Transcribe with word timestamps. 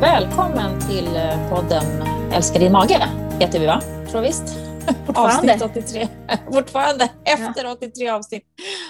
Välkommen 0.00 0.80
till 0.88 1.16
eh, 1.16 1.50
podden 1.50 2.02
Älskar 2.32 2.60
din 2.60 2.72
mage, 2.72 3.08
heter 3.40 3.60
vi 3.60 3.66
va? 3.66 3.80
Tror 4.10 4.20
visst? 4.20 4.42
Fortfarande. 5.06 5.54
Avsnitt 5.54 5.62
83. 5.62 6.08
Fortfarande, 6.52 7.08
efter 7.24 7.66
83 7.70 8.08
avsnitt 8.08 8.44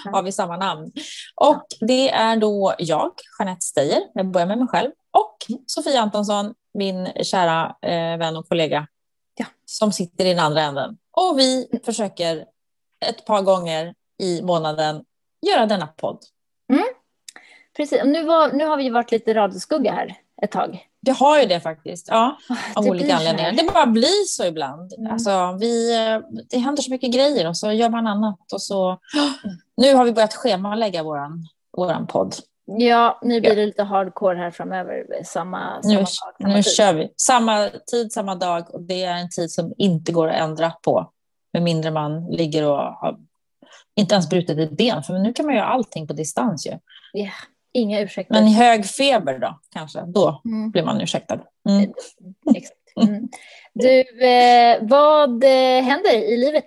Ja. 0.05 0.11
har 0.11 0.23
vi 0.23 0.31
samma 0.31 0.57
namn. 0.57 0.91
Och 1.35 1.65
det 1.79 2.09
är 2.09 2.35
då 2.35 2.75
jag, 2.77 3.11
Jeanette 3.39 3.61
Steyer, 3.61 4.01
jag 4.13 4.31
börjar 4.31 4.47
med 4.47 4.57
mig 4.57 4.67
själv, 4.67 4.91
och 5.11 5.37
Sofia 5.65 6.01
Antonsson, 6.01 6.53
min 6.73 7.07
kära 7.23 7.75
eh, 7.81 8.17
vän 8.17 8.37
och 8.37 8.49
kollega, 8.49 8.87
Ja. 9.35 9.45
som 9.65 9.91
sitter 9.91 10.25
i 10.25 10.29
den 10.29 10.39
andra 10.39 10.61
änden. 10.61 10.97
Och 11.11 11.39
vi 11.39 11.67
försöker 11.85 12.45
ett 13.05 13.25
par 13.25 13.41
gånger 13.41 13.93
i 14.19 14.41
månaden 14.41 15.03
göra 15.47 15.65
denna 15.65 15.87
podd. 15.87 16.19
Precis. 17.77 18.01
Och 18.01 18.07
nu, 18.07 18.25
var, 18.25 18.51
nu 18.51 18.65
har 18.65 18.77
vi 18.77 18.89
varit 18.89 19.11
lite 19.11 19.33
radioskugga 19.33 19.91
här 19.91 20.17
ett 20.41 20.51
tag. 20.51 20.87
Det 21.01 21.11
har 21.11 21.39
ju 21.39 21.45
det 21.45 21.59
faktiskt, 21.59 22.07
ja, 22.07 22.37
av 22.75 22.83
Det 22.83 22.89
olika 22.89 23.15
anledningar. 23.15 23.51
Det 23.51 23.73
bara 23.73 23.85
blir 23.85 24.25
så 24.25 24.45
ibland. 24.45 24.93
Mm. 24.93 25.11
Alltså, 25.11 25.57
vi, 25.59 25.91
det 26.49 26.57
händer 26.57 26.83
så 26.83 26.91
mycket 26.91 27.13
grejer 27.13 27.47
och 27.47 27.57
så 27.57 27.71
gör 27.71 27.89
man 27.89 28.07
annat. 28.07 28.53
Och 28.53 28.61
så... 28.61 28.99
Nu 29.77 29.95
har 29.95 30.05
vi 30.05 30.11
börjat 30.11 30.33
schemalägga 30.33 31.03
våran, 31.03 31.47
våran 31.77 32.07
podd. 32.07 32.35
Ja, 32.65 33.19
nu 33.21 33.41
blir 33.41 33.55
det 33.55 33.65
lite 33.65 33.83
hardcore 33.83 34.37
här 34.37 34.51
framöver. 34.51 35.05
Samma, 35.23 35.79
Nu, 35.83 35.89
samma 35.89 35.97
dag, 35.97 36.07
samma 36.07 36.53
nu 36.53 36.63
tid. 36.63 36.73
kör 36.73 36.93
vi. 36.93 37.13
Samma 37.17 37.69
tid, 37.91 38.13
samma 38.13 38.35
dag 38.35 38.73
och 38.73 38.81
det 38.81 39.03
är 39.03 39.17
en 39.17 39.29
tid 39.29 39.51
som 39.51 39.73
inte 39.77 40.11
går 40.11 40.27
att 40.27 40.35
ändra 40.35 40.71
på. 40.71 41.11
Med 41.53 41.63
mindre 41.63 41.91
man 41.91 42.25
ligger 42.25 42.67
och 42.67 42.77
har 42.77 43.17
inte 43.95 44.15
ens 44.15 44.29
brutit 44.29 44.57
ett 44.57 44.77
ben. 44.77 45.03
För 45.03 45.13
nu 45.13 45.33
kan 45.33 45.45
man 45.45 45.55
göra 45.55 45.67
allting 45.67 46.07
på 46.07 46.13
distans 46.13 46.67
ju. 46.67 46.71
Ja, 47.13 47.29
Inga 47.73 47.99
ursäkter. 47.99 48.33
Men 48.33 48.47
hög 48.47 48.85
feber 48.85 49.39
då, 49.39 49.59
kanske, 49.73 50.01
då 50.07 50.41
Mm, 50.45 50.71
blir 50.71 50.83
man 50.83 51.01
ursäktad. 51.01 51.39
Mm. 51.69 51.91
exakt. 52.55 52.77
Mm. 53.01 53.27
Du, 53.73 53.99
eh, 54.25 54.77
vad 54.81 55.43
eh, 55.43 55.83
händer 55.83 56.13
i 56.13 56.37
livet? 56.37 56.65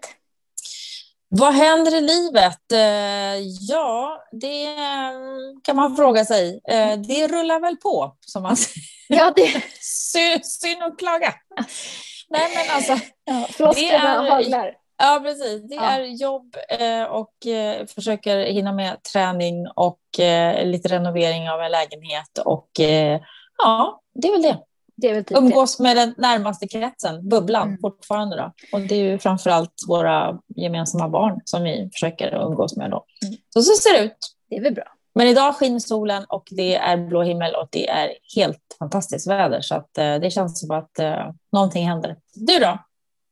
Vad 1.29 1.55
händer 1.55 1.95
i 1.97 2.01
livet? 2.01 2.73
Eh, 2.73 3.39
ja, 3.69 4.25
det 4.33 4.65
eh, 4.67 5.11
kan 5.65 5.77
man 5.77 5.97
fråga 5.97 6.25
sig. 6.25 6.61
Eh, 6.69 6.97
det 6.99 7.29
rullar 7.29 7.61
väl 7.61 7.77
på, 7.77 8.17
som 8.21 8.43
man 8.43 8.57
säger. 8.57 8.87
Ja, 9.09 9.33
det, 9.37 9.47
Sy- 9.81 10.41
Synd 10.43 10.83
att 10.83 10.99
klaga. 10.99 11.35
Nej, 12.29 12.49
men 12.55 12.77
alltså, 12.77 12.99
ja, 13.25 13.47
flosklerna 13.51 14.31
haglar. 14.31 14.75
Ja, 14.99 15.21
precis. 15.23 15.69
Det 15.69 15.75
Ja. 15.75 15.83
är 15.83 16.01
jobb 16.03 16.57
eh, 16.69 17.03
och 17.05 17.47
eh, 17.47 17.87
försöker 17.87 18.39
hinna 18.39 18.73
med 18.73 19.03
träning 19.13 19.67
och 19.75 20.21
eh, 20.21 20.67
lite 20.67 20.89
renovering 20.89 21.51
av 21.51 21.61
en 21.61 21.71
lägenhet. 21.73 22.39
Och 22.45 22.71
ja, 23.63 24.01
det 24.15 24.29
är 24.29 24.33
väl 24.33 24.43
det. 24.43 24.59
Det 24.97 25.09
är 25.11 25.15
väl 25.15 25.25
typ 25.25 25.37
det. 25.37 25.43
Umgås 25.43 25.81
med 25.81 25.97
den 25.97 26.15
närmaste 26.19 26.69
kretsen, 26.69 27.29
bubblan, 27.29 27.69
Mm. 27.69 27.79
fortfarande. 27.81 28.37
Då. 28.37 28.53
Och 28.73 28.81
det 28.81 28.95
är 28.95 28.99
ju 29.03 29.19
framförallt 29.19 29.75
våra 29.89 30.39
gemensamma 30.57 31.09
barn 31.09 31.41
som 31.45 31.63
vi 31.63 31.91
försöker 31.93 32.35
umgås 32.47 32.77
med. 32.77 32.91
Då. 32.91 33.05
Mm. 33.25 33.37
Så 33.49 33.63
så 33.63 33.75
ser 33.83 33.93
det 33.99 34.05
ut. 34.05 34.17
Det 34.51 34.57
är 34.57 34.63
väl 34.63 34.75
bra. 34.75 34.85
Men 35.15 35.27
idag 35.27 35.55
skiner 35.57 35.79
solen 35.79 36.25
och 36.29 36.49
det 36.51 36.75
är 36.77 36.97
blå 36.97 37.23
himmel 37.23 37.55
och 37.55 37.69
det 37.71 37.89
är 37.89 38.13
helt 38.37 38.77
fantastiskt 38.79 39.27
väder. 39.31 39.61
Så 39.61 39.75
att, 39.75 39.95
det 39.95 40.33
känns 40.33 40.61
som 40.61 40.71
att 40.71 40.99
eh, 40.99 41.31
någonting 41.53 41.89
händer. 41.89 42.17
Du 42.35 42.59
då? 42.59 42.79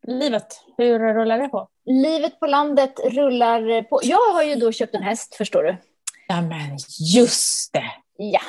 Livet, 0.07 0.61
hur 0.79 0.99
rullar 1.15 1.39
det 1.39 1.49
på? 1.49 1.69
Livet 1.85 2.41
på 2.41 2.47
landet 2.47 3.01
rullar 3.05 3.83
på. 3.83 4.01
Jag 4.03 4.33
har 4.35 4.43
ju 4.43 4.55
då 4.55 4.73
köpt 4.73 4.95
en 4.95 5.03
häst, 5.03 5.35
förstår 5.35 5.63
du. 5.63 5.77
Ja, 6.29 6.41
men 6.41 6.79
just 7.15 7.73
det! 7.73 7.91
Ja. 8.17 8.41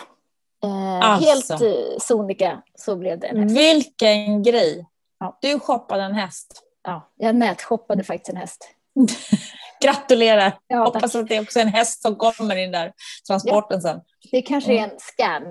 Eh, 0.63 0.99
Alltså. 1.09 1.29
Helt 1.29 1.61
eh, 1.61 1.97
sonika 1.99 2.61
så 2.75 2.95
blev 2.95 3.19
det 3.19 3.27
en 3.27 3.43
häst. 3.43 3.57
Vilken 3.57 4.43
grej! 4.43 4.85
Ja. 5.19 5.37
Du 5.41 5.59
shoppade 5.59 6.03
en 6.03 6.13
häst. 6.13 6.63
Ja, 6.83 7.11
jag 7.15 7.36
nätshoppade 7.36 8.03
faktiskt 8.03 8.30
en 8.30 8.37
häst. 8.37 8.69
Gratulerar! 9.83 10.58
Ja. 10.67 10.83
Hoppas 10.86 11.15
att 11.15 11.27
det 11.27 11.36
är 11.36 11.42
också 11.42 11.59
en 11.59 11.67
häst 11.67 12.02
som 12.02 12.15
kommer 12.15 12.58
i 12.58 12.61
den 12.61 12.71
där 12.71 12.93
transporten 13.27 13.81
sen. 13.81 13.99
Det 14.31 14.42
kanske 14.42 14.73
är 14.73 14.83
en 14.83 14.99
scam. 14.99 15.43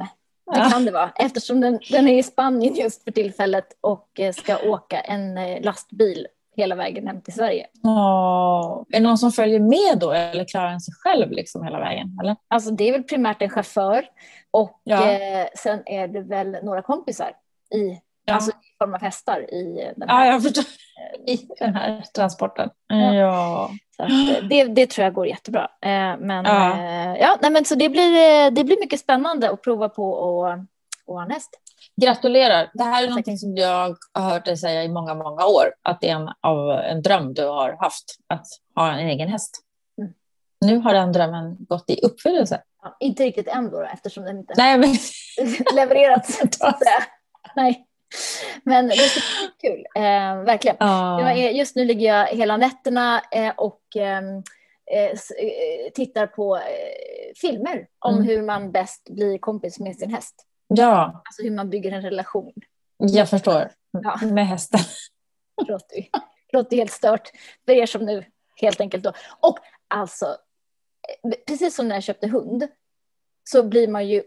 Det 0.54 0.70
kan 0.72 0.84
det 0.84 0.90
vara. 0.90 1.10
Eftersom 1.16 1.60
den, 1.60 1.78
den 1.90 2.08
är 2.08 2.18
i 2.18 2.22
Spanien 2.22 2.74
just 2.74 3.04
för 3.04 3.10
tillfället 3.10 3.66
och 3.80 4.20
eh, 4.20 4.32
ska 4.32 4.58
åka 4.70 5.00
en 5.00 5.38
eh, 5.38 5.60
lastbil 5.62 6.26
hela 6.56 6.74
vägen 6.74 7.06
hem 7.06 7.20
till 7.20 7.32
Sverige. 7.34 7.66
Åh, 7.84 8.84
är 8.92 9.00
det 9.00 9.06
någon 9.06 9.18
som 9.18 9.32
följer 9.32 9.60
med 9.60 9.98
då 10.00 10.12
eller 10.12 10.44
klarar 10.44 10.70
den 10.70 10.80
sig 10.80 10.94
själv 10.94 11.30
liksom 11.30 11.64
hela 11.64 11.78
vägen? 11.78 12.18
Eller? 12.22 12.36
Alltså 12.48 12.70
det 12.70 12.88
är 12.88 12.92
väl 12.92 13.02
primärt 13.02 13.42
en 13.42 13.50
chaufför 13.50 14.04
och 14.50 14.80
Ja. 14.84 15.10
eh, 15.12 15.46
sen 15.56 15.82
är 15.86 16.08
det 16.08 16.20
väl 16.20 16.56
några 16.62 16.82
kompisar 16.82 17.32
i, 17.74 18.00
Ja. 18.24 18.34
alltså 18.34 18.50
i 18.50 18.76
form 18.78 18.94
av 18.94 19.00
hästar 19.00 19.54
i 19.54 19.82
eh, 19.82 19.90
den 19.96 20.08
ja, 20.08 20.14
här. 20.14 20.40
förstår. 20.40 20.64
I 21.26 21.48
den 21.58 21.74
här 21.74 22.02
transporten. 22.14 22.70
Ja. 22.86 23.14
Ja. 23.14 23.70
Så 23.96 24.02
att, 24.02 24.10
eh, 24.10 24.48
det, 24.48 24.64
det 24.64 24.86
tror 24.90 25.04
jag 25.04 25.14
går 25.14 25.26
jättebra. 25.26 25.62
Eh, 25.82 26.16
Men, 26.18 26.44
Ja. 26.44 26.78
ja. 26.82 27.16
ja, 27.16 27.38
nej, 27.42 27.50
men 27.50 27.64
så 27.64 27.74
det 27.74 27.88
blir, 27.88 28.44
eh, 28.46 28.50
det 28.50 28.64
blir 28.64 28.80
mycket 28.80 29.00
spännande 29.00 29.50
att 29.50 29.62
prova 29.62 29.88
på 29.88 30.44
att 30.46 30.58
ha 31.06 31.22
en 31.22 31.30
häst. 31.30 31.50
Gratulerar. 32.02 32.70
Det 32.74 32.84
här 32.84 33.04
är 33.04 33.08
någonting 33.08 33.38
som 33.38 33.56
jag 33.56 33.96
har 34.12 34.30
hört 34.30 34.44
dig 34.44 34.56
säga 34.56 34.84
i 34.84 34.88
många, 34.88 35.14
många 35.14 35.46
år. 35.46 35.64
Att 35.82 36.00
det 36.00 36.08
är 36.08 36.14
en, 36.16 36.28
av 36.40 36.70
en 36.70 37.02
dröm 37.02 37.34
du 37.34 37.46
har 37.46 37.76
haft, 37.80 38.04
att 38.26 38.46
ha 38.74 38.92
en 38.92 39.08
egen 39.08 39.28
häst. 39.28 39.60
Mm. 39.98 40.12
Nu 40.60 40.78
har 40.78 40.94
den 40.94 41.12
drömmen 41.12 41.56
gått 41.68 41.90
i 41.90 42.00
uppfyllelse. 42.02 42.62
Ja, 42.82 42.96
inte 43.00 43.24
riktigt 43.24 43.48
än 43.48 43.70
då, 43.70 43.82
eftersom 43.82 44.24
den 44.24 44.38
inte 44.38 44.54
Nej, 44.56 44.78
men 44.78 44.94
levererats. 45.74 46.42
Nej. 47.56 47.86
Men 48.62 48.88
det 48.88 48.94
är 48.94 49.10
kul, 49.60 49.86
eh, 49.94 50.44
verkligen. 50.44 50.76
Ja. 50.80 51.32
just 51.34 51.76
nu 51.76 51.84
ligger 51.84 52.06
jag 52.16 52.26
hela 52.26 52.56
nätterna 52.56 53.22
eh, 53.30 53.52
och 53.56 53.80
ehm, 53.96 54.42
eh, 54.92 55.04
eh, 55.04 55.90
tittar 55.94 56.26
på 56.26 56.56
eh, 56.56 56.62
filmer 57.36 57.86
om 57.98 58.14
Mm. 58.14 58.26
hur 58.26 58.42
man 58.42 58.72
bäst 58.72 59.08
blir 59.10 59.38
kompis 59.38 59.78
med 59.78 59.96
sin 59.96 60.14
häst. 60.14 60.46
ja, 60.68 61.22
Alltså 61.24 61.42
hur 61.42 61.50
man 61.50 61.70
bygger 61.70 61.92
en 61.92 62.02
relation. 62.02 62.52
jag 62.98 63.30
förstår. 63.30 63.70
Ja. 63.90 64.18
Med 64.26 64.46
hästen. 64.46 64.80
Låter, 65.68 65.96
ju- 65.96 66.08
låter 66.52 66.76
helt 66.76 66.92
stört 66.92 67.30
för 67.66 67.72
er 67.72 67.86
som 67.86 68.04
nu 68.06 68.24
helt 68.60 68.80
enkelt 68.80 69.04
då. 69.04 69.12
Och 69.40 69.58
alltså, 69.88 70.26
eh, 71.24 71.30
precis 71.46 71.74
som 71.76 71.88
när 71.88 71.96
jag 71.96 72.02
köpte 72.02 72.26
hund 72.28 72.68
så 73.44 73.62
blir 73.62 73.88
man 73.88 74.08
ju 74.08 74.22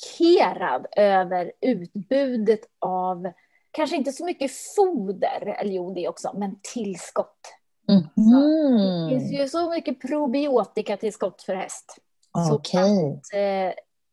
chockerad 0.00 0.86
över 0.96 1.52
utbudet 1.60 2.60
av 2.78 3.32
kanske 3.70 3.96
inte 3.96 4.12
så 4.12 4.24
mycket 4.24 4.50
foder, 4.76 5.56
eller 5.58 5.72
jo 5.72 5.94
det 5.94 6.08
också, 6.08 6.30
men 6.34 6.56
tillskott. 6.74 7.38
Det 7.86 9.20
finns 9.20 9.32
ju 9.32 9.48
så 9.48 9.70
mycket 9.70 10.00
probiotikatillskott 10.00 11.42
för 11.42 11.54
häst. 11.54 11.96
så 12.48 12.54
Okej. 12.54 13.20
Eh, 13.40 13.72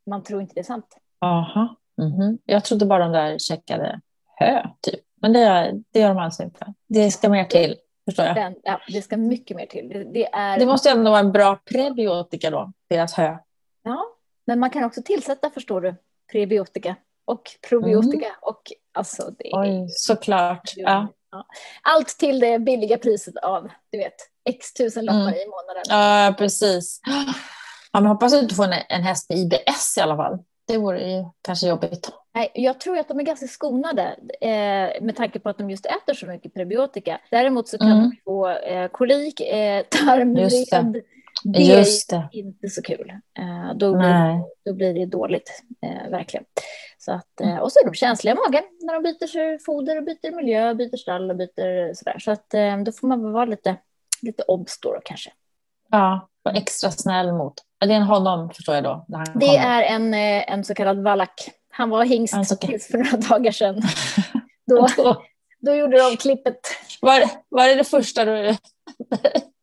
man 0.10 0.24
tror 0.24 0.42
inte 0.42 0.54
det 0.54 0.60
är 0.62 0.64
sant. 0.64 0.98
Aha. 1.22 1.76
Mhm. 1.98 2.38
Jag 2.46 2.66
trodde 2.66 2.86
bara 2.86 3.04
de 3.04 3.12
där 3.12 3.38
checkade 3.38 4.02
hö, 4.36 4.64
typ. 4.82 5.00
Men 5.22 5.34
det, 5.34 5.74
det 5.92 6.00
gör 6.00 6.08
de 6.08 6.18
alltså 6.18 6.44
inte. 6.44 6.74
Det 6.88 7.12
ska 7.12 7.30
mer 7.30 7.46
till, 7.46 7.76
förstår 8.06 8.26
jag. 8.26 8.36
Den, 8.36 8.56
ja, 8.64 8.82
det 8.88 9.02
ska 9.02 9.18
mycket 9.18 9.58
mer 9.58 9.66
till. 9.66 9.90
Det, 9.90 10.04
det 10.04 10.26
är, 10.34 10.60
Det 10.60 10.66
måste 10.66 10.90
ändå 10.90 11.12
vara 11.12 11.20
en 11.20 11.32
bra 11.32 11.60
prebiotika 11.72 12.50
då, 12.50 12.74
deras 12.90 13.14
hö. 13.14 13.38
ja, 13.84 14.06
men 14.48 14.60
man 14.60 14.70
kan 14.70 14.84
också 14.84 15.02
tillsätta, 15.06 15.50
förstår 15.50 15.82
du, 15.82 15.96
prebiotika 16.32 16.96
och 17.26 17.42
probiotika. 17.70 18.28
Och, 18.42 18.62
alltså, 18.94 19.32
det 19.38 19.48
är, 19.48 19.62
Oj, 19.62 19.88
såklart. 19.90 20.74
Ja. 20.76 21.14
Allt 21.82 22.08
till 22.08 22.40
det 22.40 22.60
billiga 22.60 22.98
priset 22.98 23.38
av, 23.38 23.70
du 23.92 23.98
vet, 23.98 24.16
x 24.50 24.74
tusen 24.74 25.06
lappar 25.06 25.18
Mm. 25.20 25.34
i 25.34 25.46
månaden. 25.46 25.84
ja, 25.90 26.36
precis. 26.38 27.02
Ja, 27.92 28.00
men 28.00 28.06
hoppas 28.06 28.34
att 28.34 28.50
du 28.50 28.56
får 28.56 28.64
en, 28.64 28.74
en 28.90 29.04
häst 29.04 29.30
med 29.30 29.38
IBS 29.40 29.98
i 29.98 30.02
alla 30.02 30.16
fall. 30.16 30.38
Det 30.68 30.78
vore 30.78 31.12
ju 31.12 31.24
kanske 31.42 31.68
jobbigt. 31.68 32.10
Nej, 32.34 32.52
jag 32.54 32.80
tror 32.80 32.98
att 32.98 33.08
de 33.08 33.20
är 33.20 33.24
ganska 33.24 33.48
skonade 33.48 34.16
eh, 34.42 35.02
med 35.04 35.16
tanke 35.16 35.40
på 35.40 35.50
att 35.50 35.58
de 35.58 35.70
just 35.70 35.86
äter 35.86 36.14
så 36.14 36.26
mycket 36.26 36.54
prebiotika. 36.54 37.20
Däremot 37.32 37.68
så 37.68 37.78
kan 37.78 37.92
Mm. 37.92 38.00
de 38.10 38.16
få 38.26 38.48
eh, 38.50 38.88
kolik, 38.88 39.42
eh, 39.42 39.84
tarmvred. 39.90 41.04
Det. 41.44 41.60
Just 41.64 42.10
det. 42.10 42.16
är 42.16 42.30
inte 42.32 42.70
så 42.70 42.82
kul. 42.82 43.10
Eh, 43.40 43.74
då, 43.76 43.98
blir, 43.98 44.42
då 44.66 44.74
blir 44.74 44.94
det 44.94 45.06
dåligt, 45.06 45.64
eh, 45.82 46.10
verkligen. 46.12 46.46
Så 46.98 47.12
att, 47.12 47.42
eh, 47.42 47.58
och 47.58 47.72
så 47.72 47.80
är 47.80 47.86
de 47.86 47.94
känsliga 47.94 48.34
i 48.34 48.38
magen 48.38 48.64
när 48.82 48.94
de 48.94 49.04
byter 49.04 49.28
sig 49.28 49.60
foder 49.60 49.98
och 49.98 50.04
byter 50.04 50.36
miljö, 50.36 50.74
byter 50.74 50.98
stall 50.98 51.30
och 51.32 51.38
byter 51.38 51.94
sådär. 51.94 52.20
Så 52.20 52.32
att, 52.32 52.50
då 52.86 52.92
får 52.92 53.08
man 53.08 53.32
vara 53.32 53.46
lite, 53.46 53.76
lite 54.22 54.44
obs 54.44 54.80
då, 54.80 55.00
kanske. 55.06 55.32
Ja, 55.92 56.30
var 56.44 56.54
extra 56.54 56.92
snäll 56.92 57.34
mot. 57.34 57.54
Det 57.80 57.86
är 57.94 57.98
en 57.98 58.04
honom, 58.04 58.50
förstår 58.50 58.76
jag 58.76 58.84
då. 58.84 59.06
Det 59.36 59.58
är 59.58 59.82
en, 59.84 60.14
en 60.14 60.64
så 60.64 60.74
kallad 60.74 61.04
valack. 61.04 61.50
Han 61.70 61.90
var 61.90 62.06
hingst 62.06 62.34
Alltså, 62.34 62.56
tills 62.56 62.88
för 62.92 62.98
några 62.98 63.18
dagar 63.18 63.52
sedan. 63.52 63.82
Då, 64.68 64.88
Då- 64.98 65.24
då 65.60 65.76
gjorde 65.76 65.98
de 66.10 66.18
klippet. 66.18 66.60
Var, 67.02 67.24
var 67.50 67.68
det 67.68 67.76
det 67.76 67.84
första 67.84 68.26
du 68.26 68.56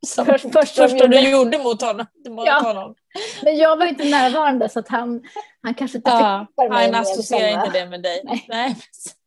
Som 0.07 0.27
först 0.27 0.53
första 0.53 0.87
de 0.87 1.09
du 1.09 1.31
gjorde. 1.31 1.59
mot 1.59 1.83
honom. 1.83 2.07
Mot 2.29 2.47
Ja. 2.47 2.61
honom. 2.61 2.95
Men 3.43 3.57
jag 3.57 3.77
var 3.77 3.87
inte 3.87 4.05
närvarande 4.05 4.69
så 4.69 4.79
att 4.79 4.89
han, 4.89 5.23
han 5.63 5.75
kanske 5.75 5.99
inte 5.99 6.11
Ja, 6.11 6.47
mig 6.59 6.69
han 6.71 6.95
associerar 6.95 7.65
inte 7.67 7.79
det 7.79 7.87
med 7.87 8.03
dig. 8.03 8.21
Nej. 8.25 8.45
Nej. 8.49 8.77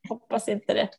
hoppas 0.09 0.47
inte 0.49 0.73
det. 0.73 0.89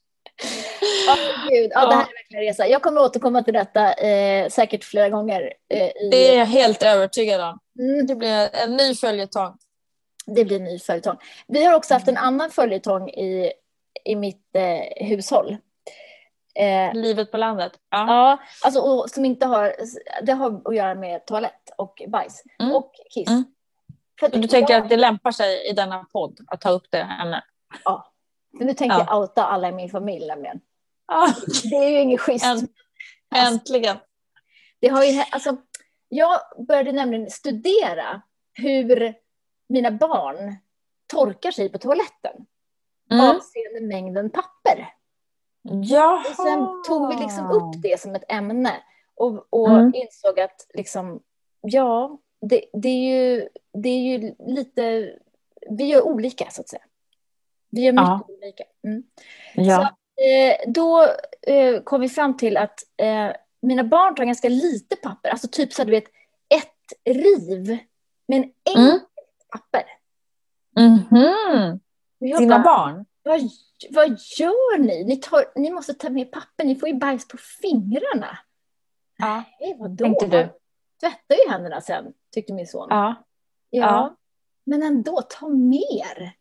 Ja, 1.06 1.16
gud. 1.50 1.70
Ja, 1.74 1.80
Ja. 1.82 1.88
Det 1.88 1.94
här 1.94 2.02
är 2.02 2.06
verkligen 2.06 2.42
en 2.42 2.48
resa. 2.48 2.66
Jag 2.68 2.82
kommer 2.82 3.00
återkomma 3.00 3.42
till 3.42 3.54
detta 3.54 3.92
eh, 3.92 4.48
säkert 4.48 4.84
flera 4.84 5.08
gånger. 5.08 5.52
Eh, 5.74 5.86
i, 5.86 6.08
Det 6.10 6.34
är 6.34 6.38
jag 6.38 6.46
helt 6.46 6.82
övertygad 6.82 7.40
om. 7.40 7.58
mm, 7.78 8.06
Det 8.06 8.14
blir 8.14 8.48
en 8.52 8.76
ny 8.76 8.94
följetong. 8.94 9.56
det 10.26 10.44
blir 10.44 10.56
en 10.56 10.64
ny 10.64 10.78
följetong. 10.78 11.16
Vi 11.46 11.64
har 11.64 11.74
också 11.74 11.94
haft 11.94 12.08
en 12.08 12.16
annan 12.16 12.50
följetong 12.50 13.08
i, 13.10 13.52
i 14.04 14.16
mitt 14.16 14.56
eh, 14.56 15.06
hushåll. 15.06 15.56
Eh, 16.58 16.94
Livet 16.94 17.30
på 17.30 17.36
landet. 17.36 17.72
Ja. 17.90 18.06
ja, 18.08 18.38
alltså, 18.64 18.80
och, 18.80 19.10
som 19.10 19.24
inte 19.24 19.46
har, 19.46 19.74
det 20.22 20.32
har 20.32 20.62
att 20.64 20.76
göra 20.76 20.94
med 20.94 21.26
toalett 21.26 21.70
och 21.78 22.02
bajs 22.08 22.42
Mm. 22.58 22.74
och 22.74 22.92
kiss. 23.14 23.28
Mm. 23.28 23.44
För 24.20 24.28
Du 24.28 24.48
tänker 24.48 24.74
jag, 24.74 24.82
att 24.82 24.88
det 24.88 24.96
lämpar 24.96 25.30
sig 25.30 25.70
i 25.70 25.72
denna 25.72 26.04
podd 26.12 26.38
att 26.48 26.60
ta 26.60 26.70
upp 26.70 26.86
det 26.90 27.00
ämnet? 27.22 27.44
Ja, 27.84 28.12
men 28.52 28.66
nu 28.66 28.74
tänker 28.74 28.96
Ja. 28.98 29.04
jag 29.08 29.20
outa 29.20 29.44
alla 29.44 29.68
i 29.68 29.72
min 29.72 29.90
familj 29.90 30.26
nämligen. 30.26 30.60
Ja, 31.06 31.28
Det 31.70 31.76
är 31.76 31.88
ju 31.88 32.00
inget 32.00 32.20
schysst. 32.20 32.44
änt- 32.46 32.70
äntligen. 33.34 33.96
Det 34.80 34.88
har 34.88 35.04
ju, 35.04 35.22
alltså, 35.32 35.56
jag 36.08 36.40
började 36.68 36.92
nämligen 36.92 37.30
studera 37.30 38.22
hur 38.54 39.14
mina 39.68 39.90
barn 39.90 40.56
torkar 41.06 41.50
sig 41.50 41.68
på 41.72 41.78
toaletten 41.78 42.46
Mm. 43.10 43.24
avseende 43.24 43.80
mängden 43.94 44.30
papper. 44.30 44.88
Jaha. 45.70 46.18
Och 46.28 46.34
sen 46.36 46.82
tog 46.86 47.08
vi 47.08 47.16
liksom 47.22 47.50
upp 47.50 47.82
det 47.82 48.00
som 48.00 48.14
ett 48.14 48.24
ämne 48.32 48.72
och, 49.14 49.46
och 49.50 49.68
Mm. 49.68 49.92
insåg 49.94 50.40
att 50.40 50.66
liksom, 50.74 51.20
ja, 51.60 52.18
det, 52.40 52.64
det, 52.72 52.88
är 52.88 53.10
ju, 53.16 53.48
det 53.72 53.88
är 53.88 53.98
ju 54.18 54.34
lite, 54.38 55.12
vi 55.70 55.84
gör 55.84 56.02
olika 56.02 56.50
så 56.50 56.60
att 56.60 56.68
säga. 56.68 56.82
Vi 57.70 57.80
gör 57.80 57.92
mycket 57.92 58.06
Ja. 58.08 58.20
olika. 58.28 58.64
Mm. 58.84 59.02
Ja. 59.54 59.82
Eh, 60.24 60.70
då 60.70 61.02
eh, 61.42 61.80
kom 61.82 62.00
vi 62.00 62.08
fram 62.08 62.36
till 62.36 62.56
att 62.56 62.80
eh, 62.96 63.30
mina 63.60 63.84
barn 63.84 64.14
tar 64.14 64.24
ganska 64.24 64.48
lite 64.48 64.96
papper, 64.96 65.28
alltså 65.30 65.48
typ 65.52 65.72
så 65.72 65.84
du 65.84 65.90
vet 65.90 66.04
ett 66.48 67.14
riv 67.16 67.78
med 68.26 68.36
en 68.38 68.52
enkelt 68.66 68.78
Mm. 68.88 68.98
papper. 69.48 69.84
Och 72.20 72.28
jag 72.28 72.40
Dina 72.40 72.58
barn? 72.58 73.04
Vad, 73.28 73.40
vad 73.90 74.08
gör 74.08 74.78
ni? 74.78 75.04
Ni, 75.04 75.16
tar, 75.16 75.44
ni 75.54 75.70
måste 75.70 75.94
ta 75.94 76.10
med 76.10 76.32
papper, 76.32 76.64
ni 76.64 76.76
får 76.76 76.88
ju 76.88 76.94
bajs 76.94 77.28
på 77.28 77.36
fingrarna. 77.62 78.38
Ja. 79.18 79.42
Nej, 79.60 79.76
vadå? 79.78 80.04
Tänkte 80.04 80.26
du? 80.26 80.48
Tvätta 81.00 81.42
ju 81.44 81.50
händerna 81.50 81.80
sen, 81.80 82.04
tyckte 82.34 82.52
min 82.52 82.66
son. 82.66 82.86
Ja. 82.90 83.14
Ja. 83.70 83.80
ja. 83.86 84.16
Men 84.64 84.82
ändå, 84.82 85.22
ta 85.22 85.48
mer. 85.48 86.32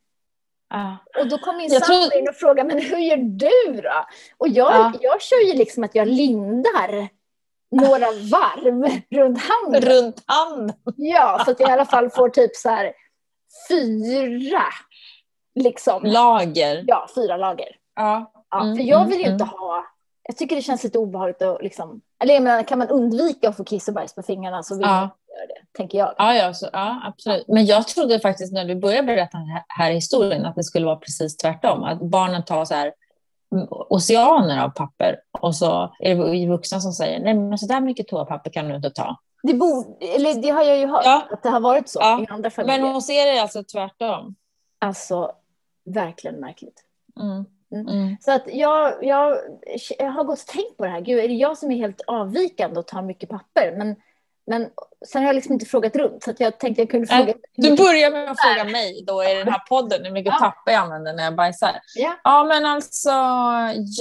ja. 0.69 0.97
Och 1.19 1.27
då 1.29 1.37
kom 1.37 1.57
min 1.57 1.69
sambo 1.69 1.85
tror- 1.85 2.19
in 2.19 2.29
och 2.29 2.35
frågade, 2.35 2.67
men 2.73 2.81
hur 2.83 2.97
gör 2.97 3.17
du 3.17 3.81
då? 3.81 4.05
Och 4.37 4.47
jag, 4.47 4.71
Ja. 4.73 4.93
jag 5.01 5.21
kör 5.21 5.47
ju 5.47 5.53
liksom 5.53 5.83
att 5.83 5.95
jag 5.95 6.07
lindar 6.07 7.07
några 7.71 8.05
varv 8.31 9.01
runt 9.09 9.39
handen. 9.41 9.81
Runt 9.81 10.23
handen. 10.25 10.75
Ja, 10.95 11.41
så 11.45 11.51
att 11.51 11.59
jag 11.59 11.69
i 11.69 11.71
alla 11.73 11.85
fall 11.85 12.09
får 12.09 12.29
typ 12.29 12.55
så 12.55 12.69
här 12.69 12.93
fyra, 13.69 14.63
liksom. 15.63 16.03
Lager. 16.03 16.83
Ja, 16.87 17.07
fyra 17.15 17.37
lager. 17.37 17.67
Ja. 17.95 18.31
Ja, 18.49 18.61
Mm, 18.61 18.77
för 18.77 18.83
jag 18.83 18.97
mm, 19.01 19.09
vill 19.09 19.19
ju 19.19 19.31
inte 19.31 19.43
mm. 19.43 19.55
ha, 19.59 19.85
jag 20.23 20.37
tycker 20.37 20.55
det 20.55 20.61
känns 20.61 20.83
lite 20.83 20.99
obehagligt 20.99 21.41
att 21.41 21.61
liksom, 21.61 22.01
eller 22.23 22.33
jag 22.33 22.43
menar, 22.43 22.63
kan 22.63 22.79
man 22.79 22.89
undvika 22.89 23.49
att 23.49 23.57
få 23.57 23.63
kiss 23.63 23.87
och 23.87 23.93
bajs 23.93 24.15
på 24.15 24.21
fingrarna 24.23 24.63
så 24.63 24.75
vill 24.77 24.87
Ja. 24.87 24.95
jag 24.95 25.03
inte 25.03 25.15
göra 25.33 25.47
det, 25.47 25.77
tänker 25.77 25.97
jag. 25.97 26.13
Ja, 26.17 26.35
ja, 26.35 26.53
så, 26.53 26.69
ja, 26.73 27.01
absolut. 27.05 27.47
Men 27.47 27.65
jag 27.65 27.87
trodde 27.87 28.19
faktiskt 28.19 28.53
när 28.53 28.65
du 28.65 28.75
började 28.75 29.07
berätta 29.07 29.37
den 29.37 29.47
här, 29.47 29.63
här 29.67 29.91
historien 29.91 30.45
att 30.45 30.55
det 30.55 30.63
skulle 30.63 30.85
vara 30.85 30.95
precis 30.95 31.37
tvärtom. 31.37 31.83
Att 31.83 32.01
barnen 32.01 32.45
tar 32.45 32.65
så 32.65 32.73
här 32.73 32.93
oceaner 33.89 34.63
av 34.63 34.69
papper 34.69 35.15
och 35.41 35.55
så 35.55 35.93
är 35.99 36.15
det 36.15 36.47
vuxna 36.47 36.79
som 36.79 36.91
säger 36.91 37.19
nej 37.19 37.33
men 37.33 37.57
så 37.57 37.65
där 37.65 37.81
mycket 37.81 38.07
toapapper 38.07 38.49
kan 38.49 38.67
du 38.67 38.75
inte 38.75 38.89
ta. 38.89 39.15
Det, 39.43 39.53
borde, 39.53 40.05
eller 40.05 40.41
det 40.41 40.49
har 40.49 40.63
jag 40.63 40.77
ju 40.77 40.87
hört, 40.87 41.05
Ja. 41.05 41.27
att 41.31 41.43
det 41.43 41.49
har 41.49 41.59
varit 41.59 41.89
så 41.89 41.99
Ja. 42.01 42.21
i 42.21 42.27
andra 42.29 42.49
familjer. 42.49 42.81
Men 42.81 42.93
hos 42.93 43.09
er 43.09 43.27
är 43.27 43.33
det 43.33 43.41
alltså 43.41 43.63
tvärtom. 43.63 44.35
Alltså, 44.79 45.31
verkligen 45.87 46.39
märkligt. 46.39 46.83
Mm. 47.19 47.45
Mm. 47.71 47.87
Mm. 47.87 48.17
Så 48.19 48.31
att 48.31 48.43
jag, 48.47 49.03
jag, 49.03 49.37
jag 49.99 50.11
har 50.11 50.23
gått 50.23 50.39
och 50.39 50.47
tänkt 50.47 50.77
på 50.77 50.83
det 50.83 50.89
här. 50.89 51.01
Gud, 51.01 51.19
är 51.19 51.27
det 51.27 51.33
jag 51.33 51.57
som 51.57 51.71
är 51.71 51.75
helt 51.75 52.01
avvikande 52.07 52.79
och 52.79 52.87
tar 52.87 53.01
mycket 53.01 53.29
papper? 53.29 53.75
Men, 53.77 53.95
men 54.47 54.67
sen 55.07 55.21
har 55.21 55.27
jag 55.29 55.35
liksom 55.35 55.53
inte 55.53 55.65
frågat 55.65 55.95
runt. 55.95 56.23
Så 56.23 56.31
att 56.31 56.39
jag 56.39 56.59
tänkte 56.59 56.81
jag 56.81 56.89
kunde 56.91 57.07
fråga. 57.07 57.33
Du 57.55 57.75
börjar 57.75 58.11
med 58.11 58.31
att 58.31 58.37
fråga 58.41 58.63
mig 58.63 59.03
då 59.07 59.23
i 59.23 59.33
den 59.33 59.47
här 59.47 59.59
podden 59.59 60.05
hur 60.05 60.11
mycket 60.11 60.33
Ja. 60.33 60.39
papper 60.39 60.71
jag 60.71 60.81
använder 60.83 61.13
när 61.13 61.23
jag 61.23 61.35
bajsar. 61.35 61.71
Ja. 61.95 62.15
Ja, 62.23 62.43
men 62.43 62.65
alltså 62.65 63.09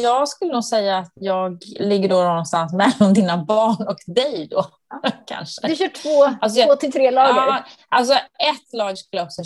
jag 0.03 0.29
skulle 0.29 0.53
nog 0.53 0.65
säga 0.65 0.99
att 0.99 1.13
jag 1.15 1.63
ligger 1.81 2.09
då 2.09 2.23
någonstans 2.23 2.73
mellan 2.73 3.15
dina 3.15 3.37
barn 3.37 3.89
och 3.89 3.97
dig 4.07 4.49
då. 4.51 4.65
Kanske. 5.27 5.67
Du 5.67 5.77
kör 5.77 5.89
två, 5.89 6.37
Alltså, 6.41 6.59
jag- 6.61 6.69
två 6.69 6.77
till 6.77 6.93
tre 6.93 7.11
lager. 7.11 7.35
Ja, 7.37 7.65
alltså 7.89 8.15
ett 8.15 8.73
lag 8.73 8.99
skulle 8.99 9.23
också 9.23 9.43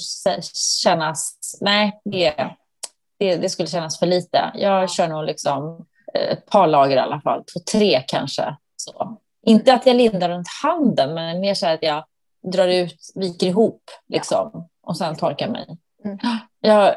kännas, 0.83 1.39
nej 1.61 2.01
det, 2.05 2.35
det, 3.19 3.37
det 3.37 3.49
skulle 3.49 3.69
kännas 3.69 3.99
för 3.99 4.07
lite. 4.07 4.51
Jag 4.55 4.91
kör 4.91 5.09
nog 5.09 5.25
liksom 5.25 5.87
eh, 6.15 6.21
ett 6.33 6.47
par 6.47 6.67
lager 6.67 6.97
i 6.97 7.01
alla 7.01 7.21
fall, 7.21 7.45
två, 7.45 7.61
tre 7.73 8.05
kanske. 8.07 8.57
Så. 8.77 9.17
Inte 9.47 9.75
att 9.75 9.87
jag 9.87 9.97
lindar 9.97 10.29
runt 10.29 10.49
handen, 10.63 11.15
men 11.15 11.41
mer 11.41 11.55
så 11.55 11.67
att 11.67 11.83
jag 11.83 12.05
drar 12.53 12.69
ut, 12.69 13.13
viker 13.15 13.47
ihop 13.47 13.83
liksom, 14.09 14.69
och 14.83 14.97
sen 14.97 15.17
torkar 15.17 15.49
mig. 15.49 15.67
Mm. 16.05 16.19
Jag, 16.61 16.95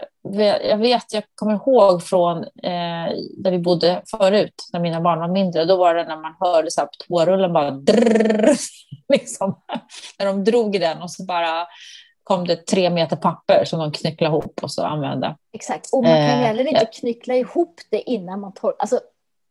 jag 0.70 0.78
vet, 0.78 1.14
jag 1.14 1.24
kommer 1.36 1.54
ihåg 1.54 2.04
från 2.04 2.38
eh, 2.44 3.10
där 3.38 3.52
vi 3.52 3.60
bodde 3.60 4.02
förut, 4.12 4.70
när 4.74 4.80
mina 4.80 5.02
barn 5.02 5.20
var 5.20 5.28
mindre. 5.28 5.66
Då 5.66 5.78
var 5.78 5.96
det 5.96 6.04
när 6.04 6.18
man 6.18 6.36
hörde 6.40 6.72
så 6.72 6.82
här 6.82 6.88
på 6.88 6.94
toarullen 7.08 7.54
bara 7.54 7.72
drrrr, 7.72 8.58
liksom, 9.14 9.62
när 10.20 10.26
de 10.26 10.44
drog 10.44 10.76
i 10.76 10.80
den 10.80 11.02
och 11.02 11.12
så 11.12 11.26
bara 11.26 11.68
kom 12.24 12.48
det 12.48 12.56
tre 12.56 12.90
meter 12.90 13.16
papper 13.16 13.66
som 13.66 13.80
de 13.80 13.92
knycklade 13.92 14.36
ihop 14.36 14.60
och 14.64 14.72
så 14.72 14.84
använde. 14.84 15.38
Exakt. 15.54 15.90
Och 15.94 16.04
man 16.04 16.12
kan 16.12 16.22
Eh, 16.22 16.46
heller 16.46 16.68
inte 16.68 16.88
ja. 16.92 17.00
knyckla 17.00 17.36
ihop 17.36 17.82
det 17.92 18.02
innan 18.02 18.40
man 18.40 18.54
torkar. 18.54 18.78
Alltså, 18.80 19.00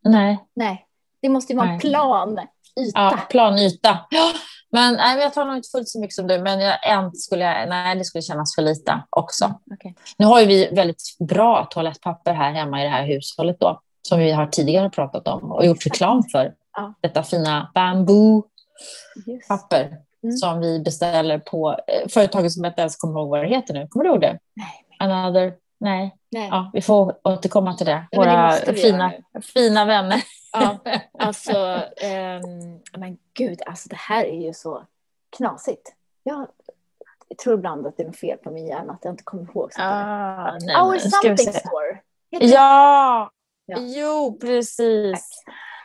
Nej, 0.05 0.39
nej. 0.55 0.87
Det 1.23 1.29
måste 1.29 1.53
ju 1.53 1.56
vara 1.56 1.69
en 1.69 1.79
plan 1.79 2.41
yta. 2.81 3.01
ja, 3.01 3.19
planyta. 3.31 3.99
Ja, 4.11 4.33
men 4.73 4.95
nej, 4.95 5.19
jag 5.19 5.33
tar 5.33 5.45
nog 5.45 5.57
inte 5.57 5.69
fullt 5.69 5.89
så 5.89 6.01
mycket 6.01 6.15
som 6.15 6.27
du, 6.27 6.39
men 6.39 6.61
jag, 6.61 6.91
en 6.91 7.13
skulle 7.13 7.45
jag, 7.45 7.69
nej, 7.69 7.97
det 7.97 8.05
skulle 8.05 8.23
kännas 8.23 8.55
för 8.55 8.63
lite 8.63 9.03
också. 9.11 9.55
Okej. 9.75 9.94
Nu 10.19 10.27
har 10.27 10.41
ju 10.41 10.46
vi 10.46 10.69
väldigt 10.73 11.03
bra 11.19 11.69
toalettpapper 11.70 12.32
här 12.32 12.53
hemma 12.53 12.81
i 12.81 12.85
det 12.85 12.91
här 12.91 13.06
hushållet 13.06 13.61
då, 13.61 13.81
som 14.08 14.19
vi 14.19 14.32
har 14.32 14.46
tidigare 14.46 14.91
pratat 14.91 15.29
om 15.29 15.53
och 15.53 15.67
gjort 15.67 15.87
reklam 15.87 16.23
för. 16.32 16.55
Ja. 16.77 16.94
Detta 17.01 17.23
fina 17.23 17.70
bamboo 17.75 18.44
Just. 19.27 19.49
papper 19.49 19.99
Mm. 20.25 20.37
som 20.37 20.61
vi 20.61 20.81
beställer 20.81 21.39
på 21.39 21.70
eh, 21.87 22.08
företaget 22.08 22.53
som 22.53 22.65
jag 22.65 22.70
inte 22.70 22.81
ens 22.81 22.96
kommer 22.96 23.20
ihåg 23.20 23.29
vad 23.29 23.41
det 23.41 23.49
heter 23.49 23.75
nu. 23.75 23.87
Kommer 23.89 24.05
du 24.05 24.11
ihåg 24.11 24.20
det? 24.20 24.39
Nej. 24.56 24.87
Another? 24.99 25.55
Nej, 25.81 26.15
nej. 26.31 26.49
ja, 26.51 26.70
vi 26.75 26.82
får 26.82 27.15
återkomma 27.25 27.75
till 27.75 27.87
det. 27.87 28.06
det 28.11 28.17
Våra 28.17 28.55
vi 28.67 28.75
fina, 28.75 29.13
fina 29.55 29.85
vänner. 29.85 30.23
Ja, 30.53 30.79
alltså, 31.19 31.82
ehm, 31.97 32.81
men 32.99 33.19
gud, 33.35 33.61
alltså 33.67 33.89
det 33.89 33.97
här 33.97 34.25
är 34.25 34.41
ju 34.47 34.53
så 34.55 34.87
knasigt. 35.37 35.94
Jag, 36.23 36.47
tror 37.43 37.55
ibland 37.55 37.87
att 37.87 37.97
det 37.97 38.03
är 38.03 38.06
något 38.06 38.17
fel 38.17 38.39
på 38.39 38.51
min 38.51 38.67
hjärna, 38.67 38.93
att 38.93 39.05
jag 39.05 39.13
inte 39.13 39.25
kommer 39.25 39.43
ihåg. 39.43 39.73
sånt 39.73 39.77
där. 39.77 40.47
Ah, 40.49 40.59
nej, 40.61 40.77
Our 40.77 40.93
vi 40.93 41.01
something 41.01 41.53
store. 41.53 42.01
Ja, 42.29 43.31
Ja. 43.67 43.77
jo 43.81 44.39
precis. 44.41 45.43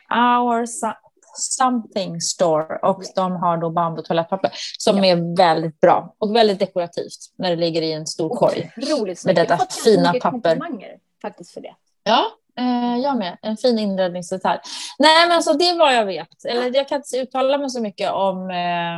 Our 0.10 0.66
so- 0.66 0.94
something 1.36 2.22
store. 2.22 2.80
Och 2.80 3.04
de 3.16 3.32
har 3.36 3.58
då 3.58 3.70
bambutoalettpapper 3.70 4.52
som 4.78 4.98
Ja. 4.98 5.06
är 5.06 5.38
väldigt 5.38 5.80
bra 5.80 6.16
och 6.18 6.36
väldigt 6.36 6.60
dekorativt 6.60 7.18
när 7.38 7.50
det 7.50 7.56
ligger 7.56 7.82
i 7.82 7.94
en 7.94 8.08
stor 8.08 8.36
korg. 8.36 8.72
Otroligt 8.78 9.08
Med 9.08 9.18
snyggt. 9.18 9.36
Detta 9.36 9.58
fina 9.84 10.14
papper. 10.14 10.60
faktiskt 11.22 11.52
för 11.54 11.62
det. 11.62 11.76
Ja, 12.04 12.26
eh, 12.58 12.98
jag 12.98 13.18
med. 13.18 13.38
En 13.42 13.58
fin 13.58 13.80
inredningsdetalj. 13.80 14.60
Nej, 15.00 15.28
men 15.28 15.44
så 15.44 15.54
det 15.54 15.70
är 15.70 15.78
vad 15.78 15.96
jag 15.96 16.06
vet. 16.06 16.46
Eller 16.46 16.76
jag 16.76 16.88
kan 16.88 16.98
inte 16.98 17.18
uttala 17.18 17.58
mig 17.58 17.70
så 17.70 17.82
mycket 17.82 18.12
om... 18.12 18.50
Eh, 18.50 18.98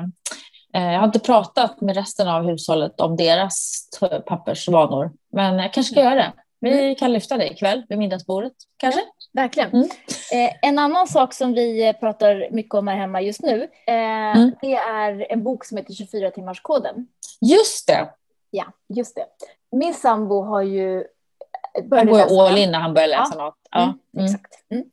eh, 0.81 0.93
jag 0.93 0.99
har 0.99 1.05
inte 1.07 1.19
pratat 1.19 1.81
med 1.81 1.95
resten 1.95 2.27
av 2.27 2.43
hushållet 2.43 3.01
om 3.01 3.15
deras 3.17 3.85
pappersvanor. 4.27 5.11
Men 5.31 5.59
jag 5.59 5.73
kanske 5.73 5.91
ska 5.93 6.03
göra 6.03 6.15
det. 6.15 6.33
Vi 6.61 6.95
kan 6.95 7.13
lyfta 7.13 7.37
det 7.37 7.47
ikväll 7.51 7.85
vid 7.89 7.97
middagsbordet, 7.97 8.53
kanske? 8.77 9.01
Verkligen. 9.33 9.69
Mm. 9.69 9.89
Eh, 10.33 10.51
en 10.61 10.79
annan 10.79 11.07
sak 11.07 11.33
som 11.33 11.53
vi 11.53 11.93
pratar 11.99 12.47
mycket 12.51 12.73
om 12.73 12.87
här 12.87 12.95
hemma 12.95 13.21
just 13.21 13.41
nu, 13.41 13.63
eh, 13.87 13.93
Mm. 14.37 14.51
det 14.61 14.75
är 14.75 15.31
en 15.31 15.43
bok 15.43 15.65
som 15.65 15.77
heter 15.77 15.93
24-timmarskoden. 15.93 17.05
Just 17.41 17.87
det! 17.87 18.09
Ja, 18.51 18.65
just 18.89 19.15
det. 19.15 19.25
Min 19.77 19.93
sambo 19.93 20.41
har 20.43 20.61
ju 20.61 21.03
Han 21.91 22.07
går 22.07 22.17
läsa 22.17 22.41
all 22.41 22.57
in 22.57 22.71
när 22.71 22.79
han 22.79 22.93
börjar 22.93 23.07
läsa 23.07 23.37
något. 23.37 23.57
Ja. 23.71 23.83
Mm, 23.83 23.99
Mm. 24.13 24.25
Exakt. 24.25 24.53
Mm. 24.71 24.85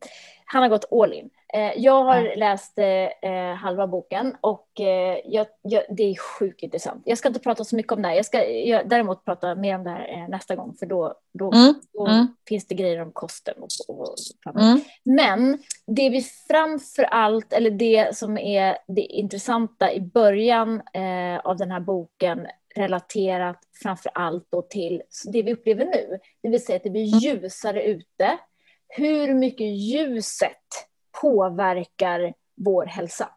Han 0.44 0.62
har 0.62 0.68
gått 0.68 0.92
all 0.92 1.12
in. 1.12 1.30
Eh, 1.54 1.72
jag 1.76 2.04
har 2.04 2.16
ja. 2.16 2.34
läst 2.36 2.78
eh, 2.78 3.54
halva 3.54 3.86
boken 3.86 4.36
och 4.40 4.80
eh, 4.80 5.18
jag, 5.24 5.46
jag, 5.62 5.82
det 5.90 6.02
är 6.02 6.16
sjukt 6.38 6.62
intressant. 6.62 7.02
Jag 7.04 7.18
ska 7.18 7.28
inte 7.28 7.40
prata 7.40 7.64
så 7.64 7.76
mycket 7.76 7.92
om 7.92 8.02
det 8.02 8.08
här. 8.08 8.14
Jag 8.14 8.26
ska 8.26 8.44
jag, 8.48 8.88
däremot 8.88 9.24
prata 9.24 9.54
mer 9.54 9.74
om 9.74 9.84
det 9.84 9.90
här 9.90 10.08
eh, 10.08 10.28
nästa 10.28 10.56
gång 10.56 10.74
för 10.78 10.86
då, 10.86 11.14
då, 11.32 11.52
mm. 11.52 11.74
då 11.92 12.06
mm. 12.06 12.26
finns 12.48 12.66
det 12.66 12.74
grejer 12.74 13.02
om 13.02 13.12
kosten. 13.12 13.54
Och, 13.58 13.96
och, 13.96 14.14
och 14.46 14.60
mm. 14.60 14.80
Men 15.02 15.58
det 15.86 16.10
vi 16.10 16.22
framför 16.22 17.02
allt, 17.02 17.52
eller 17.52 17.70
det 17.70 18.16
som 18.16 18.38
är 18.38 18.78
det 18.86 19.00
intressanta 19.00 19.92
i 19.92 20.00
början 20.00 20.82
eh, 20.92 21.38
av 21.44 21.56
den 21.56 21.70
här 21.70 21.80
boken 21.80 22.46
relaterat 22.78 23.58
framför 23.82 24.10
allt 24.14 24.46
då 24.50 24.62
till 24.62 25.02
det 25.24 25.42
vi 25.42 25.52
upplever 25.52 25.84
nu. 25.84 26.18
Det 26.42 26.48
vill 26.48 26.64
säga 26.64 26.76
att 26.76 26.82
det 26.82 26.90
blir 26.90 27.08
mm. 27.08 27.18
ljusare 27.18 27.82
ute. 27.82 28.38
Hur 28.88 29.34
mycket 29.34 29.66
ljuset 29.66 30.52
påverkar 31.20 32.34
vår 32.56 32.86
hälsa. 32.86 33.28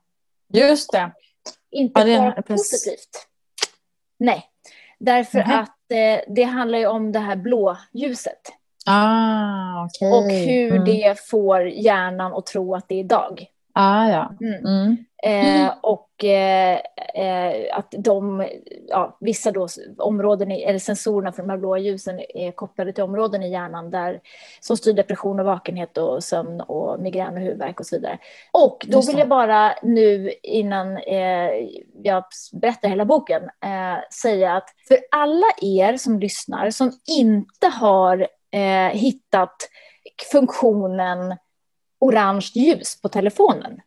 Just 0.54 0.92
det. 0.92 1.12
Inte 1.72 2.02
ja, 2.02 2.22
bara 2.22 2.42
positivt. 2.42 3.28
Nej, 4.18 4.46
därför 5.00 5.40
mm 5.40 5.52
-hmm. 5.52 5.62
att 5.62 5.92
eh, 5.92 6.34
det 6.36 6.44
handlar 6.44 6.80
ju 6.80 6.88
om 6.88 7.12
det 7.12 7.20
här 7.20 7.36
blåljuset. 7.36 8.42
Ah, 8.86 9.86
okay. 9.86 10.12
Och 10.12 10.32
hur 10.32 10.72
mm. 10.72 10.86
det 10.86 11.20
får 11.30 11.68
hjärnan 11.68 12.34
att 12.34 12.46
tro 12.46 12.76
att 12.76 12.88
det 12.88 13.00
är 13.00 13.04
dag. 13.04 13.46
Ah, 13.82 14.10
ja. 14.10 14.32
Mm. 14.42 14.66
mm. 14.66 15.06
Eh, 15.24 15.62
mm. 15.62 15.72
och 15.82 16.24
eh, 16.24 16.80
eh, 17.16 17.78
att 17.78 17.94
de, 17.98 18.48
ja, 18.88 19.18
vissa 19.20 19.52
då 19.52 19.68
områden, 19.98 20.52
eller 20.52 20.80
sensorerna 20.80 21.32
för 21.32 21.44
de 21.44 21.50
här 21.50 21.58
blåa 21.58 21.78
ljusen 21.80 22.20
är 22.20 22.52
kopplade 22.52 22.94
till 22.94 23.04
områden 23.04 23.44
i 23.44 23.52
hjärnan 23.52 23.92
där, 23.92 24.22
som 24.60 24.78
styr 24.78 24.94
depression 24.94 25.40
och 25.40 25.46
vakenhet 25.46 25.98
och 25.98 26.24
sömn 26.24 26.62
och 26.62 27.00
migrän 27.00 27.34
och 27.34 27.40
huvudvärk 27.40 27.80
och 27.80 27.86
så 27.86 27.96
vidare. 27.96 28.18
Och 28.52 28.86
då 28.88 29.02
vill 29.02 29.18
jag 29.18 29.30
bara 29.30 29.74
nu 29.84 30.34
innan 30.44 30.98
eh, 30.98 31.50
jag 32.04 32.24
berättar 32.54 32.90
hela 32.90 33.06
boken 33.06 33.44
eh, 33.44 34.00
säga 34.22 34.56
att 34.56 34.70
för 34.88 34.98
alla 35.12 35.48
er 35.62 35.98
som 35.98 36.20
lyssnar 36.20 36.70
som 36.70 36.92
inte 37.08 37.68
har 37.68 38.28
eh, 38.52 38.92
hittat 38.94 39.56
funktionen 40.32 41.36
orange 42.00 42.52
ljus 42.54 43.02
på 43.02 43.10
telefonen. 43.10 43.82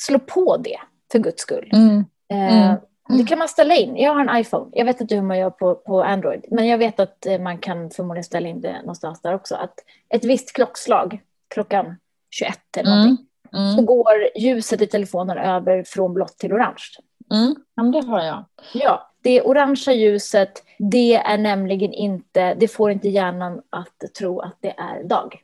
Slå 0.00 0.18
på 0.18 0.56
det, 0.56 0.78
för 1.12 1.18
guds 1.18 1.42
skull. 1.42 1.70
Mm. 1.72 2.04
Eh, 2.32 2.66
mm. 2.66 2.78
Det 3.08 3.24
kan 3.24 3.38
man 3.38 3.48
ställa 3.48 3.74
in. 3.74 3.96
Jag 3.96 4.14
har 4.14 4.20
en 4.20 4.40
iPhone. 4.40 4.70
Jag 4.72 4.84
vet 4.84 5.00
inte 5.00 5.14
hur 5.14 5.22
man 5.22 5.38
gör 5.38 5.50
på, 5.50 5.74
på 5.74 6.02
Android. 6.02 6.44
Men 6.50 6.66
jag 6.66 6.78
vet 6.78 7.00
att 7.00 7.26
eh, 7.26 7.38
man 7.38 7.58
kan 7.58 7.90
förmodligen 7.90 8.24
ställa 8.24 8.48
in 8.48 8.60
det 8.60 8.80
någonstans 8.80 9.22
där 9.22 9.34
också. 9.34 9.54
Att 9.54 9.74
ett 10.14 10.24
visst 10.24 10.52
klockslag, 10.52 11.20
klockan 11.48 11.96
21 12.30 12.58
eller 12.76 12.92
mm. 12.92 13.02
någonting, 13.02 13.26
mm. 13.52 13.76
så 13.76 13.82
går 13.82 14.38
ljuset 14.38 14.82
i 14.82 14.86
telefonen 14.86 15.38
över 15.38 15.82
från 15.82 16.14
blått 16.14 16.38
till 16.38 16.52
orange. 16.52 16.84
Mm. 17.32 17.54
Ja, 17.74 17.82
det 17.82 18.06
har 18.06 18.24
jag. 18.24 18.44
Ja, 18.74 19.12
det 19.22 19.42
orangea 19.42 19.94
ljuset, 19.94 20.62
det 20.78 21.14
är 21.14 21.38
nämligen 21.38 21.92
inte, 21.92 22.54
det 22.54 22.68
får 22.68 22.90
inte 22.90 23.08
hjärnan 23.08 23.62
att 23.70 24.14
tro 24.18 24.40
att 24.40 24.56
det 24.60 24.74
är 24.78 25.04
dag. 25.04 25.42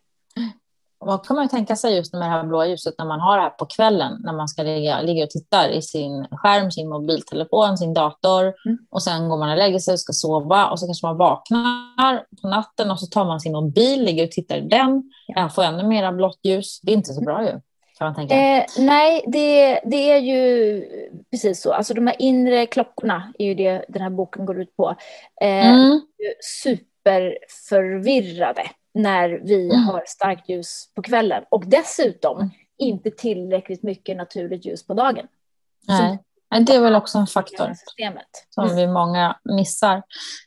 Vad 1.06 1.26
kan 1.26 1.36
man 1.36 1.48
tänka 1.48 1.76
sig 1.76 1.96
just 1.96 2.12
med 2.12 2.22
det 2.22 2.26
här 2.26 2.44
blåa 2.44 2.66
ljuset 2.66 2.94
när 2.98 3.06
man 3.06 3.20
har 3.20 3.36
det 3.36 3.42
här 3.42 3.50
på 3.50 3.66
kvällen, 3.66 4.20
när 4.24 4.32
man 4.32 4.48
ska 4.48 4.62
ligga, 4.62 5.00
ligga 5.00 5.24
och 5.24 5.30
titta 5.30 5.70
i 5.70 5.82
sin 5.82 6.26
skärm, 6.30 6.70
sin 6.70 6.88
mobiltelefon, 6.88 7.78
sin 7.78 7.94
dator 7.94 8.42
mm. 8.42 8.78
och 8.90 9.02
sen 9.02 9.28
går 9.28 9.38
man 9.38 9.50
och 9.50 9.56
lägger 9.56 9.78
sig 9.78 9.92
och 9.92 10.00
ska 10.00 10.12
sova 10.12 10.66
och 10.66 10.80
så 10.80 10.86
kanske 10.86 11.06
man 11.06 11.16
vaknar 11.16 12.24
på 12.42 12.48
natten 12.48 12.90
och 12.90 13.00
så 13.00 13.06
tar 13.06 13.24
man 13.24 13.40
sin 13.40 13.52
mobil, 13.52 14.04
ligger 14.04 14.24
och 14.24 14.30
tittar 14.30 14.56
i 14.56 14.60
den, 14.60 15.02
ja. 15.26 15.48
får 15.48 15.62
ännu 15.62 15.82
mera 15.82 16.12
blått 16.12 16.38
ljus. 16.42 16.80
Det 16.82 16.92
är 16.92 16.96
inte 16.96 17.12
så 17.12 17.20
bra 17.20 17.42
ju. 17.42 17.60
Kan 17.98 18.06
man 18.06 18.14
tänka. 18.14 18.34
Eh, 18.34 18.64
nej, 18.78 19.24
det, 19.26 19.80
det 19.84 20.10
är 20.10 20.18
ju 20.18 20.82
precis 21.30 21.62
så. 21.62 21.72
Alltså 21.72 21.94
de 21.94 22.06
här 22.06 22.16
inre 22.18 22.66
klockorna 22.66 23.32
är 23.38 23.46
ju 23.46 23.54
det 23.54 23.84
den 23.88 24.02
här 24.02 24.10
boken 24.10 24.46
går 24.46 24.60
ut 24.60 24.76
på. 24.76 24.94
Eh, 25.40 25.66
mm. 25.66 26.00
Superförvirrade 26.62 28.62
när 28.94 29.40
vi 29.44 29.70
mm. 29.70 29.84
har 29.84 30.04
starkt 30.06 30.48
ljus 30.48 30.88
på 30.94 31.02
kvällen. 31.02 31.44
Och 31.48 31.66
dessutom 31.66 32.38
mm. 32.38 32.50
inte 32.78 33.10
tillräckligt 33.10 33.82
mycket 33.82 34.16
naturligt 34.16 34.66
ljus 34.66 34.86
på 34.86 34.94
dagen. 34.94 35.26
Nej. 35.88 36.18
Det 36.60 36.74
är 36.74 36.80
väl 36.80 36.94
också 36.94 37.18
en 37.18 37.26
faktor 37.26 37.72
som 38.50 38.64
mm. 38.64 38.76
vi 38.76 38.86
många 38.86 39.36
missar. 39.44 40.02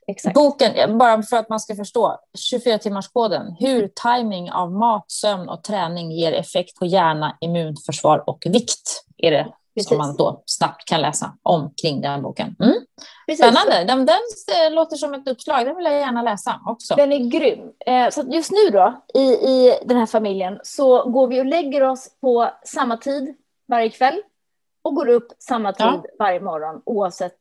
Exakt. 0.07 0.35
Boken, 0.35 0.97
bara 0.97 1.23
för 1.23 1.37
att 1.37 1.49
man 1.49 1.59
ska 1.59 1.75
förstå, 1.75 2.19
24-timmarskoden, 2.51 3.55
hur 3.59 3.87
timing 3.87 4.51
av 4.51 4.71
mat, 4.71 5.11
sömn 5.11 5.49
och 5.49 5.63
träning 5.63 6.11
ger 6.11 6.33
effekt 6.33 6.79
på 6.79 6.85
hjärna, 6.85 7.37
immunförsvar 7.41 8.29
och 8.29 8.43
vikt, 8.45 9.05
är 9.17 9.31
det 9.31 9.47
Precis. 9.77 9.89
som 9.89 9.97
man 9.97 10.15
då 10.15 10.43
snabbt 10.45 10.85
kan 10.85 11.01
läsa 11.01 11.33
om 11.43 11.73
kring 11.81 12.01
den 12.01 12.21
boken. 12.21 12.55
Mm. 12.59 12.75
Spännande. 13.37 13.83
Den, 13.83 14.05
den 14.05 14.19
eh, 14.65 14.73
låter 14.73 14.95
som 14.95 15.13
ett 15.13 15.27
uppslag. 15.27 15.65
Den 15.65 15.75
vill 15.75 15.85
jag 15.85 15.93
gärna 15.93 16.21
läsa 16.21 16.59
också. 16.65 16.95
Den 16.95 17.13
är 17.13 17.29
grym. 17.29 17.71
Eh, 17.85 18.09
så 18.09 18.23
just 18.31 18.51
nu 18.51 18.69
då, 18.71 19.01
i, 19.13 19.21
i 19.21 19.79
den 19.85 19.97
här 19.97 20.05
familjen, 20.05 20.59
så 20.63 21.09
går 21.09 21.27
vi 21.27 21.41
och 21.41 21.45
lägger 21.45 21.83
oss 21.83 22.09
på 22.21 22.49
samma 22.63 22.97
tid 22.97 23.35
varje 23.67 23.89
kväll 23.89 24.21
och 24.81 24.95
går 24.95 25.09
upp 25.09 25.27
samma 25.39 25.73
tid 25.73 25.85
ja. 25.85 26.03
varje 26.19 26.39
morgon 26.39 26.81
oavsett 26.85 27.37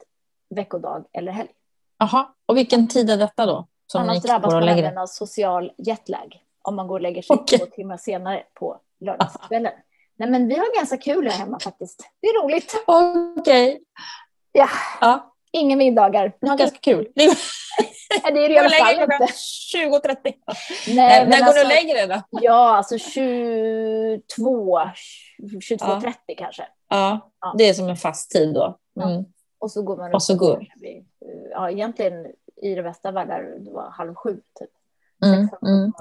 veckodag 0.55 1.05
eller 1.13 1.33
helg. 1.33 1.51
Jaha, 1.99 2.27
och 2.47 2.57
vilken 2.57 2.89
tid 2.89 3.11
är 3.11 3.17
detta 3.17 3.47
då? 3.47 3.67
Som 3.87 4.03
Annars 4.03 4.23
drabbas 4.23 4.53
man 4.53 4.69
även 4.69 4.99
av 4.99 5.07
social 5.07 5.73
jetlag 5.79 6.43
om 6.63 6.77
man 6.77 6.87
går 6.87 6.95
och 6.95 7.01
lägger 7.01 7.23
sig 7.23 7.35
okay. 7.35 7.59
två 7.59 7.67
timmar 7.67 7.97
senare 7.97 8.43
på 8.55 8.81
lördagskvällen. 9.01 9.73
Nej, 10.17 10.31
men 10.31 10.49
vi 10.49 10.55
har 10.55 10.79
ganska 10.79 10.97
kul 10.97 11.27
här 11.27 11.39
hemma 11.39 11.59
faktiskt. 11.61 12.11
Det 12.21 12.27
är 12.27 12.43
roligt. 12.43 12.85
Okej. 12.87 13.69
Okay. 13.69 13.79
Ja. 14.53 14.69
ja. 15.01 15.35
Inga 15.53 15.77
middagar. 15.77 16.33
Ni 16.41 16.49
har 16.49 16.57
ganska 16.57 16.79
kul. 16.79 17.09
Nej, 18.23 18.33
det 18.35 18.45
är 18.45 18.49
det 18.49 18.55
i 18.55 18.59
alla 18.59 18.71
fall 18.71 18.95
inte. 18.95 19.33
20.30. 19.75 20.35
Nej, 20.95 21.27
när 21.27 21.39
går 21.39 21.47
alltså, 21.47 21.53
du 21.53 21.61
och 21.61 21.69
lägger 21.69 21.95
dig 21.95 22.07
då? 22.07 22.23
Ja, 22.31 22.77
alltså 22.77 22.99
22, 22.99 24.79
22.30 25.39 26.15
ja. 26.27 26.35
kanske. 26.39 26.67
Ja, 26.89 27.31
ja, 27.41 27.55
det 27.59 27.69
är 27.69 27.75
som 27.75 27.89
en 27.89 27.97
fast 27.97 28.31
tid 28.31 28.55
då. 28.55 28.79
Mm. 29.03 29.25
Och 29.59 29.71
så 29.71 29.83
går 29.83 29.97
man 29.97 30.15
och 30.15 30.23
så 30.23 30.37
går. 30.37 30.67
Ja, 31.51 31.71
egentligen 31.71 32.27
i 32.63 32.75
det 32.75 32.83
bästa 32.83 33.11
världar 33.11 33.43
det 33.59 33.71
var 33.71 33.91
halv 33.91 34.15
sju 34.15 34.41
typ. 34.59 34.71
Mm, 35.25 35.49
mm. 35.67 35.93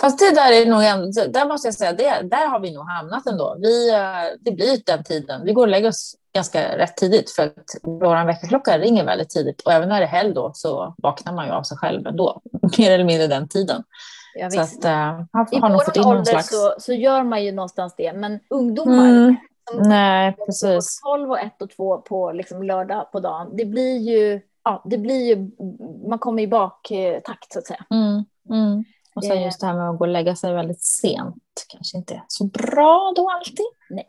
Fast 0.00 0.18
det 0.18 0.34
där 0.34 0.52
är 0.52 0.66
nog 0.66 0.84
ändå, 0.84 1.32
där 1.32 1.48
måste 1.48 1.68
jag 1.68 1.74
säga, 1.74 1.92
det, 1.92 2.28
där 2.28 2.48
har 2.48 2.60
vi 2.60 2.74
nog 2.74 2.88
hamnat 2.88 3.26
ändå. 3.26 3.56
Vi, 3.60 3.90
eh, 3.90 4.38
det 4.40 4.52
blir 4.52 4.82
den 4.86 5.04
tiden. 5.04 5.44
Vi 5.44 5.52
går 5.52 5.62
och 5.62 5.68
lägger 5.68 5.88
oss 5.88 6.16
ganska 6.34 6.78
rätt 6.78 6.96
tidigt 6.96 7.30
för 7.30 7.42
att 7.42 7.52
vår 7.82 8.26
väckarklocka 8.26 8.78
ringer 8.78 9.04
väldigt 9.04 9.30
tidigt 9.30 9.60
och 9.60 9.72
även 9.72 9.88
när 9.88 10.00
det 10.00 10.06
är 10.06 10.10
helg 10.10 10.34
då 10.34 10.50
så 10.54 10.94
vaknar 10.98 11.32
man 11.32 11.46
ju 11.46 11.52
av 11.52 11.62
sig 11.62 11.76
själv 11.76 12.06
ändå, 12.06 12.40
mer 12.78 12.90
eller 12.90 13.04
mindre 13.04 13.26
den 13.26 13.48
tiden. 13.48 13.82
Ja, 14.34 14.50
så 14.50 14.60
att, 14.60 14.84
äh, 14.84 15.20
I 15.52 15.56
in 15.56 15.64
ålder 16.04 16.24
slags... 16.24 16.48
så, 16.48 16.74
så 16.78 16.92
gör 16.92 17.22
man 17.22 17.44
ju 17.44 17.52
någonstans 17.52 17.94
det, 17.96 18.12
men 18.12 18.40
ungdomar 18.50 19.08
mm. 19.08 19.36
Nej, 19.80 20.36
precis. 20.46 21.00
12 21.00 21.30
och 21.30 21.38
1 21.38 21.62
och 21.62 21.70
2 21.70 21.98
på 21.98 22.32
liksom 22.32 22.62
lördag 22.62 23.12
på 23.12 23.20
dagen, 23.20 23.56
det 23.56 23.64
blir 23.64 23.98
ju, 23.98 24.40
ja, 24.64 24.82
det 24.84 24.98
blir 24.98 25.26
ju, 25.26 25.50
man 26.08 26.18
kommer 26.18 26.42
i 26.42 26.48
baktakt 26.48 27.52
så 27.52 27.58
att 27.58 27.66
säga. 27.66 27.84
Mm. 27.90 28.24
Mm. 28.50 28.84
Och 29.14 29.24
sen 29.24 29.42
just 29.42 29.60
det 29.60 29.66
här 29.66 29.74
med 29.74 29.90
att 29.90 29.98
gå 29.98 30.04
och 30.04 30.08
lägga 30.08 30.36
sig 30.36 30.54
väldigt 30.54 30.82
sent 30.82 31.66
kanske 31.68 31.96
inte 31.96 32.14
är 32.14 32.24
så 32.28 32.44
bra 32.44 33.12
då 33.16 33.30
alltid. 33.30 33.66
Nej. 33.90 34.08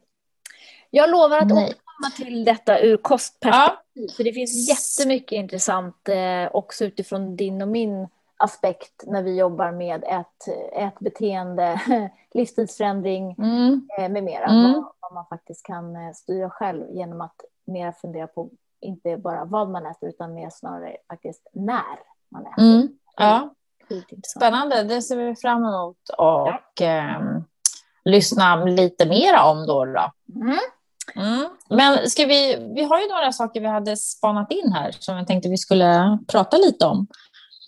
Jag 0.90 1.10
lovar 1.10 1.38
att 1.38 1.48
Nej. 1.48 1.64
återkomma 1.64 2.10
till 2.16 2.46
detta 2.46 2.80
ur 2.80 2.98
kostperspektiv. 2.98 3.78
Ja. 3.94 4.14
För 4.18 4.24
det 4.24 4.34
finns 4.34 4.70
jättemycket 4.70 5.32
intressant 5.32 6.10
eh, 6.10 6.56
också 6.56 6.86
utifrån 6.86 7.36
din 7.36 7.62
och 7.62 7.68
min 7.68 8.08
aspekt 8.38 9.04
när 9.08 9.24
vi 9.24 9.38
jobbar 9.38 9.72
med 9.72 10.04
ett, 10.04 10.48
ett 10.74 11.00
beteende, 11.00 11.82
livsstilsförändring 12.34 13.36
mm. 13.38 13.88
eh, 14.00 14.10
med 14.10 14.24
mera. 14.24 14.46
Mm. 14.46 14.74
Vad, 14.74 14.94
vad, 15.00 15.14
man 15.14 15.26
faktiskt 15.26 15.66
kan 15.66 15.96
eh, 15.96 16.14
styra 16.14 16.50
själv 16.50 16.86
genom 16.92 17.22
att 17.22 17.42
mer 17.66 17.92
fundera 17.92 18.28
på 18.28 18.50
inte 18.82 19.18
bara 19.18 19.46
vad 19.46 19.70
man 19.70 19.86
äter 19.86 20.10
utan 20.10 20.34
mer 20.34 20.50
snarare 20.50 20.98
faktiskt 21.08 21.48
när 21.54 22.00
man 22.30 22.46
äter. 22.46 22.64
Mm. 22.64 22.98
Ja. 23.18 23.54
Spännande, 24.38 24.84
det 24.84 25.02
ser 25.02 25.18
vi 25.18 25.36
fram 25.36 25.66
emot 25.66 26.10
och 26.18 26.82
eh, 26.82 27.22
lyssna 28.06 28.66
lite 28.66 29.06
mer 29.06 29.42
om 29.44 29.68
då. 29.68 29.86
då. 29.86 30.12
Mm. 30.36 30.60
Mm. 31.16 31.50
Men 31.70 32.10
ska 32.10 32.26
vi, 32.26 32.72
vi 32.76 32.84
har 32.84 33.00
ju 33.00 33.08
några 33.10 33.32
saker 33.32 33.62
vi 33.62 33.68
hade 33.68 33.98
spanat 33.98 34.52
in 34.52 34.72
här 34.74 34.92
som 35.00 35.18
jag 35.18 35.28
tänkte 35.28 35.50
vi 35.50 35.58
skulle 35.58 36.20
prata 36.28 36.58
lite 36.58 36.86
om. 36.86 37.08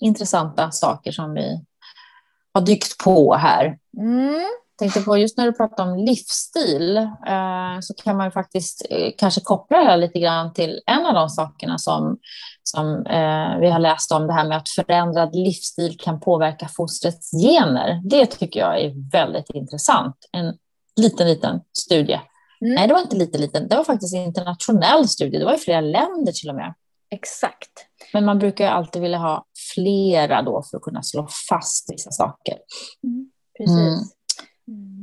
Intressanta 0.01 0.71
saker 0.71 1.11
som 1.11 1.33
vi 1.33 1.65
har 2.53 2.61
dykt 2.61 2.97
på 2.97 3.35
här. 3.35 3.77
Mm 3.97 4.45
tänkte 4.77 5.01
på 5.01 5.17
just 5.17 5.37
när 5.37 5.45
du 5.45 5.53
pratar 5.53 5.91
om 5.91 5.97
livsstil 5.97 6.97
eh, 6.97 7.79
så 7.81 7.93
kan 8.03 8.17
man 8.17 8.27
ju 8.27 8.31
faktiskt 8.31 8.85
eh, 8.89 9.11
kanske 9.17 9.41
koppla 9.41 9.77
det 9.77 9.85
här 9.85 9.97
lite 9.97 10.19
grann 10.19 10.53
till 10.53 10.81
en 10.85 11.05
av 11.05 11.13
de 11.13 11.29
sakerna 11.29 11.77
som, 11.77 12.17
som 12.63 13.05
eh, 13.05 13.59
vi 13.59 13.69
har 13.69 13.79
läst 13.79 14.11
om, 14.11 14.27
det 14.27 14.33
här 14.33 14.47
med 14.47 14.57
att 14.57 14.69
förändrad 14.69 15.35
livsstil 15.35 15.97
kan 15.99 16.19
påverka 16.19 16.67
fostrets 16.67 17.31
gener. 17.31 18.01
Det 18.03 18.25
tycker 18.25 18.59
jag 18.59 18.81
är 18.81 19.11
väldigt 19.11 19.49
intressant. 19.49 20.15
En 20.31 20.53
liten, 21.01 21.27
liten 21.27 21.61
studie. 21.77 22.19
Mm. 22.61 22.75
Nej, 22.75 22.87
det 22.87 22.93
var 22.93 23.01
inte 23.01 23.15
liten, 23.15 23.41
liten. 23.41 23.67
Det 23.67 23.75
var 23.75 23.83
faktiskt 23.83 24.15
en 24.15 24.21
internationell 24.21 25.07
studie. 25.07 25.37
Det 25.37 25.45
var 25.45 25.53
i 25.53 25.57
flera 25.57 25.81
länder 25.81 26.31
till 26.31 26.49
och 26.49 26.55
med. 26.55 26.73
Exakt. 27.11 27.71
Men 28.13 28.25
man 28.25 28.39
brukar 28.39 28.67
alltid 28.67 29.01
vilja 29.01 29.17
ha 29.17 29.45
flera 29.73 30.41
då 30.41 30.63
för 30.63 30.77
att 30.77 30.83
kunna 30.83 31.03
slå 31.03 31.27
fast 31.49 31.93
vissa 31.93 32.11
saker. 32.11 32.57
Mm. 33.03 33.31
Precis. 33.57 33.77
Mm. 33.77 33.99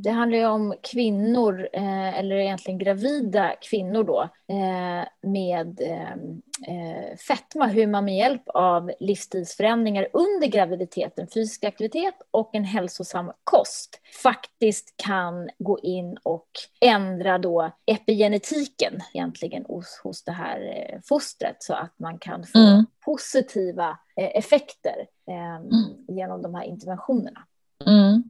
Det 0.03 0.11
handlar 0.11 0.39
ju 0.39 0.47
om 0.47 0.75
kvinnor, 0.83 1.69
eh, 1.73 2.19
eller 2.19 2.37
egentligen 2.37 2.79
gravida 2.79 3.55
kvinnor 3.71 4.05
då, 4.05 4.23
eh, 4.55 5.31
med 5.31 5.81
eh, 5.81 7.17
fetma, 7.29 7.67
hur 7.67 7.87
man 7.87 8.05
med 8.05 8.17
hjälp 8.17 8.43
av 8.47 8.93
livsstilsförändringar 9.01 10.09
under 10.13 10.47
graviditeten, 10.47 11.29
fysisk 11.35 11.65
aktivitet 11.65 12.15
och 12.31 12.55
en 12.55 12.65
hälsosam 12.65 13.33
kost 13.45 14.01
faktiskt 14.23 14.95
kan 14.97 15.51
gå 15.59 15.79
in 15.79 16.19
och 16.23 16.49
ändra 16.81 17.39
då 17.39 17.71
epigenetiken 17.87 19.01
egentligen 19.15 19.65
hos, 19.69 20.01
hos 20.05 20.25
det 20.25 20.33
här 20.33 21.01
fostret 21.05 21.57
så 21.59 21.75
att 21.75 21.99
man 21.99 22.19
kan 22.19 22.45
få 22.45 22.59
mm. 22.59 22.87
positiva 23.05 23.99
effekter 24.17 25.07
mm. 25.29 26.07
genom 26.09 26.43
de 26.43 26.55
här 26.55 26.65
interventionerna. 26.65 27.47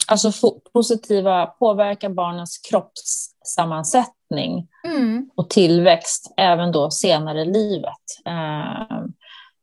Alltså 0.08 0.32
positiva 0.72 1.46
påverkar 1.46 2.08
barnens 2.08 2.58
kroppssammansättning 2.58 4.68
mm. 4.84 5.30
och 5.36 5.50
tillväxt 5.50 6.34
även 6.36 6.72
då 6.72 6.90
senare 6.90 7.42
i 7.42 7.44
livet. 7.44 8.02
Eh, 8.26 8.98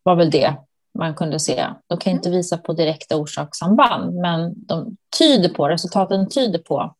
var 0.03 0.15
väl 0.15 0.31
det 0.31 0.57
man 0.99 1.15
kunde 1.15 1.39
se. 1.39 1.67
De 1.87 1.97
kan 1.97 2.13
inte 2.13 2.29
visa 2.29 2.57
på 2.57 2.73
direkta 2.73 3.15
orsakssamband, 3.15 4.15
men 4.15 4.53
de 4.55 4.97
tyder 5.19 5.49
på, 5.49 5.67
resultaten 5.67 6.29
tyder 6.29 6.59
på 6.59 6.95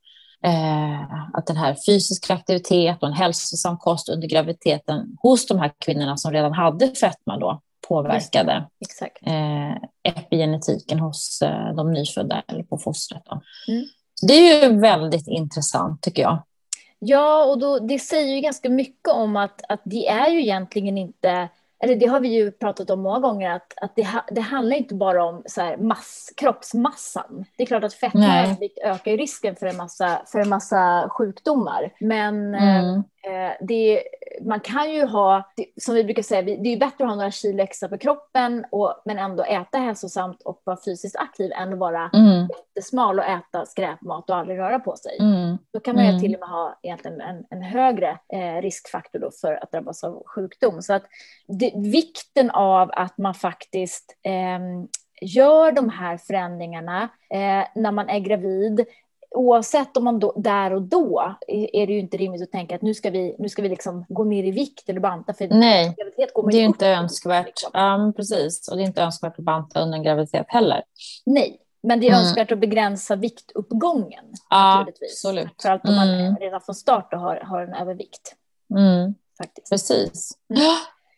eh, 0.45 1.01
att 1.33 1.47
den 1.47 1.57
här 1.57 1.75
fysiska 1.85 2.33
aktivitet 2.33 2.97
och 3.01 3.07
en 3.07 3.13
hälsosam 3.13 3.77
kost 3.77 4.09
under 4.09 4.27
graviditeten 4.27 5.17
hos 5.21 5.47
de 5.47 5.59
här 5.59 5.71
kvinnorna 5.79 6.17
som 6.17 6.31
redan 6.31 6.53
hade 6.53 6.95
fetma 6.95 7.37
då 7.37 7.61
påverkade 7.89 8.67
eh, 9.21 9.75
epigenetiken 10.03 10.99
hos 10.99 11.41
eh, 11.41 11.75
de 11.75 11.93
nyfödda 11.93 12.43
eller 12.47 12.63
på 12.63 12.77
fostret. 12.77 13.23
Mm. 13.67 13.85
Det 14.27 14.33
är 14.33 14.69
ju 14.69 14.79
väldigt 14.79 15.27
intressant 15.27 16.01
tycker 16.01 16.21
jag. 16.21 16.43
Ja, 16.99 17.45
och 17.45 17.59
då, 17.59 17.79
det 17.79 17.99
säger 17.99 18.35
ju 18.35 18.41
ganska 18.41 18.69
mycket 18.69 19.13
om 19.13 19.35
att, 19.35 19.61
att 19.69 19.81
det 19.83 20.07
är 20.07 20.29
ju 20.29 20.41
egentligen 20.41 20.97
inte 20.97 21.49
eller 21.83 21.95
det 21.95 22.05
har 22.05 22.19
vi 22.19 22.27
ju 22.27 22.51
pratat 22.51 22.89
om 22.89 23.01
många 23.01 23.19
gånger, 23.19 23.49
att, 23.49 23.73
att 23.81 23.95
det, 23.95 24.07
det 24.31 24.41
handlar 24.41 24.77
inte 24.77 24.95
bara 24.95 25.25
om 25.25 25.43
så 25.45 25.61
här 25.61 25.77
mass, 25.77 26.33
kroppsmassan. 26.37 27.45
Det 27.57 27.63
är 27.63 27.67
klart 27.67 27.83
att 27.83 27.93
fetma 27.93 28.57
ökar 28.83 29.17
risken 29.17 29.55
för 29.55 29.65
en 29.65 29.77
massa, 29.77 30.21
för 30.25 30.39
en 30.39 30.49
massa 30.49 31.09
sjukdomar. 31.09 31.93
Men 31.99 32.55
mm. 32.55 33.03
Eh, 33.27 33.51
det, 33.67 34.03
man 34.41 34.59
kan 34.59 34.93
ju 34.93 35.05
ha, 35.05 35.51
som 35.81 35.95
vi 35.95 36.03
brukar 36.03 36.23
säga, 36.23 36.41
det 36.41 36.73
är 36.73 36.79
bättre 36.79 37.03
att 37.03 37.09
ha 37.09 37.15
några 37.15 37.31
kilo 37.31 37.63
extra 37.63 37.89
på 37.89 37.97
kroppen, 37.97 38.65
och, 38.71 39.01
men 39.05 39.17
ändå 39.17 39.43
äta 39.43 39.77
hälsosamt 39.77 40.41
och 40.41 40.61
vara 40.63 40.77
fysiskt 40.85 41.15
aktiv 41.15 41.51
än 41.51 41.73
att 41.73 41.79
vara 41.79 42.09
mm. 42.13 42.47
jättesmal 42.49 43.19
och 43.19 43.25
äta 43.25 43.65
skräpmat 43.65 44.29
och 44.29 44.35
aldrig 44.35 44.59
röra 44.59 44.79
på 44.79 44.95
sig. 44.95 45.17
Mm. 45.19 45.57
Då 45.73 45.79
kan 45.79 45.95
man 45.95 46.03
ju 46.03 46.09
mm. 46.09 46.21
till 46.21 46.33
och 46.33 46.39
med 46.39 46.49
ha 46.49 46.79
egentligen 46.83 47.21
en, 47.21 47.45
en 47.49 47.61
högre 47.61 48.17
eh, 48.33 48.61
riskfaktor 48.61 49.19
då 49.19 49.31
för 49.41 49.63
att 49.63 49.71
drabbas 49.71 50.03
av 50.03 50.23
sjukdom. 50.25 50.81
Så 50.81 50.93
att 50.93 51.03
det, 51.47 51.71
vikten 51.75 52.49
av 52.49 52.89
att 52.93 53.17
man 53.17 53.33
faktiskt 53.33 54.17
eh, 54.23 54.59
gör 55.21 55.71
de 55.71 55.89
här 55.89 56.17
förändringarna 56.17 57.03
eh, 57.29 57.67
när 57.75 57.91
man 57.91 58.09
är 58.09 58.19
gravid 58.19 58.85
oavsett 59.31 59.97
om 59.97 60.03
man 60.03 60.19
då, 60.19 60.33
där 60.37 60.73
och 60.73 60.81
då 60.81 61.35
är 61.47 61.87
det 61.87 61.93
ju 61.93 61.99
inte 61.99 62.17
rimligt 62.17 62.41
att 62.41 62.51
tänka 62.51 62.75
att 62.75 62.81
nu 62.81 62.93
ska 62.93 63.09
vi, 63.09 63.35
nu 63.39 63.49
ska 63.49 63.61
vi 63.61 63.69
liksom 63.69 64.05
gå 64.09 64.23
ner 64.23 64.43
i 64.43 64.51
vikt 64.51 64.89
eller 64.89 64.99
banta. 64.99 65.33
För 65.33 65.47
Nej, 65.47 65.95
det 66.51 66.57
är 66.57 66.63
inte 66.63 66.87
önskvärt. 66.87 67.45
Liksom. 67.45 67.81
Um, 67.81 68.13
precis, 68.13 68.67
och 68.67 68.77
det 68.77 68.83
är 68.83 68.85
inte 68.85 69.01
önskvärt 69.01 69.39
att 69.39 69.45
banta 69.45 69.81
under 69.81 69.97
en 69.97 70.03
graviditet 70.03 70.45
heller. 70.47 70.83
Nej, 71.25 71.59
men 71.83 71.99
det 71.99 72.07
är 72.07 72.11
mm. 72.11 72.21
önskvärt 72.21 72.51
att 72.51 72.59
begränsa 72.59 73.15
viktuppgången. 73.15 74.25
Ja, 74.49 74.85
absolut. 75.01 75.61
För 75.61 75.69
att 75.69 75.87
om 75.87 75.95
man 75.95 76.09
mm. 76.09 76.35
redan 76.35 76.61
från 76.61 76.75
start 76.75 77.13
har, 77.13 77.35
har 77.35 77.61
en 77.61 77.73
övervikt. 77.73 78.35
Mm. 78.75 79.15
Faktiskt. 79.37 79.69
Precis. 79.69 80.31
Mm. 80.49 80.61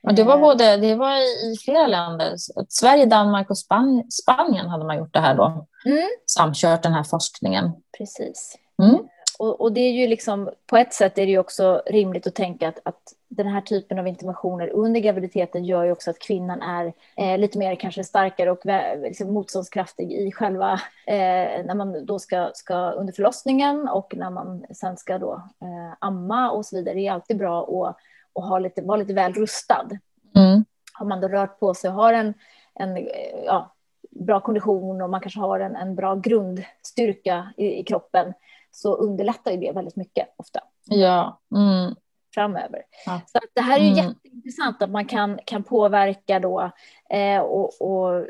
Och 0.03 0.13
det 0.13 0.23
var 0.23 0.35
eh. 0.35 0.41
både, 0.41 0.77
det 0.77 0.95
var 0.95 1.17
i 1.51 1.57
flera 1.65 1.87
länder. 1.87 2.33
Sverige, 2.69 3.05
Danmark 3.05 3.49
och 3.49 3.57
Span 3.57 4.03
Spanien 4.09 4.69
hade 4.69 4.85
man 4.85 4.97
gjort 4.97 5.13
det 5.13 5.19
här 5.19 5.35
då. 5.35 5.67
Mm. 5.85 6.09
Samkört 6.25 6.83
den 6.83 6.93
här 6.93 7.03
forskningen. 7.03 7.71
Precis. 7.97 8.57
Mm. 8.83 8.97
Och, 9.39 9.61
och, 9.61 9.71
det 9.71 9.81
är 9.81 9.91
ju 9.91 10.07
liksom, 10.07 10.49
på 10.65 10.77
ett 10.77 10.93
sätt 10.93 11.17
är 11.17 11.25
det 11.25 11.31
ju 11.31 11.37
också 11.37 11.81
rimligt 11.85 12.27
att 12.27 12.35
tänka 12.35 12.67
att, 12.67 12.79
att 12.83 13.01
den 13.27 13.47
här 13.47 13.61
typen 13.61 13.99
av 13.99 14.07
interventioner 14.07 14.69
under 14.69 14.99
graviditeten 14.99 15.65
gör 15.65 15.83
ju 15.83 15.91
också 15.91 16.09
att 16.09 16.19
kvinnan 16.19 16.61
är 16.61 16.93
eh, 17.17 17.37
lite 17.37 17.57
mer 17.57 17.75
kanske 17.75 18.03
starkare 18.03 18.51
och 18.51 18.61
liksom 19.01 19.33
motståndskraftig 19.33 20.11
i 20.11 20.31
själva, 20.31 20.73
eh, 21.07 21.65
när 21.65 21.75
man 21.75 22.05
då 22.05 22.19
ska, 22.19 22.51
ska 22.53 22.91
under 22.91 23.13
förlossningen 23.13 23.87
och 23.87 24.13
när 24.15 24.29
man 24.29 24.65
sen 24.73 24.97
ska 24.97 25.17
då 25.17 25.33
eh, 25.61 25.95
amma 25.99 26.51
och 26.51 26.65
så 26.65 26.75
vidare. 26.75 26.95
Det 26.95 27.07
är 27.07 27.11
alltid 27.11 27.37
bra 27.37 27.61
att 27.63 27.97
och 28.33 28.43
ha 28.43 28.59
lite, 28.59 28.81
vara 28.81 28.97
lite 28.97 29.13
väl 29.13 29.33
rustad. 29.33 29.89
Mm. 30.35 30.65
Har 30.93 31.05
man 31.05 31.21
då 31.21 31.27
rört 31.27 31.59
på 31.59 31.73
sig 31.73 31.89
och 31.89 31.95
har 31.95 32.13
en, 32.13 32.33
en 32.73 33.07
ja, 33.45 33.75
bra 34.09 34.39
kondition 34.39 35.01
och 35.01 35.09
man 35.09 35.21
kanske 35.21 35.39
har 35.39 35.59
en, 35.59 35.75
en 35.75 35.95
bra 35.95 36.15
grundstyrka 36.15 37.53
i, 37.57 37.79
i 37.79 37.83
kroppen 37.83 38.33
så 38.71 38.95
underlättar 38.95 39.51
ju 39.51 39.57
det 39.57 39.71
väldigt 39.71 39.95
mycket 39.95 40.27
ofta. 40.37 40.59
Ja. 40.85 41.39
Mm. 41.55 41.95
Framöver. 42.33 42.81
Ja. 43.05 43.21
Så 43.25 43.39
det 43.53 43.61
här 43.61 43.79
är 43.79 43.83
ju 43.83 43.91
mm. 43.91 44.05
jätteintressant 44.05 44.81
att 44.81 44.89
man 44.89 45.05
kan, 45.05 45.39
kan 45.45 45.63
påverka 45.63 46.39
då 46.39 46.71
eh, 47.09 47.39
och, 47.39 47.81
och 47.81 48.25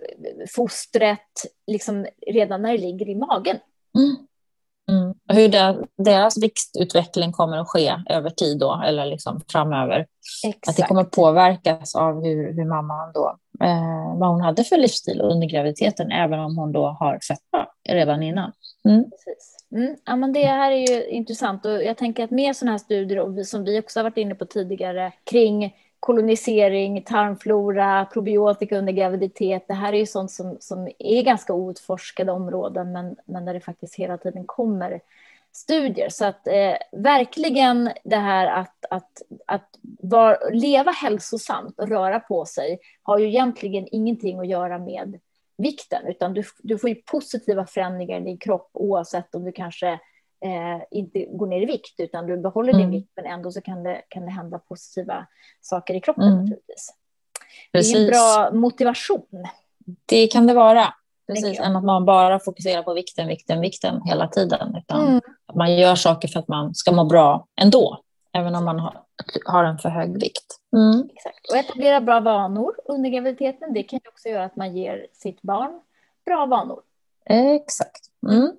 fostret 0.56 1.32
liksom 1.68 2.08
redan 2.28 2.62
när 2.62 2.72
det 2.72 2.78
ligger 2.78 3.10
i 3.10 3.16
magen. 3.16 3.58
Mm. 3.98 4.28
Mm. 4.92 5.14
Hur 5.28 5.48
det, 5.50 5.78
deras 5.98 6.38
viktutveckling 6.44 7.32
kommer 7.32 7.58
att 7.58 7.68
ske 7.68 7.96
över 8.10 8.30
tid 8.30 8.60
då, 8.60 8.82
eller 8.86 9.06
liksom 9.06 9.42
framöver. 9.52 10.06
Exakt. 10.48 10.70
Att 10.70 10.76
det 10.76 10.84
kommer 10.84 11.04
påverkas 11.04 11.96
av 11.96 12.24
hur, 12.24 12.54
hur 12.54 12.66
mamman 12.66 13.12
då, 13.14 13.38
eh, 13.64 14.20
vad 14.20 14.30
hon 14.30 14.42
hade 14.42 14.64
för 14.64 14.78
livsstil 14.78 15.22
under 15.22 15.48
graviditeten, 15.48 16.12
även 16.12 16.40
om 16.40 16.58
hon 16.58 16.72
då 16.72 16.88
har 16.88 17.20
fetma 17.28 17.68
redan 17.90 18.24
innan. 18.24 18.52
Mm. 18.90 19.04
Precis. 19.04 19.58
Mm. 19.72 19.96
Ja, 20.06 20.16
men 20.16 20.34
det 20.34 20.46
här 20.46 20.72
är 20.72 20.92
ju 20.92 21.10
intressant 21.10 21.66
och 21.66 21.84
jag 21.84 21.98
tänker 21.98 22.24
att 22.24 22.32
med 22.32 22.56
sådana 22.56 22.72
här 22.72 22.78
studier, 22.78 23.20
och 23.20 23.48
som 23.48 23.64
vi 23.64 23.80
också 23.80 24.00
har 24.00 24.04
varit 24.04 24.18
inne 24.18 24.36
på 24.36 24.46
tidigare, 24.46 25.12
kring 25.32 25.74
kolonisering, 26.02 27.04
tarmflora, 27.04 28.06
probiotika 28.06 28.78
under 28.78 28.94
graviditet. 28.94 29.68
Det 29.68 29.74
här 29.74 29.94
är 29.94 29.98
ju 29.98 30.06
sånt 30.06 30.32
som, 30.32 30.58
som 30.60 30.90
är 31.00 31.24
ganska 31.24 31.54
outforskade 31.54 32.32
områden 32.32 32.92
men, 32.92 33.16
men 33.26 33.46
där 33.46 33.54
det 33.54 33.60
faktiskt 33.60 33.96
hela 33.96 34.18
tiden 34.18 34.46
kommer 34.46 35.02
studier. 35.52 36.10
Så 36.10 36.26
att 36.26 36.48
eh, 36.48 36.76
verkligen 36.92 37.92
det 38.04 38.16
här 38.16 38.48
att, 38.48 38.86
att, 38.90 39.22
att 39.46 39.70
var, 40.02 40.52
leva 40.52 40.92
hälsosamt 40.92 41.80
och 41.80 41.90
röra 41.90 42.20
på 42.20 42.46
sig 42.46 42.80
har 43.04 43.18
ju 43.18 43.28
egentligen 43.28 43.88
ingenting 43.92 44.40
att 44.40 44.48
göra 44.48 44.80
med 44.80 45.20
vikten 45.58 46.08
utan 46.08 46.34
du, 46.34 46.44
du 46.60 46.78
får 46.78 46.90
ju 46.90 46.96
positiva 46.96 47.66
förändringar 47.66 48.22
i 48.22 48.24
din 48.24 48.38
kropp 48.38 48.70
oavsett 48.74 49.36
om 49.36 49.44
du 49.44 49.52
kanske 49.52 50.00
eh, 50.46 50.82
inte 50.92 51.26
går 51.26 51.48
ner 51.48 51.62
i 51.62 51.66
vikt 51.66 52.00
utan 52.00 52.26
du 52.26 52.38
behåller 52.38 52.74
din 52.74 52.82
mm. 52.82 52.92
vikt 52.92 53.12
men 53.16 53.26
ändå 53.26 53.52
så 53.52 53.62
kan 53.62 53.84
det, 53.84 54.02
kan 54.10 54.26
det 54.26 54.32
hända 54.32 54.60
positiva 54.60 55.28
saker 55.62 55.94
i 55.94 56.02
kroppen 56.02 56.24
mm. 56.24 56.40
naturligtvis. 56.40 56.94
Precis. 57.72 57.94
Det 57.94 58.00
är 58.00 58.04
en 58.04 58.10
bra 58.10 58.60
motivation. 58.60 59.48
Det 60.06 60.28
kan 60.28 60.48
det 60.48 60.54
vara. 60.54 60.94
Precis, 61.28 61.60
än 61.60 61.76
att 61.76 61.84
man 61.84 62.06
bara 62.06 62.40
fokuserar 62.40 62.84
på 62.84 62.94
vikten, 62.94 63.28
vikten, 63.28 63.62
vikten 63.62 64.02
hela 64.06 64.28
tiden. 64.28 64.76
Utan 64.76 65.08
mm. 65.08 65.22
att 65.46 65.56
man 65.56 65.76
gör 65.76 65.96
saker 65.96 66.28
för 66.28 66.40
att 66.40 66.48
man 66.48 66.76
ska 66.76 66.92
må 66.92 67.06
bra 67.06 67.48
ändå, 67.62 68.00
även 68.34 68.56
om 68.56 68.66
man 68.66 68.80
har, 68.80 69.04
har 69.46 69.64
en 69.64 69.78
för 69.78 69.90
hög 69.90 70.14
vikt. 70.14 70.46
Mm. 70.76 71.10
Exakt. 71.14 71.52
Och 71.52 71.58
etablera 71.58 72.02
bra 72.02 72.20
vanor 72.20 72.76
under 72.86 73.10
graviditeten, 73.10 73.74
det 73.74 73.84
kan 73.84 74.00
också 74.08 74.30
göra 74.30 74.46
att 74.46 74.56
man 74.56 74.76
ger 74.78 75.08
sitt 75.14 75.42
barn 75.42 75.82
bra 76.26 76.46
vanor. 76.46 76.82
Exakt. 77.26 78.02
Mm. 78.32 78.52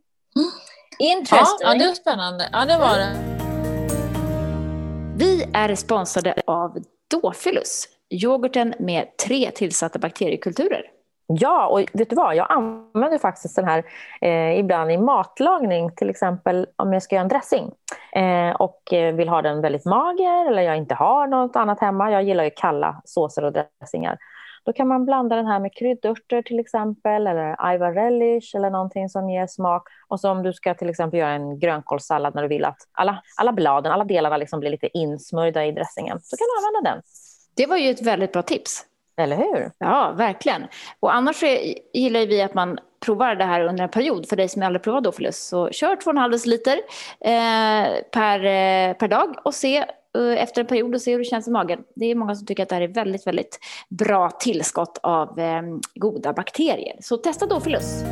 Interesting. 0.99 1.69
Ja, 1.69 1.75
det 1.75 1.85
är 1.85 1.95
spännande. 1.95 2.49
Ja, 2.53 2.65
det 2.65 2.79
var 2.79 2.99
det. 2.99 3.33
Vi 5.17 5.47
är 5.55 5.75
sponsrade 5.75 6.35
av 6.47 6.79
Dofilus, 7.11 7.89
yoghurten 8.11 8.75
med 8.79 9.17
tre 9.27 9.51
tillsatta 9.51 9.99
bakteriekulturer. 9.99 10.83
Ja, 11.27 11.67
och 11.67 11.81
vet 11.93 12.11
du 12.11 12.17
vad? 12.17 12.37
Jag 12.37 12.47
använder 12.51 13.19
faktiskt 13.19 13.57
den 13.57 13.65
här 13.65 13.85
eh, 14.21 14.59
ibland 14.59 14.91
i 14.91 14.99
matlagning, 14.99 15.95
till 15.95 16.11
exempel 16.11 16.67
om 16.77 16.93
jag 16.93 17.03
ska 17.03 17.15
göra 17.15 17.23
en 17.23 17.29
dressing 17.29 17.73
eh, 18.13 18.51
och 18.51 18.93
eh, 18.93 19.15
vill 19.15 19.29
ha 19.29 19.43
den 19.43 19.61
väldigt 19.61 19.85
mager 19.85 20.47
eller 20.47 20.63
jag 20.63 20.77
inte 20.77 20.95
har 20.95 21.27
något 21.27 21.57
annat 21.57 21.81
hemma. 21.81 22.11
Jag 22.11 22.23
gillar 22.23 22.45
ju 22.45 22.51
kalla 22.57 23.03
såser 23.05 23.45
och 23.45 23.53
dressingar. 23.53 24.19
Då 24.65 24.73
kan 24.73 24.89
man 24.89 25.05
blanda 25.05 25.37
den 25.37 25.47
här 25.47 25.61
med 25.61 25.75
kryddörter 25.75 26.43
till 26.43 26.61
exempel, 26.61 27.27
eller 27.27 27.75
Ivar 27.75 27.93
relish 27.93 28.57
eller 28.57 28.71
någonting 28.71 29.09
som 29.09 29.31
ger 29.31 29.47
smak. 29.47 29.89
Och 30.09 30.21
så 30.21 30.31
om 30.31 30.43
du 30.43 30.53
ska 30.53 30.75
till 30.75 30.91
exempel 30.91 31.21
göra 31.21 31.31
en 31.31 31.59
grönkålssallad 31.59 32.35
när 32.35 32.43
du 32.43 32.49
vill 32.49 32.65
att 32.65 32.79
alla, 32.93 33.23
alla 33.37 33.53
bladen, 33.53 33.93
alla 33.93 34.05
delarna 34.05 34.37
liksom 34.37 34.61
blir 34.61 34.71
lite 34.71 34.99
insmörjda 34.99 35.67
i 35.67 35.73
dressingen, 35.73 36.21
så 36.23 36.37
kan 36.37 36.47
du 36.47 36.67
använda 36.67 36.91
den. 36.91 37.03
Det 37.55 37.67
var 37.67 37.77
ju 37.77 37.91
ett 37.91 38.03
väldigt 38.03 38.33
bra 38.33 38.43
tips. 38.43 38.87
Eller 39.17 39.37
hur? 39.37 39.71
Ja, 39.79 40.13
verkligen. 40.17 40.67
Och 41.01 41.15
annars 41.15 41.43
är, 41.43 41.75
gillar 41.93 42.27
vi 42.27 42.43
att 42.43 42.55
man 42.55 42.79
provar 43.01 43.35
det 43.35 43.45
här 43.45 43.61
under 43.61 43.85
en 43.85 43.91
period. 43.91 44.29
För 44.29 44.37
dig 44.37 44.49
som 44.49 44.63
aldrig 44.63 44.83
provat 44.83 45.05
Dofilus, 45.05 45.47
så 45.47 45.71
kör 45.71 45.97
2,5 45.97 46.31
deciliter 46.31 46.81
eh, 47.21 48.03
per, 48.11 48.39
eh, 48.45 48.97
per 48.97 49.09
dag 49.09 49.37
och 49.45 49.55
se 49.55 49.85
Eh, 50.19 50.43
efter 50.43 50.61
en 50.61 50.67
period 50.67 50.95
och 50.95 51.03
se 51.03 51.13
hur 51.13 51.19
det 51.19 51.25
känns 51.25 51.49
i 51.49 51.51
magen. 51.51 51.85
Det 51.95 52.07
är 52.07 52.15
många 52.15 52.35
som 52.35 52.47
tycker 52.47 52.63
att 52.63 52.69
det 52.69 52.75
här 52.75 52.83
är 52.83 52.89
väldigt, 52.89 53.27
väldigt 53.27 53.59
bra 53.89 54.31
tillskott 54.31 54.99
av 55.03 55.39
eh, 55.39 55.63
goda 55.95 56.33
bakterier. 56.33 56.97
Så 57.01 57.17
testa 57.17 57.47
då 57.47 57.55
Dofilus. 57.55 58.05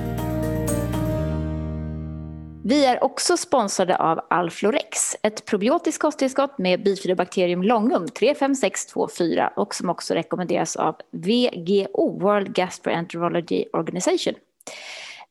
Vi 2.65 2.85
är 2.85 3.05
också 3.05 3.37
sponsrade 3.37 3.97
av 3.97 4.21
Alflorex, 4.31 5.17
ett 5.23 5.45
probiotiskt 5.45 6.03
kosttillskott 6.03 6.59
med 6.59 6.83
bifidobakterium 6.83 7.63
longum 7.63 8.09
35624 8.09 9.53
och 9.57 9.75
som 9.75 9.91
också 9.91 10.15
rekommenderas 10.15 10.77
av 10.77 10.97
VGO, 11.11 12.19
World 12.21 12.55
Gastroenterology 12.55 13.65
Organization. 13.73 14.35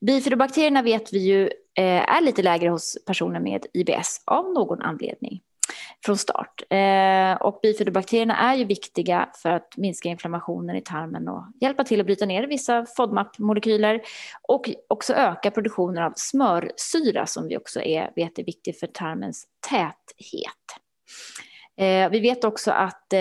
Bifidobakterierna 0.01 0.81
vet 0.81 1.13
vi 1.13 1.19
ju 1.19 1.43
eh, 1.75 2.15
är 2.15 2.21
lite 2.21 2.41
lägre 2.41 2.69
hos 2.69 2.97
personer 3.05 3.39
med 3.39 3.65
IBS 3.73 4.21
av 4.25 4.53
någon 4.53 4.81
anledning 4.81 5.41
från 6.05 6.17
start. 6.17 6.61
Eh, 6.69 7.41
och 7.41 7.59
bifidobakterierna 7.61 8.37
är 8.37 8.55
ju 8.55 8.65
viktiga 8.65 9.29
för 9.41 9.49
att 9.49 9.77
minska 9.77 10.09
inflammationen 10.09 10.75
i 10.75 10.81
tarmen 10.81 11.27
och 11.27 11.43
hjälpa 11.61 11.83
till 11.83 11.99
att 11.99 12.05
bryta 12.05 12.25
ner 12.25 12.47
vissa 12.47 12.85
FODMAP-molekyler 12.97 14.01
och 14.47 14.69
också 14.89 15.13
öka 15.13 15.51
produktionen 15.51 16.03
av 16.03 16.13
smörsyra 16.15 17.25
som 17.25 17.47
vi 17.47 17.57
också 17.57 17.81
är, 17.81 18.11
vet 18.15 18.39
är 18.39 18.43
viktig 18.43 18.79
för 18.79 18.87
tarmens 18.87 19.47
täthet. 19.69 20.79
Eh, 21.79 22.09
vi 22.09 22.19
vet 22.19 22.43
också 22.43 22.71
att 22.71 23.13
eh, 23.13 23.19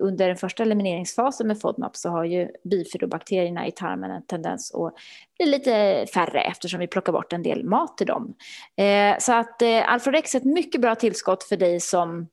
under 0.00 0.28
den 0.28 0.36
första 0.36 0.62
elimineringsfasen 0.62 1.46
med 1.46 1.60
FODMAP 1.60 1.96
så 1.96 2.08
har 2.08 2.24
ju 2.24 2.48
bifidobakterierna 2.64 3.66
i 3.66 3.72
tarmen 3.72 4.10
en 4.10 4.26
tendens 4.26 4.74
att 4.74 4.94
bli 5.38 5.46
lite 5.46 6.06
färre 6.14 6.40
eftersom 6.40 6.80
vi 6.80 6.86
plockar 6.86 7.12
bort 7.12 7.32
en 7.32 7.42
del 7.42 7.64
mat 7.64 7.98
till 7.98 8.06
dem. 8.06 8.34
Eh, 8.76 9.18
så 9.18 9.32
att 9.32 9.62
eh, 9.62 9.92
Alfrorex 9.92 10.34
är 10.34 10.38
ett 10.38 10.44
mycket 10.44 10.80
bra 10.80 10.94
tillskott 10.94 11.44
för 11.44 11.56
dig 11.56 11.80
som 11.80 12.28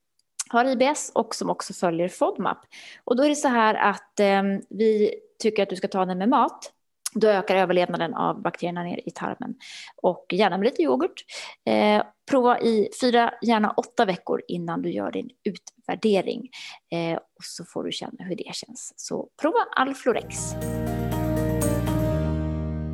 har 0.50 0.65
IBS 0.65 1.12
och 1.15 1.36
som 1.36 1.50
också 1.50 1.74
följer 1.74 2.10
FODMAP. 2.10 2.58
Och 3.04 3.15
då 3.15 3.24
är 3.24 3.30
det 3.30 3.36
så 3.36 3.48
här 3.48 3.76
att 3.76 4.19
eh, 4.19 4.43
vi 4.69 5.15
tycker 5.39 5.63
att 5.63 5.69
du 5.69 5.76
ska 5.76 5.88
ta 5.88 6.06
den 6.06 6.17
med 6.17 6.30
mat 6.30 6.71
då 7.15 7.28
ökar 7.28 7.56
överlevnaden 7.56 8.13
av 8.13 8.41
bakterierna 8.41 8.84
ner 8.84 8.99
i 9.06 9.12
tarmen. 9.12 9.56
Och 10.01 10.25
gärna 10.32 10.58
med 10.58 10.65
lite 10.65 10.82
yoghurt. 10.82 11.25
Eh, 11.65 12.04
prova 12.30 12.60
i 12.60 12.89
fyra, 13.01 13.34
gärna 13.41 13.71
åtta 13.71 14.06
veckor 14.06 14.41
innan 14.47 14.82
du 14.82 14.91
gör 14.91 15.12
din 15.12 15.30
utvärdering. 15.43 16.49
Eh, 16.91 17.17
och 17.17 17.43
så 17.43 17.63
får 17.65 17.84
du 17.84 17.91
känna 17.91 18.23
hur 18.23 18.36
det 18.36 18.56
känns. 18.56 18.93
Så 18.95 19.28
prova 19.41 19.60
Alflorex. 19.75 20.54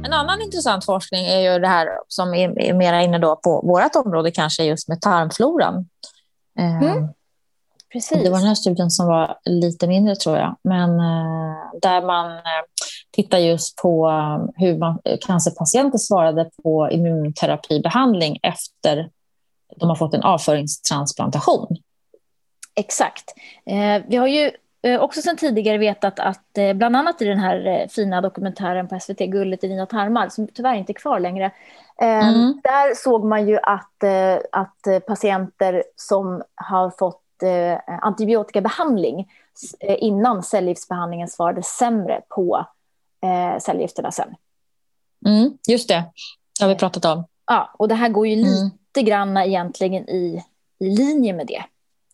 En 0.06 0.14
annan 0.14 0.42
intressant 0.42 0.86
forskning 0.86 1.26
är 1.26 1.54
ju 1.54 1.60
det 1.60 1.68
här 1.68 1.88
som 2.08 2.34
är 2.34 2.74
mera 2.74 3.02
inne 3.02 3.18
då 3.18 3.36
på 3.36 3.62
vårt 3.62 3.96
område, 4.06 4.32
kanske 4.32 4.64
just 4.64 4.88
med 4.88 5.02
tarmfloran. 5.02 5.90
Eh, 6.60 6.84
mm. 6.84 7.08
Precis. 7.92 8.24
Det 8.24 8.30
var 8.30 8.38
den 8.38 8.48
här 8.48 8.56
studien 8.56 8.92
som 8.92 9.08
var 9.08 9.38
lite 9.46 9.88
mindre 9.88 10.16
tror 10.16 10.38
jag, 10.38 10.56
men 10.64 10.90
eh, 10.90 11.56
där 11.82 12.06
man 12.06 12.32
eh, 12.32 12.64
tittar 13.12 13.38
just 13.38 13.76
på 13.76 14.08
um, 14.10 14.52
hur 14.56 14.78
man, 14.78 15.00
eh, 15.04 15.18
cancerpatienter 15.22 15.98
svarade 15.98 16.50
på 16.64 16.90
immunterapibehandling 16.92 18.40
efter 18.44 19.10
de 19.76 19.90
har 19.90 19.96
fått 19.96 20.14
en 20.14 20.24
avföringstransplantation. 20.24 21.78
Exakt. 22.76 23.34
Eh, 23.66 24.04
vi 24.08 24.18
har 24.18 24.28
ju 24.28 24.52
eh, 24.82 25.02
också 25.02 25.22
sedan 25.22 25.38
tidigare 25.38 25.78
vetat 25.78 26.20
att 26.20 26.48
bland 26.76 26.96
annat 26.96 27.22
i 27.22 27.26
den 27.26 27.40
här 27.40 27.88
fina 27.90 28.22
dokumentären 28.22 28.88
på 28.88 29.00
SVT, 29.00 29.18
Gullet 29.18 29.64
i 29.64 29.68
dina 29.68 29.86
tarmar, 29.86 30.30
som 30.30 30.48
tyvärr 30.48 30.76
inte 30.76 30.92
är 30.92 30.94
kvar 30.94 31.20
längre, 31.20 31.52
mm. 32.02 32.62
där 32.64 32.96
såg 32.96 33.26
man 33.26 33.48
ju 33.48 33.58
att, 33.64 34.04
att 34.52 35.06
patienter 35.08 35.84
som 35.96 36.44
har 36.56 36.92
fått 37.00 37.18
antibiotikabehandling 38.02 39.32
innan 39.80 40.44
cellgiftsbehandlingen 40.44 41.28
svarade 41.28 41.64
sämre 41.64 42.22
på 42.30 42.66
eh, 43.22 43.60
cellgifterna 43.60 44.12
sen. 44.12 44.36
Mm, 45.28 45.58
just 45.68 45.88
det, 45.88 46.04
det 46.60 46.66
har 46.66 46.70
vi 46.70 46.76
pratat 46.76 47.06
om. 47.06 47.26
Ja, 47.48 47.76
och 47.78 47.88
det 47.88 47.96
här 47.96 48.10
går 48.10 48.28
ju 48.28 48.34
mm. 48.34 48.46
lite 48.46 49.10
grann 49.10 49.38
egentligen 49.38 50.10
i, 50.10 50.44
i 50.80 50.90
linje 50.90 51.34
med 51.34 51.48
det, 51.48 51.64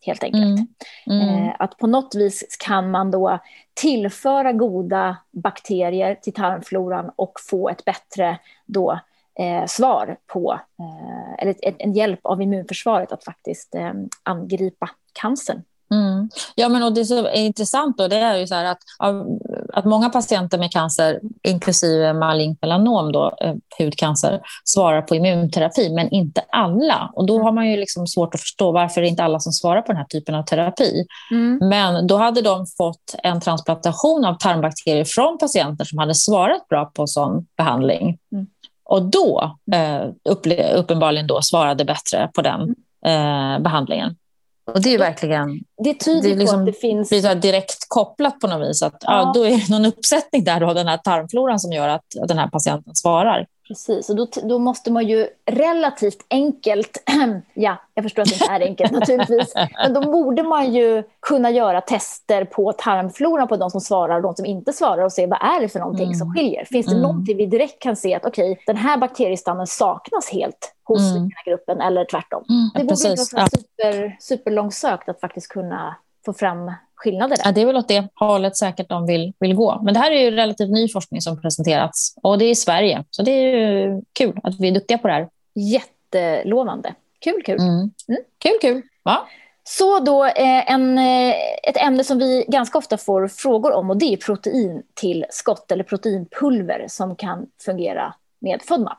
helt 0.02 0.24
enkelt. 0.24 0.44
Mm. 0.46 0.68
Mm. 1.06 1.48
Eh, 1.48 1.56
att 1.60 1.78
på 1.78 1.88
något 1.88 2.16
vis 2.16 2.58
kan 2.60 2.92
man 2.92 3.12
då 3.12 3.40
tillföra 3.74 4.54
goda 4.54 5.18
bakterier 5.32 6.16
till 6.16 6.34
tarmfloran 6.34 7.12
och 7.16 7.34
få 7.50 7.70
ett 7.70 7.86
bättre 7.86 8.40
då, 8.66 9.00
eh, 9.40 9.66
svar 9.68 10.18
på, 10.28 10.60
eh, 10.80 11.44
eller 11.44 11.56
ett, 11.62 11.76
en 11.80 11.94
hjälp 11.94 12.20
av 12.24 12.42
immunförsvaret 12.42 13.12
att 13.12 13.24
faktiskt 13.24 13.76
eh, 13.76 13.94
angripa 14.24 14.90
cancern. 15.14 15.64
Mm. 15.92 16.30
Ja, 16.56 16.70
men 16.70 16.84
och 16.84 16.94
det 16.94 17.06
som 17.06 17.18
är 17.18 17.46
intressant 17.46 17.98
då, 17.98 18.08
det 18.08 18.18
är 18.18 18.38
ju 18.38 18.48
så 18.48 18.56
att, 18.56 18.80
att 19.74 19.86
många 19.86 20.10
patienter 20.10 20.58
med 20.58 20.72
cancer, 20.72 21.20
inklusive 21.44 22.14
malignt 22.14 22.62
melanom, 22.62 23.12
då, 23.12 23.38
eh, 23.42 23.56
hudcancer, 23.80 24.42
svarar 24.66 25.02
på 25.02 25.16
immunterapi, 25.16 25.90
men 25.90 26.10
inte 26.10 26.42
alla. 26.50 27.12
Och 27.14 27.26
då 27.26 27.44
har 27.44 27.52
man 27.52 27.72
ju 27.72 27.78
liksom 27.78 28.08
svårt 28.08 28.36
att 28.36 28.42
förstå 28.42 28.72
varför 28.72 29.02
det 29.02 29.08
inte 29.08 29.24
alla 29.24 29.40
som 29.40 29.52
svarar 29.52 29.82
på 29.82 29.92
den 29.92 29.98
här 29.98 30.06
typen 30.06 30.36
av 30.36 30.44
terapi. 30.44 31.06
Mm. 31.32 31.60
Men 31.62 32.08
då 32.08 32.18
hade 32.18 32.42
de 32.42 32.66
fått 32.78 33.16
en 33.24 33.42
transplantation 33.42 34.26
av 34.26 34.34
tarmbakterier 34.34 35.06
från 35.06 35.38
patienter 35.38 35.86
som 35.86 35.98
hade 35.98 36.16
svarat 36.16 36.68
bra 36.68 36.86
på 36.86 37.08
sån 37.08 37.46
behandling. 37.58 38.18
Mm. 38.32 38.48
Och 38.84 39.06
då, 39.06 39.58
eh, 39.74 40.02
uppenbarligen 40.76 41.28
då, 41.28 41.42
svarade 41.42 41.86
bättre 41.86 42.30
på 42.36 42.42
den 42.42 42.76
eh, 43.06 43.60
behandlingen. 43.60 44.16
Och 44.74 44.82
det 44.82 44.94
är 44.94 44.98
verkligen... 44.98 45.60
Det 45.84 45.94
tyder 45.94 46.30
det 46.30 46.36
liksom, 46.36 46.58
på 46.58 46.60
att 46.60 46.66
det 46.66 46.80
finns... 46.80 47.10
blir 47.10 47.36
direkt 47.36 47.86
kopplat 47.88 48.40
på 48.40 48.48
något 48.48 48.70
vis. 48.70 48.84
Att, 48.84 48.98
ja. 49.00 49.18
ja. 49.18 49.32
då 49.36 49.46
är 49.46 49.58
det 49.58 49.70
någon 49.70 49.86
uppsättning 49.86 50.44
där 50.44 50.62
av 50.62 50.76
den 50.76 50.88
här 50.88 50.98
tarmfloran 50.98 51.60
som 51.60 51.72
gör 51.72 51.90
att 51.90 52.06
den 52.28 52.38
här 52.38 52.48
patienten 52.48 52.96
svarar. 52.96 53.46
Precis, 53.68 54.10
och 54.10 54.16
då, 54.16 54.28
då 54.44 54.60
måste 54.60 54.92
man 54.92 55.08
ju 55.08 55.28
relativt 55.46 56.26
enkelt, 56.30 57.04
ja, 57.54 57.78
jag 57.94 58.04
förstår 58.04 58.22
att 58.22 58.30
det 58.30 58.34
inte 58.34 58.54
är 58.54 58.62
enkelt 58.62 58.92
naturligtvis, 58.92 59.54
men 59.84 59.94
då 59.94 60.02
borde 60.02 60.44
man 60.44 60.74
ju 60.74 61.04
kunna 61.20 61.52
göra 61.52 61.82
tester 61.82 62.46
på 62.46 62.74
tarmfloran 62.74 63.48
på 63.48 63.58
de 63.58 63.70
som 63.70 63.82
svarar 63.82 64.16
och 64.16 64.22
de 64.22 64.36
som 64.36 64.46
inte 64.46 64.74
svarar 64.74 65.04
och 65.04 65.12
se 65.12 65.28
vad 65.28 65.42
är 65.42 65.62
det 65.62 65.70
för 65.70 65.80
någonting 65.80 66.06
mm. 66.06 66.16
som 66.16 66.34
skiljer. 66.34 66.66
Finns 66.66 66.86
det 66.86 66.92
mm. 66.92 67.02
någonting 67.02 67.38
vi 67.38 67.46
direkt 67.46 67.82
kan 67.82 67.96
se 67.96 68.16
att 68.16 68.26
okej, 68.26 68.52
okay, 68.52 68.64
den 68.68 68.78
här 68.78 68.98
bakteriestammen 68.98 69.68
saknas 69.68 70.30
helt 70.30 70.74
hos 70.84 71.02
mm. 71.02 71.14
den 71.14 71.32
här 71.36 71.52
gruppen 71.52 71.82
eller 71.82 72.06
tvärtom. 72.06 72.44
Mm, 72.50 72.70
det 72.76 72.84
borde 72.84 73.10
inte 73.10 73.36
vara 73.36 73.48
super, 73.48 74.18
superlångsökt 74.20 75.10
att 75.10 75.20
faktiskt 75.20 75.48
kunna 75.48 75.96
få 76.26 76.34
fram 76.34 76.72
skillnader. 76.98 77.38
Ja, 77.44 77.52
det 77.52 77.62
är 77.62 77.66
väl 77.66 77.76
åt 77.76 77.88
det 77.88 78.08
hållet 78.16 78.58
säkert 78.58 78.90
de 78.90 79.06
vill, 79.06 79.34
vill 79.40 79.56
gå. 79.56 79.82
Men 79.84 79.94
det 79.94 80.00
här 80.00 80.12
är 80.12 80.22
ju 80.22 80.32
relativt 80.32 80.70
ny 80.70 80.90
forskning 80.90 81.22
som 81.22 81.42
presenterats 81.42 82.16
och 82.24 82.38
det 82.38 82.46
är 82.46 82.50
i 82.50 82.56
Sverige. 82.56 83.04
Så 83.10 83.22
det 83.22 83.32
är 83.32 83.58
ju 83.58 84.02
kul 84.14 84.40
att 84.44 84.60
vi 84.60 84.68
är 84.68 84.72
duktiga 84.72 84.98
på 84.98 85.08
det 85.08 85.14
här. 85.14 85.30
Jättelovande. 85.56 86.94
Kul, 87.20 87.44
kul. 87.46 87.60
Mm. 87.60 87.92
Mm. 88.08 88.22
Kul, 88.40 88.58
kul. 88.62 88.82
Ja. 89.04 89.28
Så 89.64 90.00
då 90.00 90.26
eh, 90.26 90.72
en, 90.72 90.98
eh, 90.98 91.36
ett 91.64 91.78
ämne 91.78 92.04
som 92.04 92.20
vi 92.20 92.46
ganska 92.48 92.78
ofta 92.78 92.98
får 92.98 93.28
frågor 93.28 93.74
om 93.74 93.90
och 93.90 93.98
det 93.98 94.14
är 94.14 94.18
proteintillskott 94.18 95.72
eller 95.72 95.84
proteinpulver 95.84 96.86
som 96.88 97.16
kan 97.16 97.46
fungera 97.66 98.14
med 98.48 98.62
FODMAP. 98.68 98.98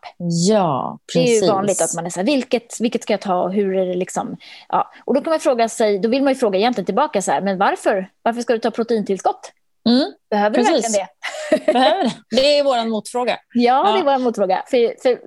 Ja, 0.48 0.98
precis. 1.12 1.40
Det 1.40 1.46
är 1.46 1.52
vanligt 1.52 1.82
att 1.82 1.94
man 1.94 2.06
är 2.06 2.10
så 2.10 2.20
här, 2.20 2.26
vilket, 2.26 2.80
vilket 2.80 3.02
ska 3.02 3.12
jag 3.12 3.20
ta 3.20 3.42
och 3.42 3.52
hur 3.52 3.76
är 3.76 3.86
det 3.86 3.94
liksom? 3.94 4.36
Ja. 4.68 4.90
Och 5.04 5.14
då 5.14 5.20
kan 5.20 5.30
man 5.30 5.40
fråga 5.40 5.68
sig, 5.68 5.98
då 5.98 6.08
vill 6.08 6.22
man 6.22 6.32
ju 6.32 6.38
fråga 6.38 6.58
egentligen 6.58 6.86
tillbaka 6.86 7.22
så 7.22 7.32
här, 7.32 7.40
men 7.40 7.58
varför? 7.58 8.10
Varför 8.22 8.40
ska 8.42 8.52
du 8.52 8.58
ta 8.58 8.70
proteintillskott? 8.70 9.52
Mm, 9.88 10.12
Behöver 10.30 10.54
precis. 10.54 10.92
du 10.92 10.98
verkligen 10.98 11.06
det? 11.66 11.72
Behöver 11.72 12.02
det? 12.30 12.36
Det 12.36 12.58
är 12.58 12.64
vår 12.64 12.88
motfråga. 12.88 13.38
Ja, 13.54 13.88
ja, 13.88 13.92
det 13.92 14.00
är 14.00 14.04
vår 14.04 14.24
motfråga. 14.24 14.62
För, 14.66 15.02
för, 15.02 15.20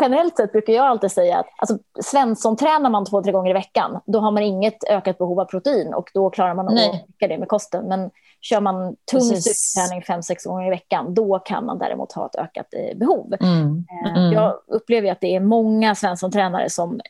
generellt 0.00 0.36
sett 0.36 0.52
brukar 0.52 0.72
jag 0.72 0.86
alltid 0.86 1.12
säga 1.12 1.38
att 1.38 1.46
alltså, 1.58 1.78
Svensson 2.02 2.56
tränar 2.56 2.90
man 2.90 3.04
två, 3.04 3.22
tre 3.22 3.32
gånger 3.32 3.50
i 3.50 3.54
veckan, 3.54 4.00
då 4.06 4.18
har 4.18 4.30
man 4.30 4.42
inget 4.42 4.84
ökat 4.84 5.18
behov 5.18 5.40
av 5.40 5.44
protein 5.44 5.94
och 5.94 6.10
då 6.14 6.30
klarar 6.30 6.54
man 6.54 6.68
att 6.68 6.92
täcka 6.92 7.28
det 7.28 7.38
med 7.38 7.48
kosten. 7.48 7.88
Men 7.88 8.10
Kör 8.40 8.60
man 8.60 8.96
tung 9.10 9.20
styrketräning 9.20 10.02
fem, 10.02 10.22
sex 10.22 10.44
gånger 10.44 10.66
i 10.66 10.70
veckan, 10.70 11.14
då 11.14 11.38
kan 11.38 11.66
man 11.66 11.78
däremot 11.78 12.12
ha 12.12 12.26
ett 12.26 12.34
ökat 12.34 12.66
eh, 12.74 12.98
behov. 12.98 13.34
Mm. 13.40 13.84
Eh, 14.04 14.16
mm. 14.16 14.32
Jag 14.32 14.54
upplever 14.66 15.12
att 15.12 15.20
det 15.20 15.36
är 15.36 15.40
många 15.40 15.94
Svensson-tränare 15.94 16.70
som 16.70 17.00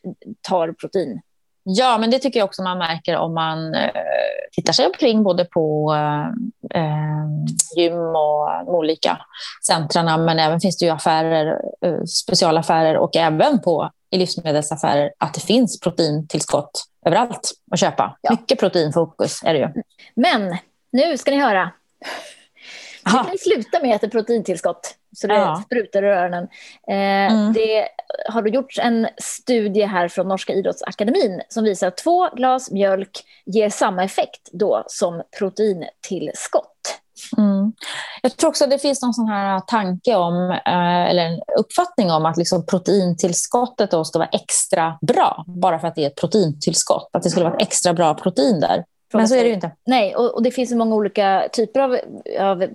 tar 0.48 0.72
protein 0.72 1.20
Ja, 1.68 1.98
men 1.98 2.10
det 2.10 2.18
tycker 2.18 2.40
jag 2.40 2.46
också 2.46 2.62
man 2.62 2.78
märker 2.78 3.16
om 3.16 3.34
man 3.34 3.74
eh, 3.74 3.90
tittar 4.52 4.72
sig 4.72 4.86
omkring 4.86 5.22
både 5.22 5.44
på 5.44 5.94
eh, 5.94 6.80
eh 6.80 7.26
gym 7.76 7.98
och 7.98 8.74
olika 8.74 9.18
centrarna, 9.66 10.16
men 10.16 10.38
även 10.38 10.60
finns 10.60 10.78
det 10.78 10.84
ju 10.84 10.92
affärer, 10.92 11.60
eh, 11.86 12.04
specialaffärer 12.04 12.96
och 12.96 13.16
även 13.16 13.60
på 13.60 13.90
i 14.10 14.18
livsmedelsaffärer 14.18 15.12
att 15.18 15.34
det 15.34 15.40
finns 15.40 15.80
proteintillskott 15.80 16.84
överallt 17.06 17.52
att 17.70 17.80
köpa. 17.80 18.16
Ja. 18.20 18.30
Mycket 18.30 18.60
proteinfokus 18.60 19.42
är 19.44 19.54
det 19.54 19.58
ju. 19.58 19.68
Men 20.14 20.56
nu 20.92 21.18
ska 21.18 21.30
ni 21.30 21.40
höra. 21.40 21.70
Nu 23.06 23.12
kan 23.12 23.38
sluta 23.38 23.82
med 23.82 23.94
att 23.94 24.02
äta 24.02 24.10
proteintillskott 24.10 24.94
så 25.16 25.26
det 25.26 25.34
ja. 25.34 25.62
sprutar 25.66 26.02
i 26.02 26.06
öronen. 26.06 26.44
Eh, 26.88 27.32
mm. 27.32 27.52
Det 27.52 27.88
har 28.28 28.42
då 28.42 28.48
gjorts 28.48 28.78
en 28.78 29.08
studie 29.18 29.82
här 29.82 30.08
från 30.08 30.28
Norska 30.28 30.52
idrottsakademin 30.52 31.42
som 31.48 31.64
visar 31.64 31.88
att 31.88 31.96
två 31.96 32.28
glas 32.28 32.70
mjölk 32.70 33.24
ger 33.46 33.70
samma 33.70 34.04
effekt 34.04 34.48
då 34.52 34.84
som 34.86 35.22
proteintillskott. 35.38 36.72
Mm. 37.38 37.72
Jag 38.22 38.36
tror 38.36 38.50
också 38.50 38.64
att 38.64 38.70
det 38.70 38.78
finns 38.78 39.02
någon 39.02 39.14
sån 39.14 39.28
här 39.28 39.60
tanke 39.60 40.14
om, 40.14 40.50
eh, 40.50 41.10
eller 41.10 41.26
en 41.26 41.40
uppfattning 41.58 42.10
om 42.10 42.26
att 42.26 42.36
liksom 42.36 42.66
proteintillskottet 42.66 43.90
då 43.90 44.04
ska 44.04 44.18
vara 44.18 44.28
extra 44.28 44.98
bra, 45.00 45.44
bara 45.46 45.78
för 45.78 45.88
att 45.88 45.94
det 45.94 46.02
är 46.02 46.06
ett 46.06 46.20
proteintillskott. 46.20 47.10
Att 47.12 47.22
det 47.22 47.30
skulle 47.30 47.44
vara 47.44 47.56
ett 47.56 47.62
extra 47.62 47.92
bra 47.92 48.14
protein 48.14 48.60
där. 48.60 48.84
Men 49.12 49.28
så 49.28 49.34
är 49.34 49.42
det 49.42 49.48
ju 49.48 49.54
inte. 49.54 49.70
Nej, 49.86 50.16
och, 50.16 50.34
och 50.34 50.42
det 50.42 50.50
finns 50.50 50.72
många 50.72 50.94
olika 50.94 51.48
typer 51.52 51.80
av, 51.80 51.98
av 52.40 52.66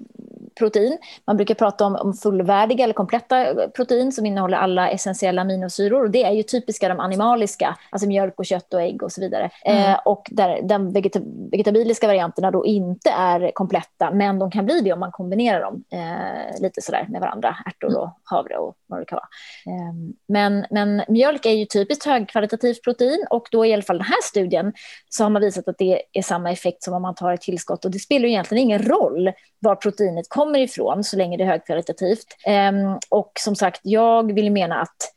protein. 0.55 0.97
Man 1.27 1.37
brukar 1.37 1.55
prata 1.55 1.85
om, 1.85 1.95
om 1.95 2.13
fullvärdiga 2.13 2.83
eller 2.83 2.93
kompletta 2.93 3.67
protein 3.75 4.11
som 4.11 4.25
innehåller 4.25 4.57
alla 4.57 4.89
essentiella 4.89 5.41
aminosyror. 5.41 6.03
Och 6.03 6.11
det 6.11 6.23
är 6.23 6.31
ju 6.31 6.43
typiska 6.43 6.89
de 6.89 6.99
animaliska, 6.99 7.77
alltså 7.89 8.07
mjölk 8.07 8.33
och 8.37 8.45
kött 8.45 8.73
och 8.73 8.81
ägg 8.81 9.03
och 9.03 9.11
så 9.11 9.21
vidare. 9.21 9.49
Mm. 9.65 9.91
Eh, 9.91 9.99
och 10.05 10.27
där 10.31 10.61
de 10.63 10.93
vegeta 10.93 11.19
vegetabiliska 11.51 12.07
varianterna 12.07 12.51
då 12.51 12.65
inte 12.65 13.09
är 13.09 13.51
kompletta, 13.53 14.11
men 14.11 14.39
de 14.39 14.51
kan 14.51 14.65
bli 14.65 14.81
det 14.81 14.93
om 14.93 14.99
man 14.99 15.11
kombinerar 15.11 15.61
dem 15.61 15.83
eh, 15.91 16.61
lite 16.61 16.81
sådär 16.81 17.05
med 17.09 17.21
varandra, 17.21 17.55
ärtor 17.65 17.97
och 17.97 18.09
havre 18.23 18.57
och 18.57 18.75
vad 18.87 18.99
det 18.99 19.05
kan 19.05 19.15
vara. 19.15 19.27
Eh, 19.75 19.93
men, 20.27 20.65
men 20.69 21.03
mjölk 21.07 21.45
är 21.45 21.51
ju 21.51 21.65
typiskt 21.65 22.05
högkvalitativt 22.05 22.83
protein 22.83 23.25
och 23.29 23.47
då 23.51 23.65
i 23.65 23.73
alla 23.73 23.81
fall 23.83 23.97
den 23.97 24.07
här 24.07 24.21
studien 24.23 24.73
så 25.09 25.23
har 25.23 25.29
man 25.29 25.41
visat 25.41 25.67
att 25.67 25.77
det 25.77 26.01
är 26.13 26.21
samma 26.21 26.51
effekt 26.51 26.83
som 26.83 26.93
om 26.93 27.01
man 27.01 27.15
tar 27.15 27.33
ett 27.33 27.41
tillskott 27.41 27.85
och 27.85 27.91
det 27.91 27.99
spelar 27.99 28.25
ju 28.25 28.31
egentligen 28.31 28.63
ingen 28.63 28.81
roll 28.81 29.31
var 29.59 29.75
proteinet 29.75 30.29
kommer 30.29 30.40
ifrån 30.55 31.03
så 31.03 31.17
länge 31.17 31.37
det 31.37 31.43
är 31.43 31.47
högkvalitativt. 31.47 32.25
Um, 32.47 32.99
och 33.09 33.31
som 33.39 33.55
sagt, 33.55 33.81
jag 33.83 34.33
vill 34.33 34.51
mena 34.51 34.81
att 34.81 35.13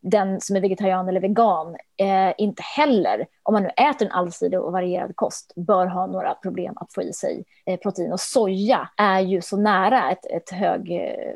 den 0.00 0.40
som 0.40 0.56
är 0.56 0.60
vegetarian 0.60 1.08
eller 1.08 1.20
vegan 1.20 1.76
eh, 1.96 2.34
inte 2.38 2.62
heller, 2.62 3.26
om 3.42 3.54
man 3.54 3.62
nu 3.62 3.68
äter 3.68 4.06
en 4.06 4.12
allsidig 4.12 4.60
och 4.60 4.72
varierad 4.72 5.16
kost, 5.16 5.52
bör 5.56 5.86
ha 5.86 6.06
några 6.06 6.34
problem 6.34 6.72
att 6.76 6.92
få 6.92 7.02
i 7.02 7.12
sig 7.12 7.44
eh, 7.66 7.78
protein. 7.80 8.12
Och 8.12 8.20
soja 8.20 8.88
är 8.96 9.20
ju 9.20 9.40
så 9.40 9.56
nära 9.56 10.10
ett, 10.10 10.26
ett 10.26 10.50
hög, 10.50 10.90
eh, 10.90 11.34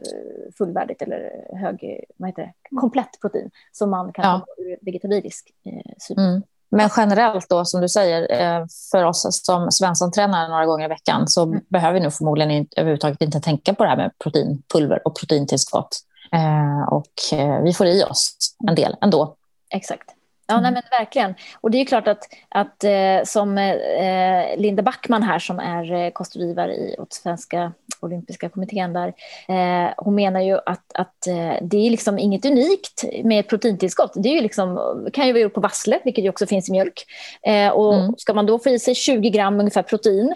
fullvärdigt 0.58 1.02
eller 1.02 1.46
hög, 1.56 2.04
vad 2.16 2.28
heter 2.28 2.42
det, 2.42 2.76
komplett 2.76 3.20
protein 3.20 3.50
som 3.72 3.90
man 3.90 4.12
kan 4.12 4.24
ja. 4.24 4.30
ha 4.30 4.64
ur 4.64 4.76
vegetabilisk 4.80 5.50
eh, 5.66 5.92
synpunkt. 5.98 6.28
Mm. 6.28 6.42
Men 6.76 6.90
generellt 6.96 7.48
då, 7.48 7.64
som 7.64 7.80
du 7.80 7.88
säger, 7.88 8.40
eh, 8.40 8.66
för 8.90 9.04
oss 9.04 9.26
som 9.44 9.70
Svensson-tränare 9.70 10.48
några 10.48 10.66
gånger 10.66 10.84
i 10.84 10.88
veckan 10.88 11.28
så 11.28 11.42
mm. 11.42 11.60
behöver 11.68 11.94
vi 11.94 12.00
nog 12.00 12.12
förmodligen 12.12 12.50
inte, 12.50 12.80
överhuvudtaget 12.80 13.22
inte 13.22 13.40
tänka 13.40 13.74
på 13.74 13.84
det 13.84 13.90
här 13.90 13.96
med 13.96 14.10
proteinpulver 14.18 15.06
och 15.06 15.16
proteintillskott. 15.16 15.98
Eh, 16.32 16.92
och 16.92 17.38
eh, 17.38 17.62
vi 17.62 17.72
får 17.72 17.86
i 17.86 18.04
oss 18.04 18.36
en 18.68 18.74
del 18.74 18.96
ändå. 19.00 19.36
Exakt. 19.70 20.10
Ja, 20.46 20.60
nej, 20.60 20.72
men 20.72 20.82
verkligen. 20.90 21.34
Och 21.60 21.70
det 21.70 21.80
är 21.80 21.84
klart 21.84 22.08
att, 22.08 22.28
att 22.48 22.84
eh, 22.84 23.24
som 23.24 23.58
eh, 23.58 24.56
Linda 24.56 24.82
Backman 24.82 25.22
här 25.22 25.38
som 25.38 25.58
är 25.58 25.92
eh, 25.92 26.10
kostrådgivare 26.10 26.74
i, 26.74 26.96
åt 26.98 27.12
Svenska 27.12 27.72
olympiska 28.00 28.48
kommittén 28.48 28.92
där, 28.92 29.08
eh, 29.48 29.90
hon 29.96 30.14
menar 30.14 30.40
ju 30.40 30.58
att, 30.66 30.92
att 30.94 31.26
eh, 31.26 31.54
det 31.62 31.76
är 31.86 31.90
liksom 31.90 32.18
inget 32.18 32.44
unikt 32.44 33.04
med 33.24 33.48
proteintillskott. 33.48 34.12
Det 34.14 34.28
är 34.28 34.34
ju 34.34 34.40
liksom, 34.40 34.98
kan 35.12 35.26
ju 35.26 35.32
vara 35.32 35.42
gjort 35.42 35.54
på 35.54 35.60
vassle, 35.60 35.98
vilket 36.04 36.24
ju 36.24 36.28
också 36.28 36.46
finns 36.46 36.68
i 36.68 36.72
mjölk. 36.72 37.04
Eh, 37.46 37.68
och 37.68 37.94
mm. 37.94 38.14
ska 38.18 38.34
man 38.34 38.46
då 38.46 38.58
få 38.58 38.68
i 38.68 38.78
sig 38.78 38.94
20 38.94 39.30
gram 39.30 39.60
ungefär 39.60 39.82
protein 39.82 40.34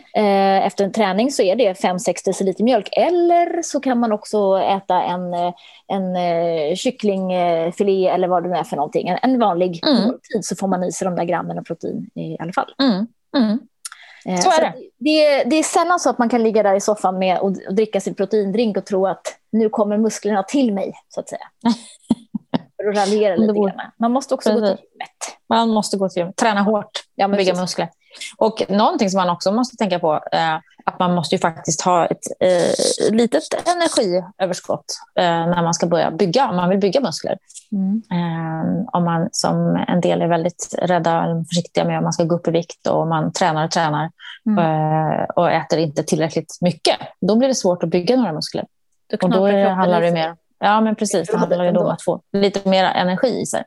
efter 0.62 0.85
en 0.85 0.92
träning 0.92 1.31
så 1.31 1.42
är 1.42 1.57
det 1.57 1.73
5-6 1.73 2.14
deciliter 2.25 2.64
mjölk. 2.64 2.88
Eller 2.92 3.62
så 3.62 3.81
kan 3.81 4.01
man 4.01 4.12
också 4.12 4.59
äta 4.59 5.03
en, 5.03 5.35
en 5.88 6.16
kycklingfilé 6.77 8.09
eller 8.09 8.29
vad 8.29 8.42
det 8.42 8.49
nu 8.49 8.57
är 8.57 8.64
för 8.64 8.77
någonting. 8.77 9.09
En, 9.09 9.19
en 9.23 9.38
vanlig 9.38 9.81
mm. 9.87 10.06
Måltid 10.07 10.45
så 10.45 10.57
får 10.57 10.69
man 10.69 10.85
i 10.85 10.92
sig 10.92 11.05
de 11.05 11.16
där 11.16 11.25
grammen 11.25 11.59
av 11.59 11.62
protein 11.62 12.11
i 12.14 12.37
alla 12.40 12.53
fall. 12.53 12.75
Mm. 12.79 13.07
Mm. 13.37 13.59
Eh, 14.27 14.40
så 14.40 14.51
är 14.51 14.61
det. 14.61 14.75
det. 14.99 15.45
Det 15.45 15.57
är 15.57 15.62
sällan 15.62 16.01
så 16.01 16.11
att 16.11 16.19
man 16.19 16.29
kan 16.29 16.42
ligga 16.42 16.62
där 16.62 16.75
i 16.75 16.81
soffan 16.81 17.19
med 17.19 17.38
och, 17.38 17.49
och 17.69 17.75
dricka 17.75 18.01
sin 18.01 18.14
proteindrink 18.14 18.77
och 18.77 18.85
tro 18.85 19.07
att 19.07 19.37
nu 19.53 19.69
kommer 19.69 19.99
musklerna 19.99 20.42
till 20.42 20.75
mig, 20.75 20.92
så 21.09 21.21
att 21.21 21.29
säga. 21.29 21.49
För 22.77 22.88
att 22.88 22.97
raljera 22.97 23.37
lite 23.37 23.53
grann. 23.53 23.92
Man 23.99 24.12
måste 24.12 24.35
också 24.35 24.51
Precis. 24.51 24.61
gå 24.61 24.77
till 24.77 24.85
gymmet. 24.85 25.38
Man 25.49 25.69
måste 25.69 25.97
gå 25.97 26.09
till 26.09 26.21
gymmet, 26.21 26.37
träna 26.37 26.62
hårt, 26.62 26.90
ja, 27.14 27.29
bygga 27.29 27.55
muskler. 27.55 27.90
Och 28.37 28.62
någonting 28.69 29.11
som 29.11 29.19
man 29.19 29.31
också 29.31 29.53
måste 29.53 29.77
tänka 29.77 29.99
på, 29.99 30.14
eh, 30.33 30.59
att 30.96 31.09
man 31.09 31.14
måste 31.14 31.35
ju 31.35 31.38
faktiskt 31.38 31.80
ha 31.80 32.06
ett 32.06 32.26
eh, 32.40 33.14
litet 33.14 33.68
energiöverskott 33.68 34.85
eh, 35.18 35.24
när 35.24 35.62
man 35.62 35.74
ska 35.74 35.87
börja 35.87 36.11
bygga, 36.11 36.48
om 36.48 36.56
man 36.56 36.68
vill 36.68 36.78
bygga 36.78 37.00
muskler. 37.00 37.38
Mm. 37.72 38.02
Eh, 38.11 38.88
om 38.92 39.04
man 39.04 39.28
som 39.32 39.85
en 39.88 40.00
del 40.00 40.22
är 40.22 40.26
väldigt 40.26 40.74
rädda 40.82 41.24
eller 41.24 41.44
försiktiga 41.44 41.85
med 41.85 41.98
om 41.98 42.04
man 42.04 42.12
ska 42.12 42.24
gå 42.24 42.35
upp 42.35 42.48
i 42.48 42.50
vikt 42.50 42.87
och 42.87 43.06
man 43.06 43.32
tränar 43.32 43.64
och 43.64 43.70
tränar 43.70 44.11
mm. 44.46 44.59
Eh, 44.59 45.24
och 45.24 45.50
äter 45.50 45.78
inte 45.78 46.02
tillräckligt 46.02 46.59
mycket, 46.61 46.96
då 47.20 47.37
blir 47.37 47.48
det 47.48 47.54
svårt 47.54 47.82
att 47.82 47.88
bygga 47.88 48.16
några 48.16 48.32
muskler. 48.32 48.64
Då 49.11 49.26
och 49.26 49.30
då 49.30 49.68
handlar 49.68 50.00
det 50.00 50.12
mer 50.12 50.37
Ja, 50.59 50.80
men 50.80 50.96
precis. 50.96 51.28
Det 51.28 51.37
handlar 51.37 51.64
ju 51.64 51.72
då 51.72 51.80
om 51.80 51.90
att 51.90 52.02
få 52.02 52.20
lite 52.32 52.68
mer 52.68 52.85
energi 52.85 53.40
i 53.40 53.46
sig. 53.46 53.64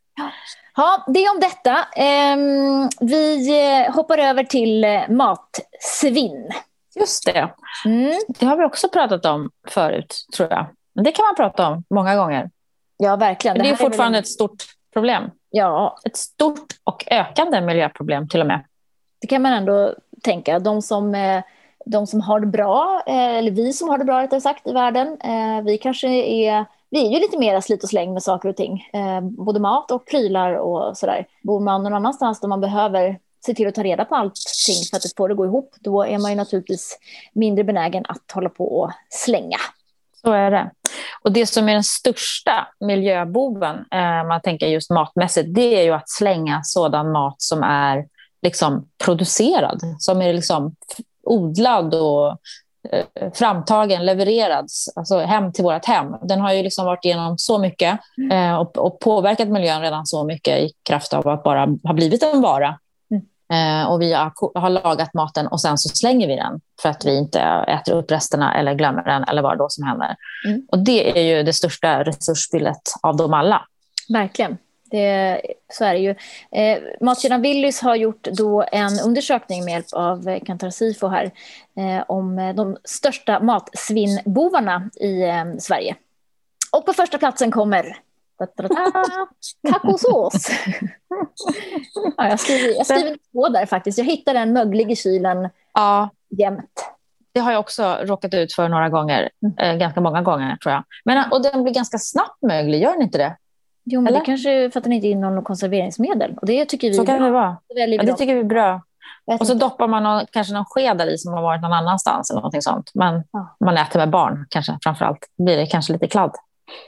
Ja, 0.75 1.03
det 1.07 1.29
om 1.29 1.39
detta. 1.39 1.77
Ehm, 1.95 2.89
vi 2.99 3.49
eh, 3.85 3.95
hoppar 3.95 4.17
över 4.17 4.43
till 4.43 4.83
eh, 4.83 5.09
matsvinn. 5.09 6.51
Just 6.95 7.25
det. 7.25 7.54
Mm. 7.86 8.19
Det 8.28 8.45
har 8.45 8.58
vi 8.58 8.63
också 8.63 8.89
pratat 8.89 9.25
om 9.25 9.49
förut, 9.67 10.15
tror 10.36 10.49
jag. 10.52 10.65
Men 10.95 11.04
det 11.04 11.12
kan 11.12 11.25
man 11.25 11.36
prata 11.36 11.67
om 11.67 11.84
många 11.89 12.15
gånger. 12.15 12.49
Ja, 12.97 13.15
verkligen. 13.15 13.58
Men 13.58 13.65
det, 13.65 13.71
är 13.71 13.75
fortfarande 13.75 14.17
är 14.17 14.21
väl... 14.21 14.23
ett 14.23 14.28
stort 14.28 14.63
problem. 14.93 15.32
Ja. 15.49 15.97
Ett 16.06 16.17
stort 16.17 16.73
och 16.84 17.06
ökande 17.12 17.62
miljöproblem 17.62 18.28
till 18.28 18.41
och 18.41 18.47
med. 18.47 18.65
Det 19.21 19.28
kan 19.28 19.41
man 19.41 19.54
ändå 19.54 19.95
tänka. 20.23 20.60
De 20.60 20.82
som, 20.82 21.15
eh, 21.15 21.43
de 21.86 22.08
som 22.08 22.21
har 22.21 22.39
det 22.39 22.47
bra, 22.47 23.04
eller 23.08 23.52
vi 23.52 23.73
som 23.73 23.89
har 23.89 23.97
det 23.97 24.06
bra 24.06 24.21
rättare 24.21 24.41
sagt 24.41 24.67
i 24.67 24.73
världen, 24.73 25.17
vi 25.65 25.78
kanske 25.78 26.08
är 26.08 26.65
vi 26.91 27.08
är 27.08 27.12
ju 27.12 27.19
lite 27.19 27.38
mer 27.38 27.62
slit 27.62 27.84
och 27.84 27.89
släng 27.89 28.13
med 28.13 28.23
saker 28.23 28.49
och 28.49 28.56
ting. 28.56 28.89
Eh, 28.93 29.21
både 29.21 29.60
mat 29.60 29.91
och 29.91 30.06
prylar 30.06 30.54
och 30.54 30.97
sådär. 30.97 31.28
Bor 31.43 31.60
man 31.60 31.84
någon 31.84 31.93
annanstans 31.93 32.39
där 32.39 32.47
man 32.47 32.62
behöver 32.62 33.19
se 33.45 33.54
till 33.54 33.67
att 33.67 33.75
ta 33.75 33.84
reda 33.84 34.06
på 34.06 34.15
allting 34.15 34.84
för 34.89 34.97
att 34.97 35.13
få 35.17 35.28
det 35.28 35.32
att 35.32 35.38
gå 35.38 35.45
ihop, 35.45 35.75
då 35.80 36.04
är 36.04 36.17
man 36.17 36.32
ju 36.32 36.38
naturligtvis 36.38 36.97
mindre 37.34 37.63
benägen 37.63 38.06
att 38.08 38.32
hålla 38.34 38.49
på 38.49 38.80
och 38.80 38.91
slänga. 39.10 39.58
Så 40.21 40.32
är 40.32 40.52
det. 40.52 40.71
Och 41.23 41.32
det 41.32 41.45
som 41.45 41.69
är 41.69 41.73
den 41.73 41.84
största 41.84 42.67
miljöboven, 42.80 43.75
eh, 43.75 44.28
man 44.28 44.41
tänker 44.41 44.67
just 44.67 44.89
matmässigt, 44.89 45.56
det 45.56 45.80
är 45.80 45.84
ju 45.84 45.91
att 45.91 46.10
slänga 46.10 46.62
sådan 46.63 47.12
mat 47.12 47.36
som 47.41 47.63
är 47.63 48.06
liksom 48.41 48.88
producerad, 49.06 49.82
som 49.99 50.21
är 50.21 50.34
liksom 50.34 50.75
odlad 51.23 51.93
och 51.93 52.38
Eh, 52.91 53.32
framtagen, 53.34 54.06
levererad 54.06 54.67
alltså 54.95 55.19
hem 55.19 55.54
till 55.54 55.63
vårt 55.63 55.86
hem. 55.86 56.15
Den 56.21 56.41
har 56.41 56.54
ju 56.54 56.63
liksom 56.63 56.86
varit 56.86 57.06
igenom 57.06 57.38
så 57.38 57.58
mycket 57.58 57.99
mm. 58.17 58.32
eh, 58.32 58.60
och, 58.60 58.78
och, 58.78 58.99
påverkat 58.99 59.47
miljön 59.47 59.82
redan 59.82 60.06
så 60.06 60.23
mycket 60.23 60.60
i 60.60 60.71
kraft 60.84 61.13
av 61.13 61.28
att 61.28 61.43
bara 61.43 61.67
ha 61.84 61.93
blivit 61.93 62.23
en 62.23 62.41
vara. 62.41 62.80
Eh, 63.53 63.91
och 63.91 64.01
vi 64.01 64.13
har, 64.13 64.59
har, 64.59 64.69
lagat 64.69 65.13
maten 65.13 65.47
och 65.47 65.62
sen 65.62 65.77
så 65.77 65.89
slänger 65.89 66.27
vi 66.27 66.35
den 66.35 66.62
för 66.81 66.89
att 66.89 67.05
vi 67.05 67.17
inte 67.17 67.39
äter 67.67 67.95
upp 67.95 68.12
resterna 68.12 68.57
eller 68.57 68.73
glömmer 68.73 69.03
den 69.03 69.23
eller 69.23 69.41
vad 69.41 69.57
då 69.57 69.69
som 69.69 69.83
händer. 69.83 70.15
Mm. 70.47 70.67
Och 70.71 70.79
det 70.79 71.19
är 71.19 71.38
ju 71.38 71.43
det 71.43 71.53
största 71.53 72.03
resursspillet 72.03 72.81
av 73.01 73.17
dem 73.17 73.33
alla. 73.33 73.65
Verkligen. 74.09 74.57
Det, 74.91 75.41
så 75.73 75.85
är 75.85 75.93
det 75.93 75.99
ju. 75.99 76.15
Eh, 76.51 76.79
Matkedjan 77.01 77.41
Willys 77.41 77.81
har 77.81 77.95
gjort 77.95 78.27
då 78.31 78.65
en 78.71 78.99
undersökning 79.05 79.65
med 79.65 79.71
hjälp 79.71 79.85
av 79.93 80.39
Kantar 80.39 80.69
Sifo 80.69 81.07
här 81.07 81.31
eh, 81.77 82.03
om 82.07 82.53
de 82.55 82.77
största 82.83 83.39
matsvinnbovarna 83.39 84.89
i 84.95 85.21
eh, 85.21 85.45
Sverige. 85.59 85.95
Och 86.71 86.85
på 86.85 86.93
första 86.93 87.17
platsen 87.17 87.51
kommer 87.51 87.97
Tacosås. 89.71 90.49
ja, 92.17 92.30
jag 92.30 92.39
skriver, 92.39 92.78
jag 92.78 92.86
skriver 92.86 93.17
två 93.32 93.49
där 93.49 93.65
faktiskt. 93.65 93.97
Jag 93.97 94.06
hittade 94.06 94.39
en 94.39 94.54
möglig 94.54 94.91
i 94.91 94.95
kylen 94.95 95.49
ja. 95.73 96.10
jämt. 96.30 96.86
Det 97.32 97.39
har 97.39 97.52
jag 97.52 97.60
också 97.60 97.97
råkat 98.04 98.34
ut 98.34 98.54
för 98.54 98.69
några 98.69 98.89
gånger, 98.89 99.30
mm. 99.43 99.58
eh, 99.58 99.80
ganska 99.80 100.02
många 100.02 100.21
gånger 100.21 100.56
tror 100.56 100.73
jag. 100.73 100.84
Men, 101.06 101.32
och 101.32 101.41
den 101.41 101.63
blir 101.63 101.73
ganska 101.73 101.97
snabbt 101.97 102.41
möglig, 102.41 102.82
gör 102.82 102.91
den 102.91 103.02
inte 103.02 103.17
det? 103.17 103.38
Jo, 103.86 104.02
men 104.02 104.08
Eller? 104.08 104.19
det 104.19 104.25
kanske 104.25 104.52
är 104.52 104.69
för 104.69 104.80
att 104.80 104.84
den 104.84 104.93
inte 104.93 105.08
innehåller 105.08 105.41
konserveringsmedel. 105.41 106.38
Och 106.41 106.47
det 106.47 106.65
tycker 106.65 106.88
vi 106.88 106.93
Så 106.93 107.06
kan 107.06 107.17
bra. 107.17 107.25
det 107.25 107.32
vara. 107.32 107.58
Väljer 107.75 107.99
Ja, 107.99 108.12
det 108.12 108.17
tycker 108.17 108.34
vi 108.34 108.39
är 108.39 108.43
bra. 108.43 108.82
Och 109.25 109.47
så 109.47 109.54
doppar 109.54 109.88
man 109.88 110.04
någon, 110.04 110.25
kanske 110.32 110.54
någon 110.54 110.65
sked 110.65 111.02
i 111.02 111.17
som 111.17 111.34
har 111.34 111.41
varit 111.41 111.62
någon 111.62 111.73
annanstans 111.73 112.30
eller 112.30 112.39
någonting 112.39 112.62
sånt. 112.62 112.91
Men 112.93 113.23
Ja. 113.32 113.56
man 113.60 113.78
äter 113.78 113.99
med 113.99 114.10
barn 114.10 114.45
kanske 114.49 114.78
framför 114.84 115.06
allt 115.06 115.28
blir 115.38 115.58
det 115.58 115.65
kanske 115.65 115.93
lite 115.93 116.08
kladd. 116.08 116.36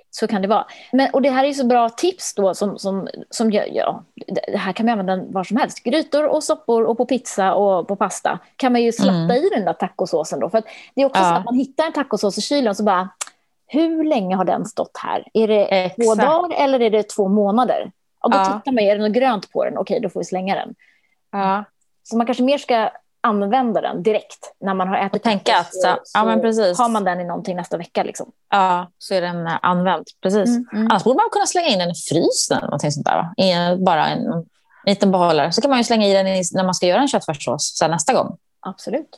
Så 0.10 0.28
kan 0.28 0.42
det 0.42 0.48
vara. 0.48 0.66
Men, 0.92 1.10
och 1.14 1.22
det 1.22 1.30
här 1.30 1.44
är 1.44 1.54
så 1.54 1.66
bra 1.66 1.90
tips 1.90 2.34
då 2.36 2.54
som, 2.54 2.80
som, 2.80 3.08
som 3.30 3.52
ja, 3.52 4.04
det 4.52 4.58
här 4.58 4.74
kan 4.74 4.86
man 4.86 5.00
använda 5.00 5.26
var 5.34 5.44
som 5.44 5.58
helst. 5.58 5.84
Grytor 5.84 6.26
och 6.28 6.44
soppor 6.44 6.84
och 6.84 6.98
på 6.98 7.06
pizza 7.06 7.54
och 7.54 7.88
på 7.88 7.96
pasta 7.96 8.40
kan 8.56 8.72
man 8.72 8.82
ju 8.82 8.92
slatta 8.92 9.12
Mm. 9.12 9.32
i 9.32 9.50
den 9.56 9.66
där 9.66 9.74
tacosåsen 9.74 10.40
då. 10.40 10.50
För 10.50 10.64
det 10.96 11.02
är 11.02 11.06
också 11.06 11.22
Ja. 11.22 11.30
så 11.30 11.36
att 11.36 11.46
man 11.46 11.56
hittar 11.56 11.86
en 11.86 11.94
tacosås 11.94 12.38
i 12.38 12.42
kylen 12.42 12.68
och 12.70 12.78
så 12.78 12.84
bara, 12.84 13.10
hur 13.68 14.04
länge 14.04 14.36
har 14.36 14.46
den 14.46 14.66
stått 14.66 14.98
här? 15.04 15.28
Är 15.34 15.48
det 15.48 15.66
två 15.90 16.02
Exakt. 16.12 16.22
dagar 16.22 16.58
eller 16.66 16.80
är 16.82 16.90
det 16.90 17.04
två 17.10 17.28
månader? 17.28 17.92
Och 18.20 18.32
då 18.32 18.38
Ja. 18.38 18.46
tittar 18.46 18.72
man, 18.72 18.80
är 18.84 18.98
det 18.98 19.08
något 19.08 19.16
grönt 19.18 19.52
på 19.52 19.66
den? 19.66 19.78
Okej, 19.78 20.00
då 20.00 20.10
får 20.10 20.20
vi 20.20 20.24
slänga 20.26 20.56
den. 20.56 20.76
Ja. 21.32 21.64
Så 22.04 22.18
man 22.18 22.26
kanske 22.26 22.44
mer 22.44 22.58
ska 22.58 22.90
använda 23.24 23.82
den 23.82 24.04
direkt 24.04 24.54
när 24.60 24.74
man 24.74 24.88
har 24.88 24.98
ätit 24.98 25.16
Och 25.16 25.22
tänka 25.24 25.58
att 25.58 25.74
så- 25.74 25.82
så, 25.82 25.98
ja, 26.14 26.26
men 26.26 26.42
precis. 26.42 26.78
har 26.80 26.90
man 26.90 27.04
den 27.04 27.20
i 27.22 27.24
någonting 27.24 27.56
nästa 27.56 27.78
vecka. 27.78 28.04
Liksom. 28.04 28.32
ja, 28.50 28.88
så 28.98 29.14
är 29.14 29.22
den 29.22 29.48
eh, 29.48 29.54
använd. 29.62 30.06
Precis. 30.22 30.50
Mm, 30.50 30.66
mm. 30.74 30.88
Annars 30.92 31.04
borde 31.04 31.18
man 31.18 31.30
kunna 31.32 31.46
slänga 31.46 31.68
in 31.68 31.80
den 31.80 31.90
i 31.92 31.96
frysen 31.96 32.58
eller 32.58 32.68
någonting 32.68 32.92
sånt 32.92 33.06
där. 33.06 33.30
I 33.38 33.52
en- 33.52 33.84
bara 33.84 34.08
en, 34.08 34.20
en 34.34 34.46
liten 34.86 35.12
behållare. 35.12 35.52
Så 35.52 35.62
kan 35.62 35.70
man 35.70 35.78
ju 35.80 35.84
slänga 35.84 36.08
i 36.08 36.14
den 36.14 36.28
i, 36.28 36.44
när 36.54 36.64
man 36.64 36.74
ska 36.74 36.86
göra 36.88 37.02
en 37.02 37.08
köttfärssås 37.08 37.82
nästa 37.90 38.14
gång. 38.14 38.38
Absolut. 38.60 39.10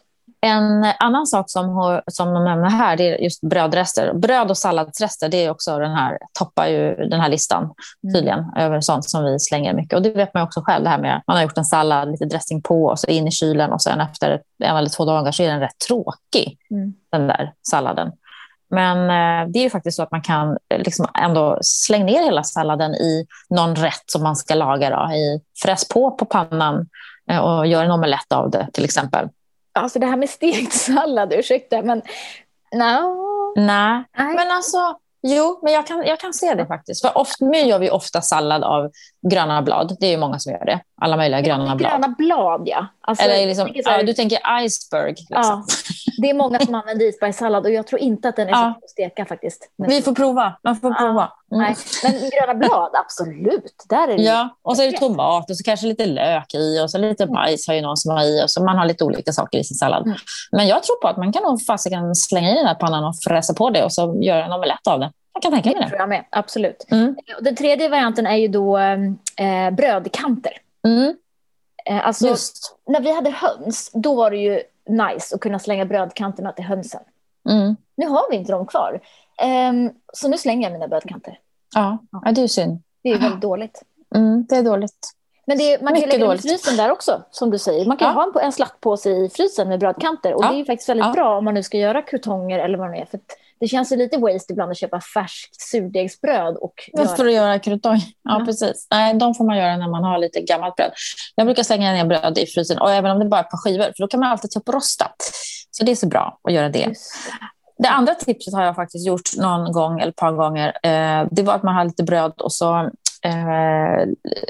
En 0.43 0.85
annan 0.99 1.27
sak 1.27 1.49
som, 1.49 1.69
har- 1.69 2.03
som 2.07 2.33
de 2.33 2.43
nämner 2.43 2.69
här 2.69 2.97
det 2.97 3.09
är 3.09 3.17
just 3.23 3.41
brödrester. 3.41 4.13
Bröd 4.13 4.49
och 4.49 4.57
salladsrester 4.57 5.29
det 5.29 5.45
är 5.45 5.49
också 5.49 5.79
den 5.79 5.91
här, 5.91 6.17
toppar 6.39 6.67
ju 6.67 6.95
den 6.95 7.19
här 7.21 7.29
listan 7.29 7.73
tydligen 8.13 8.45
över 8.57 8.81
sånt 8.81 9.09
som 9.09 9.23
vi 9.23 9.39
slänger 9.39 9.73
mycket. 9.73 9.93
Och 9.97 10.01
det 10.01 10.09
vet 10.09 10.33
man 10.33 10.43
också 10.43 10.61
själv, 10.61 10.83
det 10.83 10.89
här 10.89 10.97
med 11.01 11.21
man 11.27 11.35
har 11.37 11.43
gjort 11.43 11.57
en 11.57 11.65
sallad, 11.65 12.11
lite 12.11 12.25
dressing 12.25 12.61
på 12.61 12.85
och 12.85 12.99
så 12.99 13.07
in 13.07 13.27
i 13.27 13.31
kylen 13.31 13.71
och 13.73 13.81
sen 13.81 14.01
efter 14.01 14.41
en 14.63 14.75
eller 14.77 14.89
två 14.89 15.05
dagar 15.05 15.31
så 15.31 15.43
är 15.43 15.47
den 15.47 15.59
rätt 15.59 15.79
tråkig, 15.87 16.57
Mm. 16.71 16.93
den 17.11 17.27
där 17.27 17.53
salladen. 17.69 18.11
Men 18.69 18.97
eh, 18.99 19.51
det 19.51 19.59
är 19.59 19.63
ju 19.63 19.69
faktiskt 19.69 19.97
så 19.97 20.03
att 20.03 20.11
man 20.11 20.21
kan 20.21 20.49
eh, 20.69 20.77
liksom 20.79 21.07
ändå 21.21 21.57
slänga 21.61 22.05
ner 22.05 22.23
hela 22.23 22.43
salladen 22.43 22.95
i 22.95 23.25
någon 23.49 23.75
rätt 23.75 24.03
som 24.11 24.23
man 24.23 24.35
ska 24.35 24.55
laga. 24.55 24.89
Då, 24.89 25.13
i, 25.13 25.41
fräs 25.63 25.87
på 25.87 26.11
på 26.11 26.25
pannan 26.25 26.85
eh, 27.31 27.37
och 27.37 27.67
gör 27.67 27.83
en 27.83 27.91
omelett 27.91 28.31
av 28.33 28.49
det 28.51 28.67
till 28.73 28.83
exempel. 28.85 29.29
Alltså 29.73 29.99
det 29.99 30.05
här 30.05 30.17
med 30.17 30.29
stekt 30.29 30.73
sallad, 30.73 31.33
ursäkta, 31.33 31.81
men 31.81 32.01
no. 32.75 33.53
Nej, 33.55 34.03
men 34.17 34.51
alltså, 34.51 34.97
jo, 35.27 35.59
men 35.63 35.73
jag 35.73 35.87
kan, 35.87 36.03
jag 36.05 36.19
kan 36.19 36.33
se 36.33 36.53
det 36.53 36.65
faktiskt. 36.65 37.01
För 37.01 37.17
ofta, 37.17 37.45
nu 37.45 37.57
gör 37.57 37.79
vi 37.79 37.89
ofta 37.89 38.21
sallad 38.21 38.63
av 38.63 38.91
gröna 39.31 39.61
blad. 39.61 39.97
Det 39.99 40.05
är 40.05 40.11
ju 40.11 40.17
många 40.17 40.39
som 40.39 40.51
gör 40.51 40.65
det. 40.65 40.79
Alla 41.01 41.17
möjliga 41.17 41.41
gröna 41.41 41.75
blad. 41.75 41.91
Gröna 41.91 42.15
blad, 42.17 42.63
ja. 42.65 42.87
Alltså, 43.07 43.25
Eller 43.25 43.47
liksom, 43.47 43.65
tänker 43.65 43.89
här, 43.89 43.99
ja, 43.99 44.05
du 44.05 44.13
tänker 44.13 44.39
iceberg. 44.65 45.09
Liksom. 45.09 45.25
ja, 45.31 45.65
det 46.21 46.29
är 46.29 46.33
många 46.33 46.59
som 46.59 46.75
använder 46.75 47.05
isbergssallad 47.05 47.65
och 47.65 47.71
jag 47.71 47.87
tror 47.87 48.01
inte 48.01 48.29
att 48.29 48.35
den 48.35 48.47
är 48.49 48.53
så 48.53 48.59
Ja. 48.59 48.79
att 48.83 48.89
steka 48.89 49.25
faktiskt. 49.25 49.69
Men, 49.77 49.89
Vi 49.89 50.01
får 50.01 50.15
prova. 50.15 50.53
Man 50.63 50.75
får 50.75 50.93
prova. 50.93 51.31
Mm. 51.51 51.63
nej. 51.63 51.75
men 52.03 52.11
gröna 52.11 52.53
blad, 52.53 52.91
absolut. 52.93 53.75
Där 53.89 54.07
är 54.07 54.17
det 54.17 54.23
Ja, 54.23 54.49
och 54.61 54.77
så 54.77 54.83
är 54.83 54.91
det 54.91 54.97
tomat 54.97 55.49
och 55.49 55.57
så 55.57 55.63
kanske 55.63 55.87
lite 55.87 56.05
lök 56.05 56.53
i 56.53 56.79
och 56.81 56.91
så 56.91 56.97
lite 56.97 57.25
bajs 57.27 57.67
har 57.67 57.75
ju 57.75 57.81
någon 57.81 57.97
som 57.97 58.11
har 58.11 58.23
i 58.23 58.43
och 58.43 58.51
så 58.51 58.63
man 58.63 58.77
har 58.77 58.85
lite 58.85 59.03
olika 59.03 59.31
saker 59.31 59.57
i 59.59 59.63
sin 59.63 59.77
sallad. 59.77 60.05
Mm. 60.05 60.17
Men 60.51 60.67
jag 60.67 60.83
tror 60.83 60.95
på 61.01 61.07
att 61.07 61.17
man 61.17 61.33
kan 61.33 61.43
nog 61.43 61.65
fasiken 61.65 62.15
slänga 62.15 62.51
i 62.51 62.55
den 62.55 62.67
här 62.67 62.75
pannan 62.75 63.03
och 63.03 63.15
fräsa 63.27 63.53
på 63.53 63.69
det 63.69 63.83
och 63.83 63.93
så 63.93 64.19
göra 64.21 64.45
en 64.45 64.51
omelett 64.51 64.87
av 64.87 64.99
det. 64.99 65.11
Jag 65.33 65.41
kan 65.43 65.51
tänka 65.51 65.69
mig 65.69 65.79
det 65.81 65.87
tror 65.87 65.99
jag 65.99 66.09
med, 66.09 66.25
absolut. 66.29 66.85
Mm. 66.91 67.15
Och 67.37 67.43
Den 67.43 67.55
tredje 67.55 67.89
varianten 67.89 68.27
är 68.27 68.35
ju 68.35 68.47
då 68.47 68.77
eh, 68.77 69.71
brödkanter. 69.71 70.51
Mm. 70.87 71.13
Eh, 71.85 72.07
alltså, 72.07 72.27
Just. 72.27 72.75
när 72.87 73.01
vi 73.01 73.15
hade 73.15 73.29
höns, 73.29 73.91
då 73.93 74.15
var 74.15 74.31
det 74.31 74.37
ju 74.37 74.61
nice 74.89 75.35
att 75.35 75.41
kunna 75.41 75.59
slänga 75.59 75.85
brödkanterna 75.85 76.51
till 76.51 76.65
hönsen. 76.65 77.01
Mm. 77.49 77.75
Nu 77.95 78.07
har 78.07 78.29
vi 78.31 78.35
inte 78.37 78.51
dem 78.51 78.65
kvar. 78.65 78.99
Ehm, 79.41 79.89
så 80.13 80.27
nu 80.27 80.37
slänger 80.37 80.63
jag 80.63 80.73
mina 80.73 80.87
brödkanter. 80.87 81.39
Ja. 81.75 81.97
ja, 82.11 82.31
det 82.31 82.41
är 82.41 82.47
synd. 82.47 82.79
Det 83.03 83.09
är 83.09 83.19
väldigt 83.19 83.41
dåligt. 83.41 83.81
Mm, 84.15 84.45
det 84.49 84.55
är 84.55 84.63
dåligt. 84.63 85.11
Men 85.45 85.57
det 85.57 85.81
man 85.81 85.87
kan 85.87 85.93
Mycket 85.93 86.09
lägga 86.09 86.25
dem 86.25 86.35
i 86.35 86.37
frysen 86.37 86.77
där 86.77 86.91
också, 86.91 87.21
som 87.31 87.49
du 87.49 87.59
säger. 87.59 87.85
Man 87.85 87.97
kan 87.97 88.07
Ja. 88.07 88.13
ha 88.13 88.23
en, 88.23 88.33
på- 88.33 88.39
en 88.39 88.51
slattpåse 88.51 89.09
i 89.09 89.29
frysen 89.29 89.69
med 89.69 89.79
brödkanter. 89.79 90.33
Och 90.33 90.43
Ja. 90.43 90.51
det 90.51 90.59
är 90.59 90.65
faktiskt 90.65 90.89
väldigt 90.89 91.05
Ja. 91.05 91.11
bra 91.13 91.37
om 91.37 91.45
man 91.45 91.53
nu 91.53 91.63
ska 91.63 91.77
göra 91.77 92.01
kutonger 92.01 92.59
eller 92.59 92.77
vad 92.77 92.91
det 92.91 92.97
är. 92.97 93.05
För 93.05 93.17
att 93.17 93.37
det 93.63 93.67
känns 93.67 93.91
ju 93.91 93.95
lite 93.95 94.17
waste 94.17 94.53
ibland 94.53 94.71
att 94.71 94.77
köpa 94.77 95.01
färskt 95.13 95.61
surdegsbröd 95.61 96.55
och 96.57 96.73
göra. 96.97 97.07
för 97.15 97.25
att 97.25 97.33
göra 97.33 97.59
krutong. 97.59 97.95
Ja, 98.23 98.39
Ja. 98.39 98.45
precis. 98.45 98.87
Nej, 98.91 99.13
de 99.13 99.33
får 99.35 99.45
man 99.45 99.57
göra 99.57 99.77
när 99.77 99.87
man 99.89 100.03
har 100.03 100.17
lite 100.17 100.41
gammalt 100.41 100.75
bröd. 100.75 100.91
Jag 101.35 101.45
brukar 101.47 101.63
slänga 101.63 101.91
ner 101.91 102.05
bröd 102.05 102.37
i 102.37 102.45
frysen, 102.45 102.77
och 102.77 102.91
även 102.91 103.11
om 103.11 103.19
det 103.19 103.25
bara 103.25 103.39
är 103.39 103.43
ett 103.45 103.49
par 103.51 103.57
skivor, 103.57 103.83
för 103.85 103.93
då 104.03 104.07
kan 104.07 104.19
man 104.19 104.29
alltid 104.31 104.51
ta 104.51 104.59
upp 104.59 104.67
och 104.67 104.73
rosta. 104.73 105.11
Så 105.71 105.83
det 105.83 105.91
är 105.91 105.95
så 105.95 106.07
bra 106.07 106.39
att 106.43 106.53
göra 106.53 106.69
det. 106.69 106.79
Just 106.79 107.11
Det 107.77 107.89
andra 107.89 108.13
tipset 108.15 108.53
har 108.53 108.63
jag 108.63 108.75
faktiskt 108.75 109.07
gjort 109.07 109.29
någon 109.37 109.71
gång 109.71 109.99
eller 109.99 110.09
ett 110.11 110.15
par 110.15 110.31
gånger. 110.31 110.67
Eh, 110.83 111.27
det 111.31 111.41
var 111.43 111.53
att 111.53 111.63
man 111.63 111.75
har 111.75 111.85
lite 111.85 112.03
bröd 112.03 112.33
och 112.41 112.53
så 112.53 112.79
eh, 113.25 114.07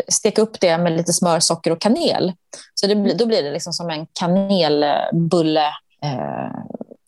steka 0.07 0.41
upp 0.41 0.59
det 0.59 0.77
med 0.77 0.91
lite 0.91 1.13
smör, 1.13 1.39
socker 1.39 1.71
och 1.71 1.81
kanel. 1.81 2.33
Så 2.73 2.87
det, 2.87 2.95
blir- 2.95 3.17
då 3.17 3.25
blir 3.25 3.43
det 3.43 3.51
liksom 3.51 3.73
som 3.73 3.89
en 3.89 4.07
kanelbulle 4.19 5.65
eh, 6.03 6.51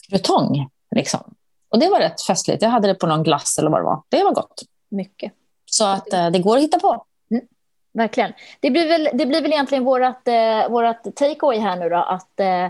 krutong. 0.10 0.70
Liksom. 0.96 1.34
Och 1.69 1.80
det 1.80 1.89
var 1.89 1.99
rätt 1.99 2.21
festligt. 2.21 2.62
Jag 2.62 2.69
hade 2.69 2.88
det 2.88 2.95
på 2.95 3.08
någon 3.08 3.23
glass 3.23 3.58
eller 3.60 3.69
vad 3.69 3.80
det 3.80 3.84
var. 3.86 4.01
Det 4.10 4.23
var 4.23 4.32
gott. 4.32 4.62
mycket. 4.89 5.32
Så 5.65 5.86
att 5.86 6.13
eh, 6.13 6.30
det 6.30 6.39
går 6.39 6.58
att 6.58 6.63
hitta 6.63 6.80
på. 6.80 7.06
Verkligen. 7.93 8.34
Det 8.60 8.71
blir 8.71 8.88
väl, 8.88 9.10
det 9.13 9.25
blir 9.25 9.41
väl 9.41 9.51
egentligen 9.51 9.84
vårt, 9.84 10.28
eh, 10.28 10.69
vårt 10.69 11.06
take-away 11.06 11.60
här 11.60 11.75
nu 11.75 11.89
då. 11.89 11.97
Att 11.97 12.39
eh, 12.39 12.67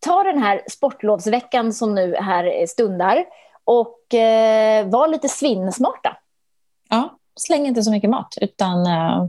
ta 0.00 0.22
den 0.22 0.42
här 0.42 0.62
sportlovsveckan 0.70 1.72
som 1.72 1.94
nu 1.94 2.16
här 2.16 2.66
stundar 2.66 3.24
och 3.64 4.14
eh, 4.14 4.86
var 4.86 5.08
lite 5.08 5.28
svinnsmarta. 5.28 6.16
Ja, 6.88 7.18
släng 7.36 7.66
inte 7.66 7.82
så 7.82 7.90
mycket 7.90 8.10
mat, 8.10 8.34
utan 8.40 8.86
eh, 8.86 9.26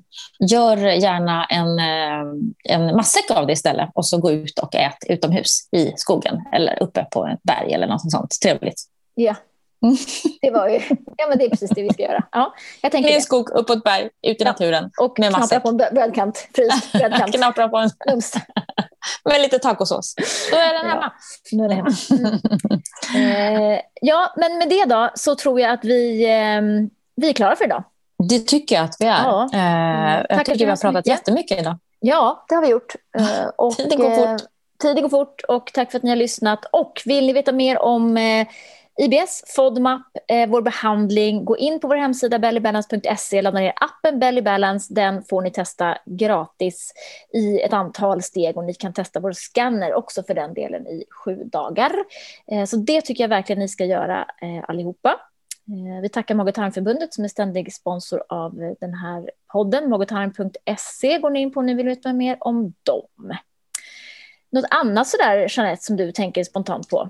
gör 0.49 0.77
gärna 0.77 1.45
en, 1.45 1.79
eh, 1.79 2.33
en 2.77 2.95
matsäck 2.95 3.31
av 3.31 3.47
det 3.47 3.53
istället 3.53 3.89
och 3.93 4.05
så 4.05 4.17
gå 4.17 4.31
ut 4.31 4.59
och 4.59 4.75
ät 4.75 4.97
utomhus 5.09 5.69
i 5.71 5.93
skogen 5.95 6.35
eller 6.53 6.83
uppe 6.83 7.05
på 7.11 7.27
ett 7.27 7.43
berg 7.43 7.73
eller 7.73 7.87
något 7.87 8.11
sånt 8.11 8.35
trevligt. 8.43 8.81
Ja, 9.15 9.35
Mm. 9.83 9.97
det 10.41 10.51
var 10.51 10.67
ju, 10.69 10.79
ja 11.17 11.27
men 11.29 11.37
det 11.37 11.45
är 11.45 11.49
precis 11.49 11.69
det 11.69 11.81
vi 11.81 11.89
ska 11.93 12.03
göra. 12.03 12.23
Ja, 12.31 12.53
jag 12.81 12.91
tänker 12.91 13.09
I 13.09 13.13
en 13.13 13.17
det. 13.17 13.21
skog, 13.21 13.49
upp 13.49 13.67
på 13.67 13.73
ett 13.73 13.83
berg, 13.83 14.03
ut 14.03 14.11
i 14.21 14.35
Ja. 14.39 14.45
naturen. 14.45 14.89
Och 15.01 15.19
med 15.19 15.35
knapra 15.35 15.59
på 15.59 15.69
en 15.69 15.77
bröd- 15.77 15.93
brödkant, 15.93 16.47
fryst 16.55 16.91
brödkant. 16.91 17.31
Knapra 17.35 17.67
på 17.69 17.77
en 17.77 17.89
med 19.25 19.41
lite 19.41 19.59
tacosås. 19.59 20.15
Då 20.51 20.57
är 20.57 20.73
den 20.73 20.85
Ja. 20.85 20.89
hemma. 20.93 21.11
Nu 21.51 21.63
är 21.65 21.69
det 21.69 21.75
hemma. 21.75 21.91
Mm. 23.15 23.71
Eh, 23.73 23.79
ja, 24.01 24.33
men 24.37 24.57
med 24.57 24.69
det 24.69 24.85
då 24.85 25.09
så 25.15 25.35
tror 25.35 25.59
jag 25.59 25.71
att 25.71 25.85
vi, 25.85 26.25
eh, 26.25 26.61
vi 27.15 27.29
är 27.29 27.33
klara 27.33 27.55
för 27.55 27.65
idag. 27.65 27.83
Det 28.23 28.39
tycker 28.39 28.75
jag 28.75 28.85
att 28.85 28.95
vi 28.99 29.05
är. 29.05 29.23
Ja. 29.23 29.43
Eh, 29.43 30.21
Tackar 30.21 30.35
jag 30.35 30.45
tycker 30.45 30.65
vi 30.65 30.69
har 30.69 30.77
pratat 30.77 30.93
mycket. 30.93 31.07
jättemycket 31.07 31.59
idag. 31.59 31.77
Ja, 31.99 32.45
det 32.49 32.55
har 32.55 32.61
vi 32.61 32.67
gjort. 32.67 32.95
Eh, 33.17 33.47
och, 33.57 33.75
Tiden 33.75 33.99
går 33.99 34.11
eh, 34.11 34.15
fort. 34.15 34.41
Tiden 34.81 35.01
går 35.01 35.09
fort 35.09 35.41
och 35.47 35.71
tack 35.73 35.91
för 35.91 35.97
att 35.97 36.03
ni 36.03 36.09
har 36.09 36.17
lyssnat. 36.17 36.65
Och 36.71 37.01
vill 37.05 37.25
ni 37.25 37.33
veta 37.33 37.51
mer 37.51 37.79
om 37.79 38.17
eh, 38.17 38.47
IBS, 38.99 39.43
FODMAP, 39.55 40.01
eh, 40.27 40.49
vår 40.49 40.61
behandling, 40.61 41.45
gå 41.45 41.57
in 41.57 41.79
på 41.79 41.87
vår 41.87 41.95
hemsida 41.95 42.39
bellybalance.se, 42.39 43.41
ladda 43.41 43.59
ner 43.59 43.73
appen 43.75 44.19
Belly 44.19 44.41
Balance. 44.41 44.93
Den 44.93 45.23
får 45.23 45.41
ni 45.41 45.51
testa 45.51 45.97
gratis 46.05 46.91
i 47.33 47.59
ett 47.59 47.73
antal 47.73 48.23
steg 48.23 48.57
och 48.57 48.63
ni 48.63 48.73
kan 48.73 48.93
testa 48.93 49.19
vår 49.19 49.31
scanner 49.31 49.93
också 49.93 50.23
för 50.23 50.33
den 50.33 50.53
delen 50.53 50.87
i 50.87 51.03
sju 51.09 51.43
dagar. 51.43 51.91
Eh, 52.51 52.65
så 52.65 52.77
det 52.77 53.01
tycker 53.01 53.23
jag 53.23 53.29
verkligen 53.29 53.59
ni 53.59 53.67
ska 53.67 53.85
göra 53.85 54.25
eh, 54.41 54.63
allihopa. 54.67 55.19
Eh, 55.69 56.01
Vi 56.01 56.09
tackar 56.09 56.35
Mage 56.35 56.51
Tarmförbundet 56.51 57.13
som 57.13 57.23
är 57.23 57.27
ständig 57.27 57.73
sponsor 57.73 58.23
av 58.29 58.61
eh, 58.61 58.71
den 58.79 58.93
här 58.93 59.31
podden. 59.51 59.89
Magotarm.se 59.89 61.17
går 61.19 61.29
ni 61.29 61.39
in 61.39 61.53
på 61.53 61.59
om 61.59 61.65
ni 61.65 61.73
vill 61.73 61.85
veta 61.85 62.13
mer 62.13 62.37
om 62.39 62.73
dem. 62.83 63.37
Något 64.51 64.65
annat 64.69 65.07
sådär, 65.07 65.47
Jeanette, 65.49 65.83
som 65.83 65.95
du 65.95 66.11
tänker 66.11 66.43
spontant 66.43 66.89
på? 66.89 67.09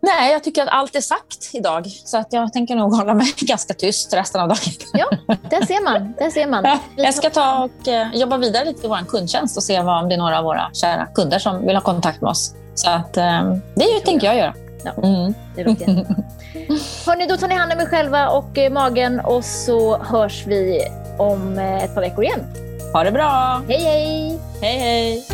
Nej, 0.00 0.32
jag 0.32 0.44
tycker 0.44 0.62
att 0.62 0.68
allt 0.68 0.96
är 0.96 1.00
sagt 1.00 1.50
idag. 1.54 1.86
Så 1.86 2.18
att 2.18 2.32
jag 2.32 2.52
tänker 2.52 2.76
nog 2.76 2.94
hålla 2.94 3.14
mig 3.14 3.26
ganska 3.40 3.74
tyst 3.74 4.14
resten 4.14 4.40
av 4.40 4.48
dagen. 4.48 4.58
Ja, 4.92 5.10
där 5.50 5.66
ser 5.66 5.84
man. 5.84 6.14
Där 6.18 6.30
ser 6.30 6.46
man. 6.46 6.64
Ja, 6.64 6.78
jag 7.04 7.14
ska 7.14 7.30
ta 7.30 7.64
och 7.64 7.88
eh, 7.88 8.14
jobba 8.14 8.36
vidare 8.38 8.64
lite 8.64 8.86
i 8.86 8.88
vår 8.88 9.06
kundtjänst 9.08 9.56
och 9.56 9.62
se 9.62 9.82
vad, 9.82 10.02
om 10.02 10.08
det 10.08 10.14
är 10.14 10.18
några 10.18 10.38
av 10.38 10.44
våra 10.44 10.70
kära 10.72 11.06
kunder 11.06 11.38
som 11.38 11.66
vill 11.66 11.76
ha 11.76 11.82
kontakt 11.82 12.20
med 12.20 12.30
oss. 12.30 12.54
Så 12.74 12.90
att, 12.90 13.16
eh, 13.16 13.54
det 13.74 14.00
tänker 14.04 14.26
jag 14.26 14.36
göra. 14.36 14.54
Ja. 14.86 15.02
Mm. 15.02 15.34
Det 15.56 15.64
låter. 15.64 15.86
Hörni, 17.06 17.26
då 17.26 17.36
tar 17.36 17.48
ni 17.48 17.54
hand 17.54 17.72
om 17.72 17.80
er 17.80 17.86
själva 17.86 18.28
och 18.28 18.58
eh, 18.58 18.72
magen 18.72 19.20
och 19.20 19.44
så 19.44 19.98
hörs 19.98 20.46
vi 20.46 20.80
om 21.18 21.58
eh, 21.58 21.84
ett 21.84 21.94
par 21.94 22.00
veckor 22.00 22.24
igen. 22.24 22.40
Ha 22.92 23.04
det 23.04 23.12
bra! 23.12 23.62
Hej, 23.68 23.80
hej! 23.80 24.38
Hej, 24.60 24.78
hej! 24.78 25.24